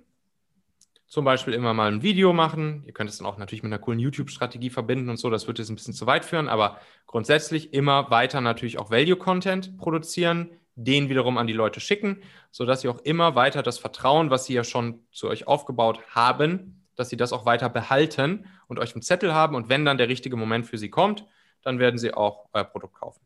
Zum 1.06 1.24
Beispiel 1.24 1.54
immer 1.54 1.74
mal 1.74 1.92
ein 1.92 2.02
Video 2.02 2.32
machen. 2.32 2.82
Ihr 2.86 2.92
könnt 2.92 3.08
es 3.08 3.18
dann 3.18 3.26
auch 3.28 3.38
natürlich 3.38 3.62
mit 3.62 3.72
einer 3.72 3.80
coolen 3.80 4.00
YouTube-Strategie 4.00 4.70
verbinden 4.70 5.10
und 5.10 5.16
so. 5.16 5.30
Das 5.30 5.46
wird 5.46 5.60
jetzt 5.60 5.68
ein 5.68 5.76
bisschen 5.76 5.94
zu 5.94 6.08
weit 6.08 6.24
führen, 6.24 6.48
aber 6.48 6.80
grundsätzlich 7.06 7.72
immer 7.72 8.10
weiter 8.10 8.40
natürlich 8.40 8.80
auch 8.80 8.90
Value-Content 8.90 9.78
produzieren, 9.78 10.50
den 10.78 11.08
wiederum 11.08 11.38
an 11.38 11.46
die 11.46 11.52
Leute 11.52 11.80
schicken, 11.80 12.22
sodass 12.50 12.82
sie 12.82 12.88
auch 12.88 13.00
immer 13.00 13.34
weiter 13.34 13.62
das 13.62 13.78
Vertrauen, 13.78 14.30
was 14.30 14.44
sie 14.44 14.54
ja 14.54 14.64
schon 14.64 15.00
zu 15.10 15.28
euch 15.28 15.46
aufgebaut 15.46 16.00
haben, 16.14 16.86
dass 16.94 17.08
sie 17.08 17.16
das 17.16 17.32
auch 17.32 17.46
weiter 17.46 17.68
behalten 17.68 18.46
und 18.68 18.78
euch 18.78 18.94
einen 18.94 19.02
Zettel 19.02 19.34
haben. 19.34 19.56
Und 19.56 19.68
wenn 19.68 19.84
dann 19.84 19.98
der 19.98 20.08
richtige 20.08 20.36
Moment 20.36 20.66
für 20.66 20.78
sie 20.78 20.88
kommt, 20.88 21.26
dann 21.62 21.78
werden 21.78 21.98
sie 21.98 22.14
auch 22.14 22.46
euer 22.52 22.64
Produkt 22.64 22.94
kaufen. 22.94 23.20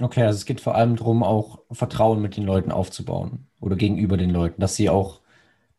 Okay, 0.00 0.22
also 0.22 0.36
es 0.36 0.44
geht 0.44 0.60
vor 0.60 0.74
allem 0.74 0.96
darum, 0.96 1.22
auch 1.22 1.60
Vertrauen 1.72 2.20
mit 2.20 2.36
den 2.36 2.44
Leuten 2.44 2.70
aufzubauen 2.70 3.46
oder 3.60 3.76
gegenüber 3.76 4.18
den 4.18 4.30
Leuten, 4.30 4.60
dass 4.60 4.76
sie 4.76 4.90
auch 4.90 5.20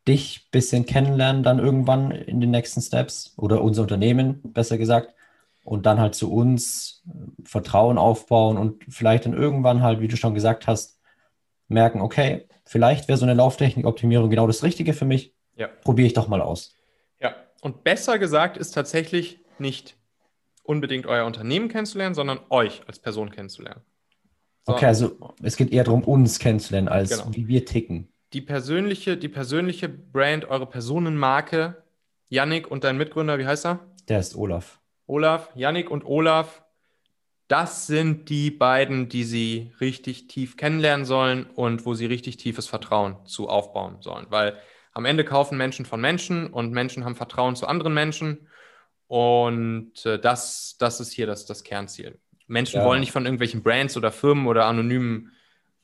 dich 0.07 0.47
ein 0.47 0.51
bisschen 0.51 0.85
kennenlernen 0.87 1.43
dann 1.43 1.59
irgendwann 1.59 2.09
in 2.11 2.41
den 2.41 2.49
nächsten 2.49 2.81
Steps 2.81 3.33
oder 3.37 3.61
unser 3.61 3.83
Unternehmen, 3.83 4.41
besser 4.43 4.79
gesagt, 4.79 5.13
und 5.67 5.85
dann 5.85 5.99
halt 5.99 6.15
zu 6.15 6.31
uns 6.31 7.03
äh, 7.09 7.43
Vertrauen 7.43 7.97
aufbauen 7.97 8.57
und 8.57 8.85
vielleicht 8.87 9.25
dann 9.25 9.33
irgendwann 9.33 9.81
halt, 9.81 9.99
wie 9.99 10.07
du 10.07 10.15
schon 10.15 10.33
gesagt 10.33 10.65
hast, 10.65 11.01
merken, 11.67 11.99
okay, 11.99 12.47
vielleicht 12.63 13.09
wäre 13.09 13.17
so 13.17 13.25
eine 13.25 13.33
Lauftechnik-Optimierung 13.33 14.29
genau 14.29 14.47
das 14.47 14.63
Richtige 14.63 14.93
für 14.93 15.03
mich. 15.03 15.35
Ja. 15.57 15.67
Probiere 15.67 16.07
ich 16.07 16.13
doch 16.13 16.29
mal 16.29 16.41
aus. 16.41 16.73
Ja, 17.19 17.35
und 17.59 17.83
besser 17.83 18.17
gesagt 18.17 18.55
ist 18.55 18.71
tatsächlich 18.71 19.41
nicht 19.59 19.97
unbedingt 20.63 21.05
euer 21.05 21.25
Unternehmen 21.25 21.67
kennenzulernen, 21.67 22.15
sondern 22.15 22.39
euch 22.49 22.83
als 22.87 22.99
Person 22.99 23.29
kennenzulernen. 23.29 23.81
So. 24.65 24.73
Okay, 24.73 24.85
also 24.85 25.17
es 25.43 25.57
geht 25.57 25.73
eher 25.73 25.83
darum, 25.83 26.05
uns 26.05 26.39
kennenzulernen, 26.39 26.87
als 26.87 27.09
genau. 27.09 27.35
wie 27.35 27.49
wir 27.49 27.65
ticken. 27.65 28.07
Die 28.31 28.41
persönliche, 28.41 29.17
die 29.17 29.29
persönliche 29.29 29.89
Brand, 29.89 30.45
eure 30.45 30.65
Personenmarke, 30.65 31.83
Yannick 32.29 32.71
und 32.71 32.85
dein 32.85 32.95
Mitgründer, 32.95 33.37
wie 33.37 33.45
heißt 33.45 33.65
er? 33.65 33.79
Der 34.07 34.19
ist 34.21 34.37
Olaf. 34.37 34.79
Olaf, 35.07 35.49
Yannick 35.55 35.89
und 35.89 36.05
Olaf, 36.05 36.63
das 37.47 37.87
sind 37.87 38.29
die 38.29 38.51
beiden, 38.51 39.07
die 39.07 39.23
sie 39.23 39.71
richtig 39.79 40.27
tief 40.27 40.57
kennenlernen 40.57 41.05
sollen 41.05 41.45
und 41.45 41.85
wo 41.85 41.93
sie 41.93 42.05
richtig 42.05 42.37
tiefes 42.37 42.67
Vertrauen 42.67 43.25
zu 43.25 43.47
aufbauen 43.47 44.01
sollen. 44.01 44.27
Weil 44.29 44.57
am 44.91 45.05
Ende 45.05 45.23
kaufen 45.23 45.57
Menschen 45.57 45.85
von 45.85 46.01
Menschen 46.01 46.47
und 46.47 46.71
Menschen 46.73 47.05
haben 47.05 47.15
Vertrauen 47.15 47.55
zu 47.55 47.67
anderen 47.67 47.93
Menschen. 47.93 48.47
Und 49.07 50.05
äh, 50.05 50.19
das, 50.19 50.75
das 50.77 50.99
ist 50.99 51.13
hier 51.13 51.25
das, 51.25 51.45
das 51.45 51.63
Kernziel. 51.63 52.19
Menschen 52.47 52.81
ja. 52.81 52.85
wollen 52.85 52.99
nicht 52.99 53.13
von 53.13 53.25
irgendwelchen 53.25 53.63
Brands 53.63 53.95
oder 53.95 54.11
Firmen 54.11 54.47
oder 54.47 54.65
anonymen 54.65 55.31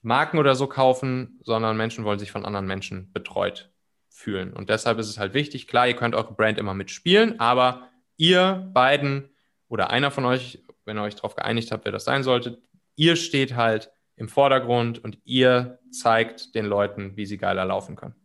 Marken 0.01 0.37
oder 0.37 0.55
so 0.55 0.67
kaufen, 0.67 1.39
sondern 1.43 1.77
Menschen 1.77 2.03
wollen 2.03 2.19
sich 2.19 2.31
von 2.31 2.45
anderen 2.45 2.67
Menschen 2.67 3.11
betreut 3.13 3.71
fühlen. 4.09 4.51
Und 4.51 4.69
deshalb 4.69 4.99
ist 4.99 5.09
es 5.09 5.17
halt 5.17 5.33
wichtig, 5.33 5.67
klar, 5.67 5.87
ihr 5.87 5.95
könnt 5.95 6.13
eure 6.13 6.33
Brand 6.33 6.57
immer 6.57 6.73
mitspielen, 6.73 7.39
aber 7.39 7.89
ihr 8.17 8.69
beiden 8.73 9.29
oder 9.69 9.89
einer 9.89 10.11
von 10.11 10.25
euch, 10.25 10.63
wenn 10.85 10.97
ihr 10.97 11.03
euch 11.03 11.15
darauf 11.15 11.35
geeinigt 11.35 11.71
habt, 11.71 11.85
wer 11.85 11.91
das 11.91 12.05
sein 12.05 12.23
sollte, 12.23 12.61
ihr 12.95 13.15
steht 13.15 13.55
halt 13.55 13.91
im 14.15 14.29
Vordergrund 14.29 15.03
und 15.03 15.17
ihr 15.23 15.79
zeigt 15.91 16.55
den 16.55 16.65
Leuten, 16.65 17.17
wie 17.17 17.25
sie 17.25 17.37
geiler 17.37 17.65
laufen 17.65 17.95
können. 17.95 18.15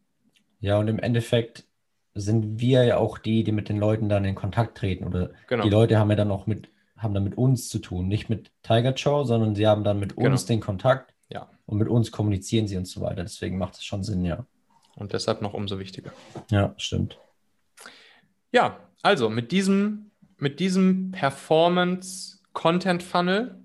Ja, 0.61 0.79
und 0.79 0.89
im 0.89 0.99
Endeffekt 0.99 1.65
sind 2.15 2.61
wir 2.61 2.85
ja 2.85 2.97
auch 2.97 3.19
die, 3.19 3.45
die 3.45 3.53
mit 3.53 3.69
den 3.69 3.79
Leuten 3.79 4.09
dann 4.09 4.25
in 4.25 4.35
Kontakt 4.35 4.77
treten. 4.77 5.05
Oder 5.05 5.31
genau. 5.47 5.63
die 5.63 5.71
Leute 5.71 5.99
haben 5.99 6.11
ja 6.11 6.17
dann 6.17 6.31
auch 6.31 6.47
mit 6.47 6.69
haben 6.99 7.15
dann 7.15 7.25
mit 7.25 7.39
uns 7.39 7.69
zu 7.69 7.79
tun, 7.79 8.09
nicht 8.09 8.29
mit 8.29 8.51
Tiger 8.63 8.97
Show, 8.97 9.25
sondern 9.25 9.55
sie 9.55 9.67
haben 9.67 9.85
dann 9.85 10.01
mit 10.01 10.17
genau. 10.17 10.31
uns 10.31 10.47
den 10.47 10.61
Kontakt 10.61 11.15
ja. 11.29 11.49
und 11.67 11.79
mit 11.79 11.89
uns 11.89 12.11
kommunizieren 12.11 12.67
sie 12.67 12.77
und 12.77 12.87
so 12.87 13.01
weiter. 13.01 13.23
Deswegen 13.23 13.57
macht 13.57 13.75
es 13.75 13.85
schon 13.85 14.03
Sinn, 14.03 14.25
ja. 14.25 14.45
Und 14.97 15.13
deshalb 15.13 15.41
noch 15.41 15.55
umso 15.55 15.79
wichtiger. 15.79 16.13
Ja, 16.51 16.75
stimmt. 16.77 17.19
Ja, 18.51 18.81
also 19.03 19.31
mit 19.31 19.53
diesem, 19.53 20.11
mit 20.37 20.61
diesem 20.61 21.13
Performance-Content-Funnel 21.13 23.65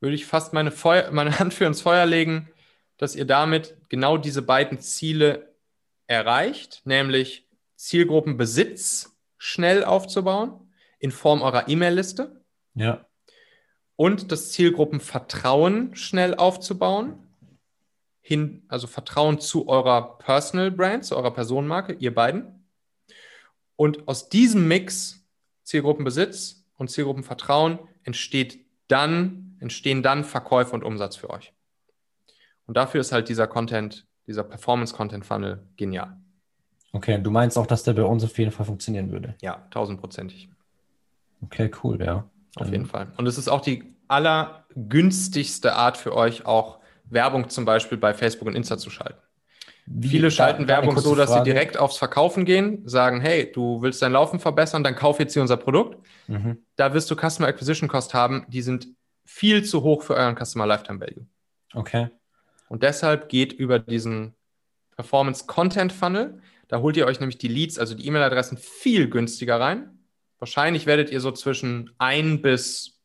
würde 0.00 0.14
ich 0.14 0.26
fast 0.26 0.52
meine, 0.52 0.70
Feuer, 0.70 1.10
meine 1.12 1.38
Hand 1.38 1.54
für 1.54 1.64
ins 1.64 1.80
Feuer 1.82 2.06
legen, 2.06 2.50
dass 2.96 3.16
ihr 3.16 3.24
damit 3.24 3.76
genau 3.88 4.18
diese 4.18 4.42
beiden 4.42 4.78
Ziele 4.78 5.54
erreicht, 6.06 6.82
nämlich 6.84 7.48
Zielgruppenbesitz 7.76 9.16
schnell 9.36 9.84
aufzubauen 9.84 10.72
in 10.98 11.10
Form 11.10 11.42
eurer 11.42 11.68
E-Mail-Liste. 11.68 12.44
Ja. 12.74 13.06
Und 13.96 14.32
das 14.32 14.52
Zielgruppenvertrauen 14.52 15.94
schnell 15.94 16.34
aufzubauen. 16.34 17.20
Hin, 18.20 18.64
also 18.68 18.86
Vertrauen 18.86 19.38
zu 19.38 19.68
eurer 19.68 20.18
Personal 20.18 20.70
Brand, 20.70 21.04
zu 21.04 21.16
eurer 21.16 21.32
Personenmarke, 21.32 21.92
ihr 21.94 22.14
beiden. 22.14 22.53
Und 23.76 24.08
aus 24.08 24.28
diesem 24.28 24.68
Mix 24.68 25.24
Zielgruppenbesitz 25.64 26.64
und 26.76 26.90
Zielgruppenvertrauen 26.90 27.78
entsteht 28.02 28.64
dann, 28.88 29.56
entstehen 29.60 30.02
dann 30.02 30.24
Verkäufe 30.24 30.74
und 30.74 30.84
Umsatz 30.84 31.16
für 31.16 31.30
euch. 31.30 31.52
Und 32.66 32.76
dafür 32.76 33.00
ist 33.00 33.12
halt 33.12 33.28
dieser 33.28 33.46
Content, 33.46 34.06
dieser 34.26 34.44
Performance-Content-Funnel 34.44 35.66
genial. 35.76 36.16
Okay, 36.92 37.20
du 37.20 37.30
meinst 37.30 37.58
auch, 37.58 37.66
dass 37.66 37.82
der 37.82 37.94
bei 37.94 38.04
uns 38.04 38.22
auf 38.24 38.38
jeden 38.38 38.52
Fall 38.52 38.66
funktionieren 38.66 39.10
würde? 39.10 39.34
Ja, 39.42 39.66
tausendprozentig. 39.70 40.48
Okay, 41.42 41.70
cool, 41.82 42.00
ja. 42.00 42.28
Auf 42.56 42.70
jeden 42.70 42.86
Fall. 42.86 43.12
Und 43.16 43.26
es 43.26 43.36
ist 43.36 43.48
auch 43.48 43.60
die 43.60 43.94
allergünstigste 44.06 45.74
Art 45.74 45.96
für 45.96 46.14
euch, 46.14 46.46
auch 46.46 46.78
Werbung 47.04 47.48
zum 47.48 47.64
Beispiel 47.64 47.98
bei 47.98 48.14
Facebook 48.14 48.46
und 48.46 48.54
Insta 48.54 48.78
zu 48.78 48.90
schalten. 48.90 49.18
Wie, 49.86 50.08
Viele 50.08 50.30
schalten 50.30 50.66
Werbung 50.66 50.98
so, 50.98 51.14
dass 51.14 51.30
Frage. 51.30 51.44
sie 51.44 51.50
direkt 51.50 51.76
aufs 51.76 51.98
Verkaufen 51.98 52.44
gehen, 52.44 52.88
sagen, 52.88 53.20
hey, 53.20 53.50
du 53.52 53.82
willst 53.82 54.00
dein 54.00 54.12
Laufen 54.12 54.40
verbessern, 54.40 54.82
dann 54.82 54.96
kauf 54.96 55.18
jetzt 55.18 55.34
hier 55.34 55.42
unser 55.42 55.58
Produkt. 55.58 55.98
Mhm. 56.26 56.64
Da 56.76 56.94
wirst 56.94 57.10
du 57.10 57.16
Customer 57.16 57.48
Acquisition 57.48 57.88
Cost 57.88 58.14
haben, 58.14 58.46
die 58.48 58.62
sind 58.62 58.88
viel 59.24 59.64
zu 59.64 59.82
hoch 59.82 60.02
für 60.02 60.14
euren 60.14 60.36
Customer 60.36 60.66
Lifetime 60.66 61.00
Value. 61.00 61.26
Okay. 61.74 62.08
Und 62.68 62.82
deshalb 62.82 63.28
geht 63.28 63.52
über 63.52 63.78
diesen 63.78 64.34
Performance 64.96 65.44
Content 65.46 65.92
Funnel, 65.92 66.40
da 66.68 66.80
holt 66.80 66.96
ihr 66.96 67.06
euch 67.06 67.20
nämlich 67.20 67.36
die 67.36 67.48
Leads, 67.48 67.78
also 67.78 67.94
die 67.94 68.06
E-Mail-Adressen 68.06 68.56
viel 68.56 69.10
günstiger 69.10 69.60
rein 69.60 69.94
Wahrscheinlich 70.44 70.84
werdet 70.84 71.10
ihr 71.10 71.20
so 71.22 71.30
zwischen 71.32 71.90
1 71.96 72.42
bis 72.42 73.00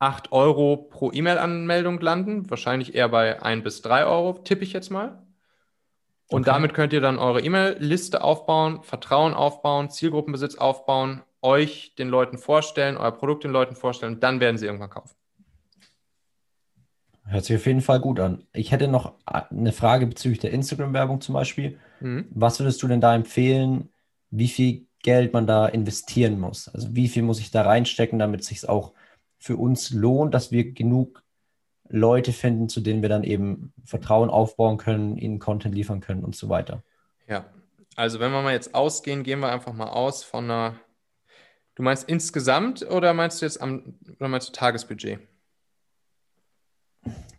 8 0.00 0.32
Euro 0.32 0.76
pro 0.76 1.12
E-Mail-Anmeldung 1.12 2.00
landen. 2.00 2.50
Wahrscheinlich 2.50 2.96
eher 2.96 3.08
bei 3.08 3.40
1 3.40 3.62
bis 3.62 3.80
3 3.82 4.06
Euro, 4.06 4.32
tippe 4.42 4.64
ich 4.64 4.72
jetzt 4.72 4.90
mal. 4.90 5.22
Und 6.30 6.42
okay. 6.42 6.50
damit 6.50 6.74
könnt 6.74 6.92
ihr 6.92 7.00
dann 7.00 7.18
eure 7.18 7.40
E-Mail-Liste 7.40 8.22
aufbauen, 8.22 8.82
Vertrauen 8.82 9.34
aufbauen, 9.34 9.90
Zielgruppenbesitz 9.90 10.56
aufbauen, 10.56 11.22
euch 11.42 11.94
den 11.96 12.08
Leuten 12.08 12.38
vorstellen, 12.38 12.96
euer 12.96 13.12
Produkt 13.12 13.44
den 13.44 13.50
Leuten 13.50 13.74
vorstellen 13.74 14.14
und 14.14 14.22
dann 14.22 14.40
werden 14.40 14.56
sie 14.56 14.66
irgendwann 14.66 14.90
kaufen. 14.90 15.14
Hört 17.24 17.44
sich 17.44 17.56
auf 17.56 17.66
jeden 17.66 17.80
Fall 17.80 18.00
gut 18.00 18.18
an. 18.20 18.44
Ich 18.52 18.72
hätte 18.72 18.88
noch 18.88 19.14
eine 19.24 19.72
Frage 19.72 20.06
bezüglich 20.06 20.40
der 20.40 20.52
Instagram-Werbung 20.52 21.20
zum 21.20 21.34
Beispiel. 21.34 21.78
Mhm. 22.00 22.26
Was 22.30 22.58
würdest 22.58 22.82
du 22.82 22.88
denn 22.88 23.00
da 23.00 23.14
empfehlen? 23.14 23.88
Wie 24.30 24.48
viel 24.48 24.86
Geld 25.02 25.32
man 25.32 25.46
da 25.46 25.66
investieren 25.66 26.38
muss. 26.38 26.68
Also 26.68 26.94
wie 26.94 27.08
viel 27.08 27.22
muss 27.22 27.40
ich 27.40 27.50
da 27.50 27.62
reinstecken, 27.62 28.18
damit 28.18 28.40
es 28.40 28.48
sich 28.48 28.68
auch 28.68 28.92
für 29.38 29.56
uns 29.56 29.90
lohnt, 29.90 30.34
dass 30.34 30.52
wir 30.52 30.72
genug 30.72 31.22
Leute 31.90 32.32
finden, 32.32 32.68
zu 32.68 32.80
denen 32.80 33.02
wir 33.02 33.08
dann 33.08 33.24
eben 33.24 33.72
Vertrauen 33.84 34.30
aufbauen 34.30 34.78
können, 34.78 35.18
ihnen 35.18 35.40
Content 35.40 35.74
liefern 35.74 36.00
können 36.00 36.24
und 36.24 36.36
so 36.36 36.48
weiter. 36.48 36.82
Ja, 37.28 37.46
also 37.96 38.20
wenn 38.20 38.30
wir 38.30 38.42
mal 38.42 38.52
jetzt 38.52 38.74
ausgehen, 38.74 39.24
gehen 39.24 39.40
wir 39.40 39.50
einfach 39.50 39.72
mal 39.72 39.88
aus 39.88 40.22
von 40.22 40.44
einer. 40.44 40.76
Du 41.74 41.82
meinst 41.82 42.08
insgesamt 42.08 42.88
oder 42.88 43.14
meinst 43.14 43.40
du 43.40 43.46
jetzt 43.46 43.60
am 43.60 43.98
oder 44.18 44.28
meinst 44.28 44.48
du 44.48 44.52
Tagesbudget? 44.52 45.18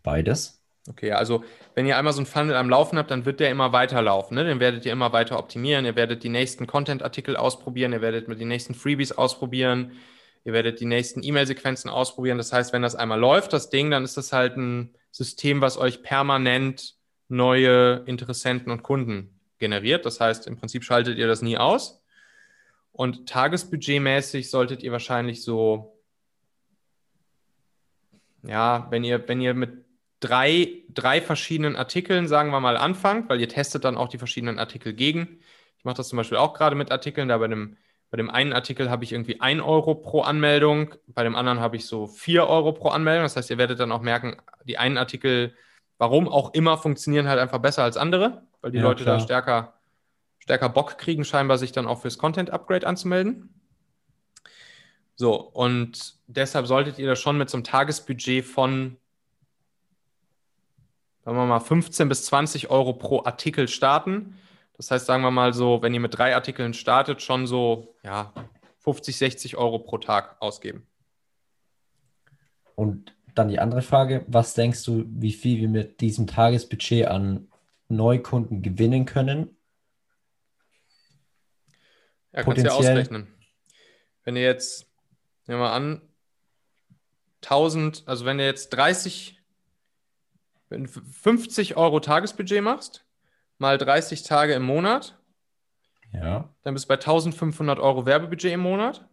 Beides. 0.04 0.62
Okay, 0.90 1.12
also 1.12 1.44
wenn 1.76 1.86
ihr 1.86 1.96
einmal 1.98 2.12
so 2.12 2.20
einen 2.20 2.26
Funnel 2.26 2.56
am 2.56 2.70
Laufen 2.70 2.98
habt, 2.98 3.12
dann 3.12 3.26
wird 3.26 3.40
der 3.40 3.52
immer 3.52 3.72
weiterlaufen. 3.72 4.36
Ne? 4.36 4.44
Den 4.44 4.60
werdet 4.60 4.86
ihr 4.86 4.92
immer 4.92 5.14
weiter 5.14 5.38
optimieren. 5.38 5.86
Ihr 5.86 5.96
werdet 5.96 6.24
die 6.24 6.30
nächsten 6.30 6.66
Content-Artikel 6.66 7.38
ausprobieren. 7.38 7.94
Ihr 7.94 8.02
werdet 8.02 8.28
mit 8.28 8.40
den 8.40 8.48
nächsten 8.48 8.74
Freebies 8.74 9.12
ausprobieren. 9.12 9.92
Ihr 10.44 10.54
werdet 10.54 10.80
die 10.80 10.86
nächsten 10.86 11.24
E-Mail-Sequenzen 11.24 11.90
ausprobieren. 11.90 12.38
Das 12.38 12.52
heißt, 12.52 12.74
wenn 12.74 12.82
das 12.82 12.96
einmal 12.96 13.20
läuft, 13.20 13.54
das 13.54 13.70
Ding, 13.70 13.92
dann 13.92 14.04
ist 14.04 14.18
das 14.18 14.34
halt 14.34 14.58
ein 14.58 14.96
System, 15.12 15.62
was 15.62 15.78
euch 15.78 16.04
permanent 16.04 16.96
neue 17.28 18.04
Interessenten 18.06 18.72
und 18.72 18.84
Kunden 18.84 19.40
generiert. 19.60 20.06
Das 20.06 20.20
heißt, 20.20 20.48
im 20.48 20.58
Prinzip 20.58 20.84
schaltet 20.84 21.18
ihr 21.18 21.28
das 21.28 21.42
nie 21.42 21.58
aus. 21.58 22.02
Und 22.92 23.30
tagesbudgetmäßig 23.30 24.50
solltet 24.50 24.84
ihr 24.84 24.92
wahrscheinlich 24.92 25.44
so 25.44 26.02
ja, 28.44 28.88
wenn 28.90 29.04
ihr, 29.04 29.28
wenn 29.28 29.42
ihr 29.42 29.54
mit 29.54 29.86
drei, 30.20 30.84
drei 30.90 31.22
verschiedenen 31.22 31.76
Artikeln, 31.76 32.28
sagen 32.28 32.52
wir 32.52 32.60
mal, 32.60 32.78
anfangt, 32.78 33.30
weil 33.30 33.40
ihr 33.40 33.50
testet 33.50 33.84
dann 33.84 33.98
auch 33.98 34.08
die 34.08 34.18
verschiedenen 34.18 34.60
Artikel 34.60 34.94
gegen. 34.94 35.40
Ich 35.78 35.86
mache 35.86 35.98
das 35.98 36.10
zum 36.10 36.18
Beispiel 36.18 36.38
auch 36.38 36.54
gerade 36.54 36.76
mit 36.76 36.92
Artikeln, 36.92 37.28
da 37.28 37.38
bei 37.38 37.48
dem, 37.48 37.78
bei 38.12 38.18
dem 38.18 38.30
einen 38.30 38.52
Artikel 38.52 38.90
habe 38.90 39.06
ich 39.06 39.14
irgendwie 39.14 39.40
1 39.40 39.62
Euro 39.62 39.96
pro 39.96 40.22
Anmeldung, 40.22 40.94
bei 41.08 41.24
dem 41.24 41.34
anderen 41.34 41.62
habe 41.62 41.78
ich 41.78 41.86
so 41.86 42.08
4 42.08 42.46
Euro 42.46 42.74
pro 42.74 42.90
Anmeldung. 42.90 43.24
Das 43.24 43.38
heißt, 43.38 43.50
ihr 43.50 43.58
werdet 43.58 43.80
dann 43.80 43.94
auch 43.94 44.02
merken, 44.02 44.36
die 44.66 44.78
einen 44.78 44.98
Artikel, 44.98 45.56
warum 45.98 46.28
auch 46.28 46.54
immer, 46.54 46.78
funktionieren 46.78 47.30
halt 47.30 47.40
einfach 47.40 47.60
besser 47.60 47.84
als 47.84 47.96
andere, 47.96 48.44
weil 48.60 48.72
die 48.72 48.80
ja, 48.80 48.84
Leute 48.84 49.04
klar. 49.04 49.18
da 49.18 49.24
stärker, 49.24 49.74
stärker 50.40 50.68
Bock 50.68 50.98
kriegen, 50.98 51.24
scheinbar 51.24 51.58
sich 51.58 51.72
dann 51.72 51.88
auch 51.88 52.02
fürs 52.02 52.18
Content-Upgrade 52.18 52.86
anzumelden. 52.86 53.62
So, 55.16 55.36
und 55.36 56.16
deshalb 56.28 56.68
solltet 56.68 57.00
ihr 57.00 57.08
das 57.08 57.20
schon 57.22 57.38
mit 57.38 57.50
so 57.50 57.56
einem 57.56 57.64
Tagesbudget 57.64 58.44
von, 58.44 58.98
sagen 61.24 61.38
wir 61.38 61.46
mal, 61.46 61.62
15 61.62 62.10
bis 62.10 62.26
20 62.26 62.70
Euro 62.70 62.92
pro 62.92 63.24
Artikel 63.24 63.70
starten. 63.70 64.38
Das 64.82 64.90
heißt, 64.90 65.06
sagen 65.06 65.22
wir 65.22 65.30
mal 65.30 65.54
so, 65.54 65.84
wenn 65.84 65.94
ihr 65.94 66.00
mit 66.00 66.18
drei 66.18 66.34
Artikeln 66.34 66.74
startet, 66.74 67.22
schon 67.22 67.46
so, 67.46 67.94
ja, 68.04 68.34
50, 68.80 69.16
60 69.16 69.56
Euro 69.56 69.78
pro 69.78 70.00
Tag 70.00 70.42
ausgeben. 70.42 70.88
Und 72.74 73.16
dann 73.36 73.50
die 73.50 73.60
andere 73.60 73.84
Frage, 73.84 74.26
was 74.28 74.56
denkst 74.56 74.84
du, 74.86 75.06
wie 75.08 75.34
viel 75.34 75.60
wir 75.60 75.70
mit 75.70 76.02
diesem 76.02 76.26
Tagesbudget 76.26 77.06
an 77.06 77.48
Neukunden 77.90 78.64
gewinnen 78.64 79.06
können? 79.06 79.56
Ja, 82.34 82.42
kannst 82.42 82.64
du 82.64 82.66
ja 82.66 82.72
ausrechnen. 82.72 83.32
Wenn 84.24 84.36
ihr 84.36 84.42
jetzt 84.42 84.88
Nehmen 85.46 85.62
wir 85.62 85.74
an, 85.74 86.02
1000, 87.44 88.02
also 88.08 88.26
wenn 88.26 88.40
du 88.40 88.46
jetzt 88.46 88.70
30, 88.70 89.40
50 90.70 91.78
Euro 91.78 92.00
Tagesbudget 92.00 92.64
machst, 92.64 93.06
mal 93.62 93.78
30 93.78 94.24
Tage 94.24 94.54
im 94.54 94.64
Monat, 94.64 95.18
ja. 96.12 96.50
dann 96.64 96.74
bist 96.74 96.86
du 96.86 96.88
bei 96.90 96.96
1500 96.96 97.80
Euro 97.80 98.06
Werbebudget 98.06 98.52
im 98.52 98.60
Monat. 98.60 99.08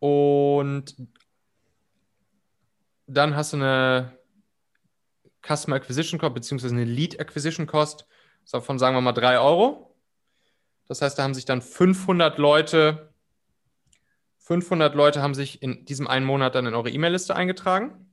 Und 0.00 0.96
dann 3.06 3.36
hast 3.36 3.52
du 3.52 3.58
eine 3.58 4.18
Customer 5.46 5.76
Acquisition 5.76 6.18
Cost 6.18 6.34
beziehungsweise 6.34 6.74
eine 6.74 6.84
Lead 6.84 7.18
Acquisition 7.20 7.66
Cost 7.66 8.06
von, 8.44 8.78
sagen 8.78 8.96
wir 8.96 9.00
mal, 9.00 9.12
3 9.12 9.38
Euro. 9.38 9.96
Das 10.88 11.02
heißt, 11.02 11.18
da 11.18 11.22
haben 11.22 11.34
sich 11.34 11.44
dann 11.44 11.62
500 11.62 12.38
Leute 12.38 13.10
500 14.38 14.96
Leute 14.96 15.22
haben 15.22 15.34
sich 15.34 15.62
in 15.62 15.84
diesem 15.84 16.08
einen 16.08 16.26
Monat 16.26 16.56
dann 16.56 16.66
in 16.66 16.74
eure 16.74 16.90
E-Mail-Liste 16.90 17.36
eingetragen. 17.36 18.10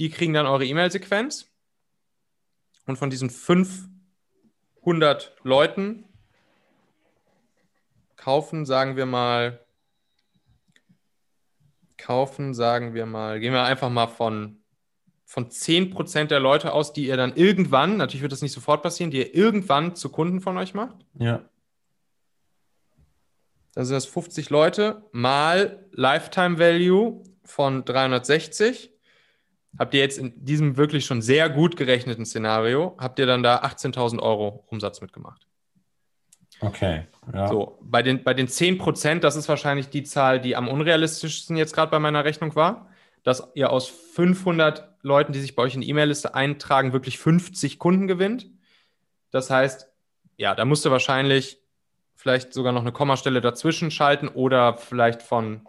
Die 0.00 0.10
kriegen 0.10 0.32
dann 0.32 0.46
eure 0.46 0.66
E-Mail-Sequenz. 0.66 1.55
Und 2.86 2.96
von 2.96 3.10
diesen 3.10 3.30
500 3.30 5.36
Leuten 5.42 6.04
kaufen, 8.16 8.64
sagen 8.64 8.96
wir 8.96 9.06
mal, 9.06 9.66
kaufen, 11.96 12.54
sagen 12.54 12.94
wir 12.94 13.06
mal, 13.06 13.40
gehen 13.40 13.52
wir 13.52 13.64
einfach 13.64 13.90
mal 13.90 14.06
von, 14.06 14.62
von 15.24 15.48
10% 15.48 16.26
der 16.26 16.40
Leute 16.40 16.72
aus, 16.72 16.92
die 16.92 17.06
ihr 17.06 17.16
dann 17.16 17.34
irgendwann, 17.34 17.96
natürlich 17.96 18.22
wird 18.22 18.32
das 18.32 18.42
nicht 18.42 18.52
sofort 18.52 18.82
passieren, 18.82 19.10
die 19.10 19.18
ihr 19.18 19.34
irgendwann 19.34 19.96
zu 19.96 20.08
Kunden 20.08 20.40
von 20.40 20.56
euch 20.56 20.74
macht. 20.74 20.96
Ja. 21.14 21.48
Dann 23.74 23.84
sind 23.84 23.94
das 23.94 24.06
50 24.06 24.50
Leute 24.50 25.04
mal 25.12 25.86
Lifetime 25.92 26.58
Value 26.58 27.22
von 27.44 27.84
360. 27.84 28.95
Habt 29.78 29.94
ihr 29.94 30.00
jetzt 30.00 30.18
in 30.18 30.32
diesem 30.44 30.76
wirklich 30.76 31.04
schon 31.04 31.22
sehr 31.22 31.50
gut 31.50 31.76
gerechneten 31.76 32.24
Szenario, 32.24 32.96
habt 32.98 33.18
ihr 33.18 33.26
dann 33.26 33.42
da 33.42 33.62
18.000 33.62 34.20
Euro 34.20 34.64
Umsatz 34.68 35.00
mitgemacht. 35.00 35.46
Okay. 36.60 37.06
Ja. 37.32 37.48
So, 37.48 37.78
bei 37.82 38.02
den, 38.02 38.24
bei 38.24 38.32
den 38.32 38.48
10 38.48 38.78
Prozent, 38.78 39.24
das 39.24 39.36
ist 39.36 39.48
wahrscheinlich 39.48 39.88
die 39.88 40.04
Zahl, 40.04 40.40
die 40.40 40.56
am 40.56 40.68
unrealistischsten 40.68 41.56
jetzt 41.56 41.74
gerade 41.74 41.90
bei 41.90 41.98
meiner 41.98 42.24
Rechnung 42.24 42.54
war, 42.54 42.88
dass 43.22 43.50
ihr 43.54 43.70
aus 43.70 43.88
500 43.88 44.88
Leuten, 45.02 45.32
die 45.32 45.40
sich 45.40 45.54
bei 45.54 45.62
euch 45.64 45.74
in 45.74 45.82
die 45.82 45.88
E-Mail-Liste 45.88 46.34
eintragen, 46.34 46.92
wirklich 46.92 47.18
50 47.18 47.78
Kunden 47.78 48.06
gewinnt. 48.06 48.46
Das 49.30 49.50
heißt, 49.50 49.88
ja, 50.36 50.54
da 50.54 50.64
musst 50.64 50.84
du 50.84 50.90
wahrscheinlich 50.90 51.58
vielleicht 52.14 52.52
sogar 52.54 52.72
noch 52.72 52.80
eine 52.80 52.92
Kommastelle 52.92 53.40
dazwischen 53.40 53.90
schalten 53.90 54.28
oder 54.28 54.76
vielleicht 54.76 55.22
von, 55.22 55.66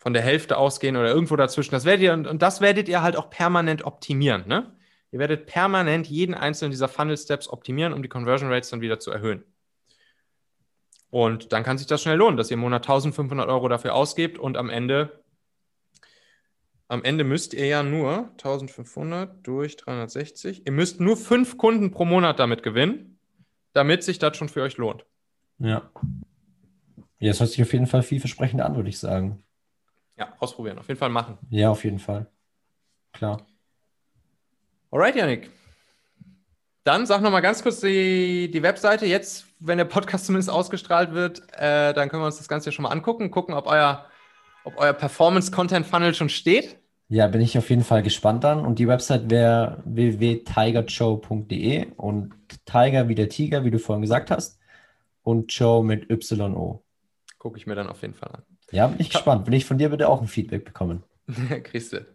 von 0.00 0.14
der 0.14 0.22
Hälfte 0.22 0.56
ausgehen 0.56 0.96
oder 0.96 1.10
irgendwo 1.10 1.36
dazwischen. 1.36 1.72
Das 1.72 1.84
werdet 1.84 2.02
ihr, 2.02 2.12
und 2.14 2.40
das 2.40 2.62
werdet 2.62 2.88
ihr 2.88 3.02
halt 3.02 3.16
auch 3.16 3.28
permanent 3.28 3.84
optimieren. 3.84 4.48
Ne? 4.48 4.74
Ihr 5.12 5.18
werdet 5.18 5.46
permanent 5.46 6.06
jeden 6.06 6.34
einzelnen 6.34 6.70
dieser 6.70 6.88
Funnel-Steps 6.88 7.48
optimieren, 7.48 7.92
um 7.92 8.02
die 8.02 8.08
Conversion 8.08 8.50
Rates 8.50 8.70
dann 8.70 8.80
wieder 8.80 8.98
zu 8.98 9.10
erhöhen. 9.10 9.44
Und 11.10 11.52
dann 11.52 11.64
kann 11.64 11.76
sich 11.76 11.86
das 11.86 12.00
schnell 12.00 12.16
lohnen, 12.16 12.38
dass 12.38 12.50
ihr 12.50 12.54
im 12.54 12.60
Monat 12.60 12.84
1500 12.84 13.48
Euro 13.48 13.68
dafür 13.68 13.94
ausgebt 13.94 14.38
und 14.38 14.56
am 14.56 14.70
Ende, 14.70 15.22
am 16.88 17.04
Ende 17.04 17.24
müsst 17.24 17.52
ihr 17.52 17.66
ja 17.66 17.82
nur 17.82 18.30
1500 18.38 19.46
durch 19.46 19.76
360, 19.76 20.64
ihr 20.64 20.72
müsst 20.72 21.00
nur 21.00 21.18
fünf 21.18 21.58
Kunden 21.58 21.90
pro 21.90 22.06
Monat 22.06 22.38
damit 22.38 22.62
gewinnen, 22.62 23.18
damit 23.74 24.02
sich 24.02 24.18
das 24.18 24.36
schon 24.36 24.48
für 24.48 24.62
euch 24.62 24.78
lohnt. 24.78 25.04
Ja. 25.58 25.90
Ja, 27.18 27.28
das 27.28 27.40
hört 27.40 27.50
sich 27.50 27.60
auf 27.60 27.72
jeden 27.74 27.86
Fall 27.86 28.02
vielversprechend 28.02 28.62
an, 28.62 28.76
würde 28.76 28.88
ich 28.88 28.98
sagen. 28.98 29.42
Ja, 30.20 30.32
ausprobieren, 30.38 30.78
auf 30.78 30.86
jeden 30.86 31.00
Fall 31.00 31.08
machen. 31.08 31.38
Ja, 31.48 31.70
auf 31.70 31.82
jeden 31.82 31.98
Fall. 31.98 32.26
Klar. 33.12 33.46
Alright, 34.90 35.16
Janik. 35.16 35.48
Dann 36.84 37.06
sag 37.06 37.22
nochmal 37.22 37.40
ganz 37.40 37.62
kurz 37.62 37.80
die, 37.80 38.50
die 38.50 38.62
Webseite. 38.62 39.06
Jetzt, 39.06 39.46
wenn 39.60 39.78
der 39.78 39.86
Podcast 39.86 40.26
zumindest 40.26 40.50
ausgestrahlt 40.50 41.12
wird, 41.12 41.40
äh, 41.54 41.94
dann 41.94 42.10
können 42.10 42.22
wir 42.22 42.26
uns 42.26 42.36
das 42.36 42.48
Ganze 42.48 42.70
schon 42.70 42.82
mal 42.82 42.90
angucken, 42.90 43.30
gucken, 43.30 43.54
ob 43.54 43.66
euer, 43.66 44.04
ob 44.64 44.76
euer 44.76 44.92
Performance-Content-Funnel 44.92 46.14
schon 46.14 46.28
steht. 46.28 46.76
Ja, 47.08 47.26
bin 47.26 47.40
ich 47.40 47.56
auf 47.56 47.70
jeden 47.70 47.84
Fall 47.84 48.02
gespannt 48.02 48.44
dann. 48.44 48.66
Und 48.66 48.78
die 48.78 48.88
Website 48.88 49.30
wäre 49.30 49.82
www.tigershow.de 49.86 51.92
und 51.96 52.34
Tiger 52.66 53.08
wie 53.08 53.14
der 53.14 53.30
Tiger, 53.30 53.64
wie 53.64 53.70
du 53.70 53.78
vorhin 53.78 54.02
gesagt 54.02 54.30
hast 54.30 54.60
und 55.22 55.50
Joe 55.50 55.82
mit 55.82 56.10
YO. 56.10 56.84
Gucke 57.38 57.56
ich 57.56 57.66
mir 57.66 57.74
dann 57.74 57.88
auf 57.88 58.02
jeden 58.02 58.12
Fall 58.14 58.32
an. 58.32 58.42
Ja, 58.70 58.86
bin 58.86 59.00
ich 59.00 59.10
gespannt. 59.10 59.46
Will 59.46 59.54
ich 59.54 59.64
von 59.64 59.78
dir 59.78 59.88
bitte 59.88 60.08
auch 60.08 60.20
ein 60.20 60.28
Feedback 60.28 60.64
bekommen? 60.64 61.02
Kriegst 61.64 61.92
du. 61.92 62.06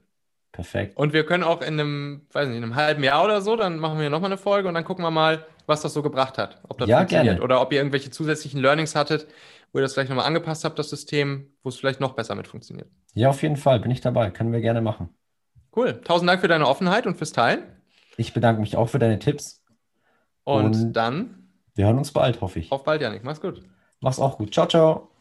Perfekt. 0.51 0.95
Und 0.95 1.12
wir 1.12 1.26
können 1.26 1.43
auch 1.43 1.62
in 1.62 1.80
einem, 1.80 2.22
weiß 2.32 2.47
nicht, 2.47 2.58
in 2.58 2.64
einem 2.64 2.76
halben 2.76 3.03
Jahr 3.03 3.26
oder 3.26 3.41
so, 3.41 3.56
dann 3.56 3.78
machen 3.78 3.99
wir 3.99 4.10
nochmal 4.10 4.32
eine 4.32 4.38
Folge 4.38 4.68
und 4.70 4.74
dann 4.74 4.86
gucken 4.86 5.03
wir 5.03 5.12
mal, 5.12 5.45
was 5.66 5.82
das 5.82 5.93
so 5.93 6.01
gebracht 6.01 6.38
hat. 6.38 6.62
Ob 6.70 6.78
das 6.78 6.88
ja, 6.88 6.99
funktioniert. 6.99 7.38
Gerne. 7.38 7.43
Oder 7.43 7.62
ob 7.62 7.74
ihr 7.74 7.80
irgendwelche 7.80 8.10
zusätzlichen 8.10 8.62
Learnings 8.62 8.95
hattet, 8.95 9.28
wo 9.74 9.80
ihr 9.80 9.82
das 9.82 9.93
vielleicht 9.93 10.10
nochmal 10.10 10.26
angepasst 10.26 10.64
habt, 10.64 10.80
das 10.80 10.89
System, 10.89 11.51
wo 11.64 11.70
es 11.70 11.76
vielleicht 11.76 11.99
noch 11.99 12.14
besser 12.14 12.36
mit 12.36 12.47
funktioniert. 12.47 12.88
Ja, 13.14 13.30
auf 13.30 13.41
jeden 13.41 13.58
Fall. 13.58 13.80
Bin 13.80 13.91
ich 13.91 13.99
dabei. 13.99 14.32
Können 14.32 14.53
wir 14.53 14.62
gerne 14.62 14.82
machen. 14.82 15.10
Cool. 15.76 15.99
Tausend 16.01 16.30
Dank 16.30 16.39
für 16.39 16.47
deine 16.47 16.68
Offenheit 16.68 17.06
und 17.06 17.18
fürs 17.18 17.34
Teilen. 17.34 17.64
Ich 18.16 18.34
bedanke 18.34 18.62
mich 18.62 18.78
auch 18.78 18.88
für 18.88 18.99
deine 18.99 19.20
Tipps. 19.20 19.62
Und, 20.45 20.76
und 20.76 20.93
dann 20.93 21.45
wir 21.76 21.86
hören 21.86 21.97
uns 21.97 22.12
bald, 22.12 22.41
hoffe 22.41 22.60
ich. 22.60 22.72
Auf 22.72 22.84
bald, 22.84 23.01
Janik. 23.01 23.24
Mach's 23.24 23.41
gut. 23.41 23.62
Mach's 23.99 24.20
auch 24.20 24.38
gut. 24.38 24.53
Ciao, 24.53 24.68
ciao. 24.68 25.14